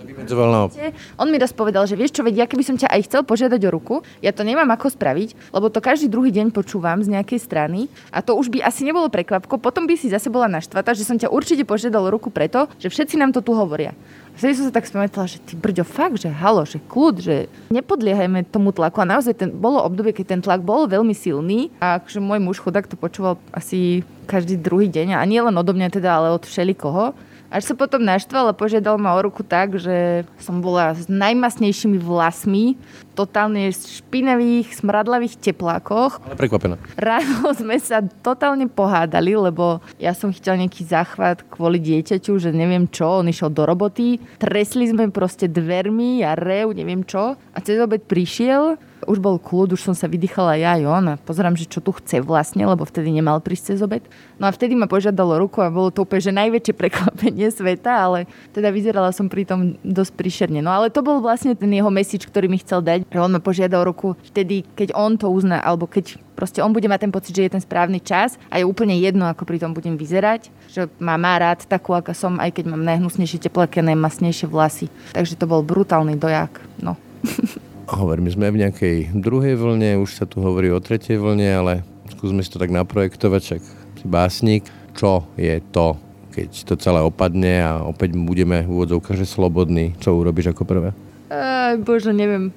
On 1.20 1.28
mi 1.28 1.36
raz 1.36 1.52
povedal, 1.52 1.84
že 1.84 2.00
vieš 2.00 2.15
čo, 2.15 2.24
veď 2.24 2.46
ja 2.46 2.48
keby 2.48 2.63
som 2.63 2.80
ťa 2.80 2.88
aj 2.89 3.02
chcel 3.12 3.22
požiadať 3.28 3.62
o 3.67 3.74
ruku, 3.74 3.96
ja 4.24 4.32
to 4.32 4.48
nemám 4.48 4.72
ako 4.72 4.94
spraviť, 4.94 5.52
lebo 5.52 5.67
to 5.67 5.84
každý 5.84 6.08
druhý 6.08 6.32
deň 6.32 6.56
počúvam 6.56 7.04
z 7.04 7.12
nejakej 7.12 7.39
strany 7.44 7.91
a 8.08 8.24
to 8.24 8.39
už 8.39 8.48
by 8.48 8.63
asi 8.63 8.88
nebolo 8.88 9.12
prekvapko, 9.12 9.60
potom 9.60 9.84
by 9.84 10.00
si 10.00 10.08
zase 10.08 10.32
bola 10.32 10.48
naštvatá, 10.48 10.96
že 10.96 11.04
som 11.04 11.20
ťa 11.20 11.28
určite 11.28 11.67
požiadal 11.67 12.08
o 12.08 12.13
ruku 12.13 12.21
preto, 12.30 12.70
že 12.78 12.94
všetci 12.94 13.18
nám 13.18 13.34
to 13.34 13.42
tu 13.42 13.58
hovoria. 13.58 13.96
Vtedy 14.32 14.56
som 14.56 14.66
sa 14.72 14.74
tak 14.74 14.88
spamätala, 14.88 15.28
že 15.28 15.44
ty 15.44 15.60
brďo, 15.60 15.84
fakt, 15.84 16.24
že 16.24 16.32
halo, 16.32 16.64
že 16.64 16.80
kľud, 16.80 17.16
že 17.20 17.36
nepodliehajme 17.68 18.48
tomu 18.48 18.72
tlaku. 18.72 19.04
A 19.04 19.12
naozaj 19.18 19.36
ten, 19.36 19.50
bolo 19.52 19.84
obdobie, 19.84 20.16
keď 20.16 20.26
ten 20.38 20.42
tlak 20.42 20.64
bol 20.64 20.88
veľmi 20.88 21.12
silný 21.12 21.68
a 21.84 22.00
akože 22.00 22.24
môj 22.24 22.40
muž 22.40 22.58
chudák 22.64 22.88
to 22.88 22.96
počúval 22.96 23.36
asi 23.52 24.08
každý 24.30 24.56
druhý 24.56 24.88
deň 24.88 25.20
a 25.20 25.22
nie 25.28 25.44
len 25.44 25.52
odo 25.52 25.76
mňa 25.76 25.90
teda, 25.92 26.10
ale 26.16 26.28
od 26.32 26.48
všelikoho. 26.48 27.12
Až 27.52 27.68
sa 27.68 27.76
potom 27.76 28.00
naštval 28.00 28.48
a 28.48 28.56
požiadal 28.56 28.96
ma 28.96 29.12
o 29.12 29.20
ruku 29.20 29.44
tak, 29.44 29.76
že 29.76 30.24
som 30.40 30.64
bola 30.64 30.96
s 30.96 31.12
najmasnejšími 31.12 32.00
vlasmi, 32.00 32.80
totálne 33.13 33.71
špinavých, 33.71 34.80
smradlavých 34.80 35.38
teplákoch. 35.39 36.24
Ale 36.24 36.36
prekvapená. 36.39 36.76
Ráno 36.95 37.52
sme 37.56 37.78
sa 37.78 38.02
totálne 38.02 38.67
pohádali, 38.71 39.36
lebo 39.36 39.84
ja 40.00 40.15
som 40.15 40.32
chytil 40.32 40.60
nejaký 40.60 40.88
záchvat 40.88 41.43
kvôli 41.52 41.78
dieťaťu, 41.78 42.39
že 42.39 42.50
neviem 42.56 42.88
čo, 42.88 43.21
on 43.21 43.30
išiel 43.30 43.52
do 43.52 43.67
roboty. 43.67 44.17
Tresli 44.39 44.88
sme 44.89 45.12
proste 45.12 45.52
dvermi 45.52 46.24
a 46.24 46.34
rev, 46.34 46.71
neviem 46.71 47.04
čo. 47.04 47.36
A 47.36 47.58
cez 47.60 47.78
obed 47.78 48.04
prišiel 48.08 48.80
už 49.08 49.17
bol 49.17 49.41
kľud, 49.41 49.74
už 49.74 49.82
som 49.82 49.95
sa 49.97 50.06
vydýchala 50.06 50.58
ja 50.62 50.78
aj 50.78 50.84
on 50.86 51.06
a 51.13 51.15
pozerám, 51.17 51.58
že 51.58 51.65
čo 51.65 51.82
tu 51.82 51.93
chce 51.95 52.21
vlastne, 52.21 52.65
lebo 52.65 52.86
vtedy 52.86 53.10
nemal 53.10 53.41
prísť 53.41 53.74
cez 53.74 53.80
obed. 53.82 54.06
No 54.38 54.45
a 54.50 54.54
vtedy 54.54 54.78
ma 54.78 54.86
požiadalo 54.86 55.41
ruku 55.41 55.62
a 55.62 55.74
bolo 55.74 55.89
to 55.89 56.06
úplne, 56.06 56.21
že 56.21 56.34
najväčšie 56.34 56.74
prekvapenie 56.78 57.50
sveta, 57.50 57.91
ale 57.91 58.30
teda 58.54 58.69
vyzerala 58.69 59.10
som 59.13 59.30
pri 59.30 59.45
tom 59.45 59.78
dosť 59.82 60.13
príšerne. 60.17 60.62
No 60.62 60.74
ale 60.74 60.93
to 60.93 61.02
bol 61.02 61.21
vlastne 61.21 61.58
ten 61.58 61.71
jeho 61.74 61.89
message, 61.89 62.26
ktorý 62.30 62.50
mi 62.50 62.62
chcel 62.62 62.82
dať, 62.86 63.01
že 63.08 63.18
on 63.20 63.32
ma 63.32 63.42
požiadal 63.42 63.88
ruku 63.88 64.14
vtedy, 64.34 64.68
keď 64.76 64.94
on 64.94 65.18
to 65.18 65.32
uzná, 65.32 65.62
alebo 65.62 65.90
keď 65.90 66.20
proste 66.38 66.60
on 66.62 66.74
bude 66.74 66.90
mať 66.90 67.06
ten 67.06 67.14
pocit, 67.14 67.34
že 67.38 67.46
je 67.46 67.54
ten 67.54 67.64
správny 67.64 68.02
čas 68.02 68.42
a 68.50 68.58
je 68.58 68.66
úplne 68.66 68.98
jedno, 68.98 69.30
ako 69.30 69.46
pri 69.46 69.62
tom 69.62 69.78
budem 69.78 69.94
vyzerať, 69.94 70.50
že 70.72 70.90
ma 70.98 71.18
má 71.18 71.38
rád 71.38 71.70
takú, 71.70 71.94
ako 71.94 72.18
som, 72.18 72.42
aj 72.42 72.58
keď 72.58 72.74
mám 72.74 72.82
najhnusnejšie 72.82 73.46
tepláky 73.46 73.82
a 73.82 73.90
najmasnejšie 73.94 74.50
vlasy. 74.50 74.90
Takže 75.14 75.38
to 75.38 75.46
bol 75.46 75.62
brutálny 75.62 76.18
dojak. 76.18 76.58
No. 76.82 76.98
Hovorím, 77.92 78.32
sme 78.32 78.50
v 78.50 78.66
nejakej 78.66 78.98
druhej 79.14 79.60
vlne, 79.60 80.00
už 80.00 80.16
sa 80.16 80.26
tu 80.26 80.40
hovorí 80.40 80.72
o 80.72 80.80
tretej 80.80 81.20
vlne, 81.20 81.50
ale 81.52 81.74
skúsme 82.08 82.40
si 82.40 82.50
to 82.50 82.62
tak 82.62 82.72
naprojektovať, 82.72 83.42
však 83.44 83.62
si 84.02 84.06
básnik, 84.08 84.64
čo 84.96 85.28
je 85.36 85.60
to, 85.76 86.00
keď 86.32 86.50
to 86.64 86.74
celé 86.80 87.04
opadne 87.04 87.60
a 87.60 87.72
opäť 87.84 88.16
budeme 88.16 88.64
v 88.64 88.72
úvodzovkách, 88.72 89.20
že 89.20 89.28
slobodní, 89.28 89.94
čo 90.00 90.16
urobíš 90.16 90.56
ako 90.56 90.64
prvé? 90.64 90.90
Aj, 91.32 91.80
bože, 91.80 92.12
neviem. 92.12 92.52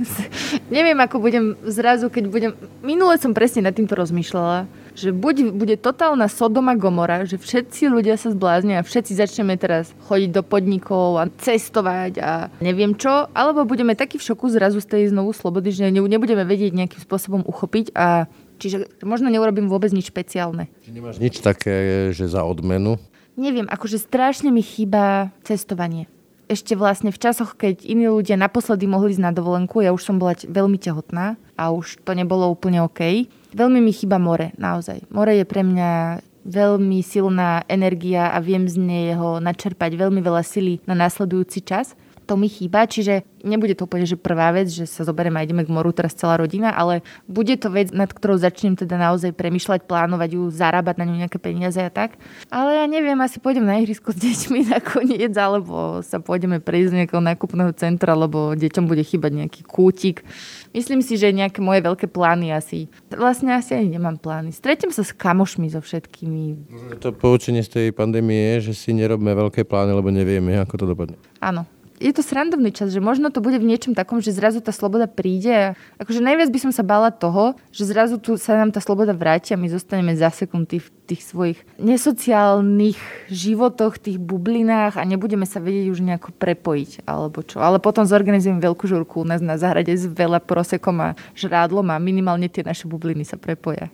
neviem, 0.76 0.98
ako 1.00 1.24
budem 1.24 1.56
zrazu, 1.64 2.12
keď 2.12 2.24
budem... 2.28 2.52
Minule 2.84 3.16
som 3.16 3.32
presne 3.32 3.64
nad 3.64 3.72
týmto 3.72 3.96
rozmýšľala 3.96 4.68
že 5.00 5.14
buď 5.14 5.54
bude 5.54 5.80
totálna 5.80 6.26
Sodoma 6.28 6.76
Gomora, 6.76 7.24
že 7.24 7.40
všetci 7.40 7.88
ľudia 7.88 8.20
sa 8.20 8.34
zbláznia 8.34 8.82
a 8.82 8.86
všetci 8.86 9.16
začneme 9.16 9.56
teraz 9.56 9.94
chodiť 10.10 10.30
do 10.34 10.42
podnikov 10.44 11.16
a 11.16 11.24
cestovať 11.30 12.12
a 12.20 12.30
neviem 12.60 12.92
čo, 12.98 13.30
alebo 13.32 13.64
budeme 13.64 13.96
takí 13.96 14.20
v 14.20 14.26
šoku 14.28 14.50
zrazu 14.52 14.82
z 14.82 14.90
tej 14.90 15.02
znovu 15.14 15.32
slobody, 15.32 15.72
že 15.72 15.88
nebudeme 15.88 16.44
vedieť 16.44 16.76
nejakým 16.76 17.00
spôsobom 17.00 17.46
uchopiť 17.46 17.96
a 17.96 18.28
čiže 18.60 19.00
možno 19.06 19.32
neurobím 19.32 19.72
vôbec 19.72 19.88
nič 19.94 20.12
špeciálne. 20.12 20.68
Čiže 20.84 20.92
nemáš 20.92 21.16
nič 21.16 21.40
také, 21.40 22.10
že 22.12 22.28
za 22.28 22.44
odmenu? 22.44 23.00
Neviem, 23.40 23.64
akože 23.70 23.96
strašne 23.96 24.52
mi 24.52 24.60
chýba 24.60 25.32
cestovanie 25.46 26.10
ešte 26.50 26.74
vlastne 26.74 27.14
v 27.14 27.22
časoch, 27.22 27.54
keď 27.54 27.86
iní 27.86 28.10
ľudia 28.10 28.34
naposledy 28.34 28.90
mohli 28.90 29.14
ísť 29.14 29.22
na 29.22 29.30
dovolenku, 29.30 29.86
ja 29.86 29.94
už 29.94 30.02
som 30.02 30.18
bola 30.18 30.34
veľmi 30.34 30.82
tehotná 30.82 31.38
a 31.54 31.70
už 31.70 32.02
to 32.02 32.10
nebolo 32.18 32.50
úplne 32.50 32.82
OK. 32.82 33.30
Veľmi 33.54 33.78
mi 33.78 33.94
chýba 33.94 34.18
more, 34.18 34.50
naozaj. 34.58 35.06
More 35.14 35.30
je 35.38 35.46
pre 35.46 35.62
mňa 35.62 36.18
veľmi 36.42 36.98
silná 37.06 37.62
energia 37.70 38.34
a 38.34 38.42
viem 38.42 38.66
z 38.66 38.80
neho 38.80 39.38
načerpať 39.38 39.94
veľmi 39.94 40.18
veľa 40.24 40.42
sily 40.42 40.82
na 40.88 40.96
následujúci 40.96 41.62
čas 41.62 41.94
to 42.30 42.38
mi 42.38 42.46
chýba, 42.46 42.86
čiže 42.86 43.26
nebude 43.42 43.74
to 43.74 43.90
úplne, 43.90 44.06
že 44.06 44.14
prvá 44.14 44.54
vec, 44.54 44.70
že 44.70 44.86
sa 44.86 45.02
zoberieme 45.02 45.42
a 45.42 45.42
ideme 45.42 45.66
k 45.66 45.74
moru 45.74 45.90
teraz 45.90 46.14
celá 46.14 46.38
rodina, 46.38 46.70
ale 46.70 47.02
bude 47.26 47.58
to 47.58 47.66
vec, 47.74 47.90
nad 47.90 48.06
ktorou 48.06 48.38
začnem 48.38 48.78
teda 48.78 48.94
naozaj 48.94 49.34
premyšľať, 49.34 49.90
plánovať 49.90 50.38
ju, 50.38 50.46
zarábať 50.54 50.94
na 51.02 51.04
ňu 51.10 51.26
nejaké 51.26 51.42
peniaze 51.42 51.82
a 51.82 51.90
tak. 51.90 52.14
Ale 52.46 52.78
ja 52.78 52.86
neviem, 52.86 53.18
asi 53.18 53.42
pôjdem 53.42 53.66
na 53.66 53.82
ihrisko 53.82 54.14
s 54.14 54.22
deťmi 54.22 54.62
nakoniec, 54.78 55.34
alebo 55.34 56.06
sa 56.06 56.22
pôjdeme 56.22 56.62
prejsť 56.62 56.88
z 56.94 56.96
nejakého 57.02 57.18
nákupného 57.18 57.74
centra, 57.74 58.14
lebo 58.14 58.54
deťom 58.54 58.86
bude 58.86 59.02
chýbať 59.02 59.34
nejaký 59.34 59.66
kútik. 59.66 60.22
Myslím 60.70 61.02
si, 61.02 61.18
že 61.18 61.34
nejaké 61.34 61.58
moje 61.58 61.82
veľké 61.82 62.06
plány 62.06 62.54
asi. 62.54 62.86
Vlastne 63.10 63.58
asi 63.58 63.74
ani 63.74 63.98
nemám 63.98 64.22
plány. 64.22 64.54
Stretím 64.54 64.94
sa 64.94 65.02
s 65.02 65.10
kamošmi 65.10 65.66
so 65.66 65.82
všetkými. 65.82 66.70
To 67.02 67.10
poučenie 67.10 67.66
z 67.66 67.74
tej 67.74 67.86
pandémie 67.90 68.54
je, 68.54 68.70
že 68.70 68.86
si 68.86 68.94
nerobme 68.94 69.34
veľké 69.34 69.66
plány, 69.66 69.90
lebo 69.90 70.14
nevieme, 70.14 70.54
ako 70.62 70.74
to 70.78 70.86
dopadne. 70.86 71.18
Áno, 71.42 71.66
je 72.00 72.12
to 72.16 72.24
srandovný 72.24 72.72
čas, 72.72 72.96
že 72.96 72.98
možno 72.98 73.28
to 73.28 73.44
bude 73.44 73.60
v 73.60 73.68
niečom 73.68 73.92
takom, 73.92 74.24
že 74.24 74.32
zrazu 74.32 74.64
tá 74.64 74.72
sloboda 74.72 75.04
príde. 75.04 75.76
Akože 76.00 76.24
najviac 76.24 76.48
by 76.48 76.58
som 76.64 76.72
sa 76.72 76.80
bála 76.80 77.12
toho, 77.12 77.52
že 77.68 77.84
zrazu 77.84 78.16
tu 78.16 78.40
sa 78.40 78.56
nám 78.56 78.72
tá 78.72 78.80
sloboda 78.80 79.12
vráti 79.12 79.52
a 79.52 79.60
my 79.60 79.68
zostaneme 79.68 80.16
za 80.16 80.32
sekundy 80.32 80.80
v 80.80 80.88
tých 81.04 81.28
svojich 81.28 81.60
nesociálnych 81.76 82.96
životoch, 83.28 84.00
tých 84.00 84.16
bublinách 84.16 84.96
a 84.96 85.04
nebudeme 85.04 85.44
sa 85.44 85.60
vedieť 85.60 85.92
už 85.92 86.00
nejako 86.00 86.32
prepojiť 86.40 87.04
alebo 87.04 87.44
čo. 87.44 87.60
Ale 87.60 87.76
potom 87.76 88.08
zorganizujem 88.08 88.64
veľkú 88.64 88.88
žurku 88.88 89.20
u 89.20 89.26
nás 89.28 89.44
na 89.44 89.60
zahrade 89.60 89.92
s 89.92 90.08
veľa 90.08 90.40
prosekom 90.40 90.96
a 91.04 91.08
žrádlom 91.36 91.84
a 91.92 92.00
minimálne 92.00 92.48
tie 92.48 92.64
naše 92.64 92.88
bubliny 92.88 93.28
sa 93.28 93.36
prepoja. 93.36 93.92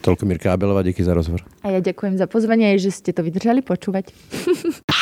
Toľko 0.00 0.24
Mirka 0.24 0.56
Abelová, 0.56 0.80
díky 0.80 1.04
za 1.04 1.12
rozhovor. 1.12 1.44
A 1.60 1.68
ja 1.68 1.84
ďakujem 1.84 2.16
za 2.16 2.24
pozvanie, 2.24 2.80
že 2.80 2.88
ste 2.88 3.12
to 3.12 3.20
vydržali 3.20 3.60
počúvať. 3.60 4.08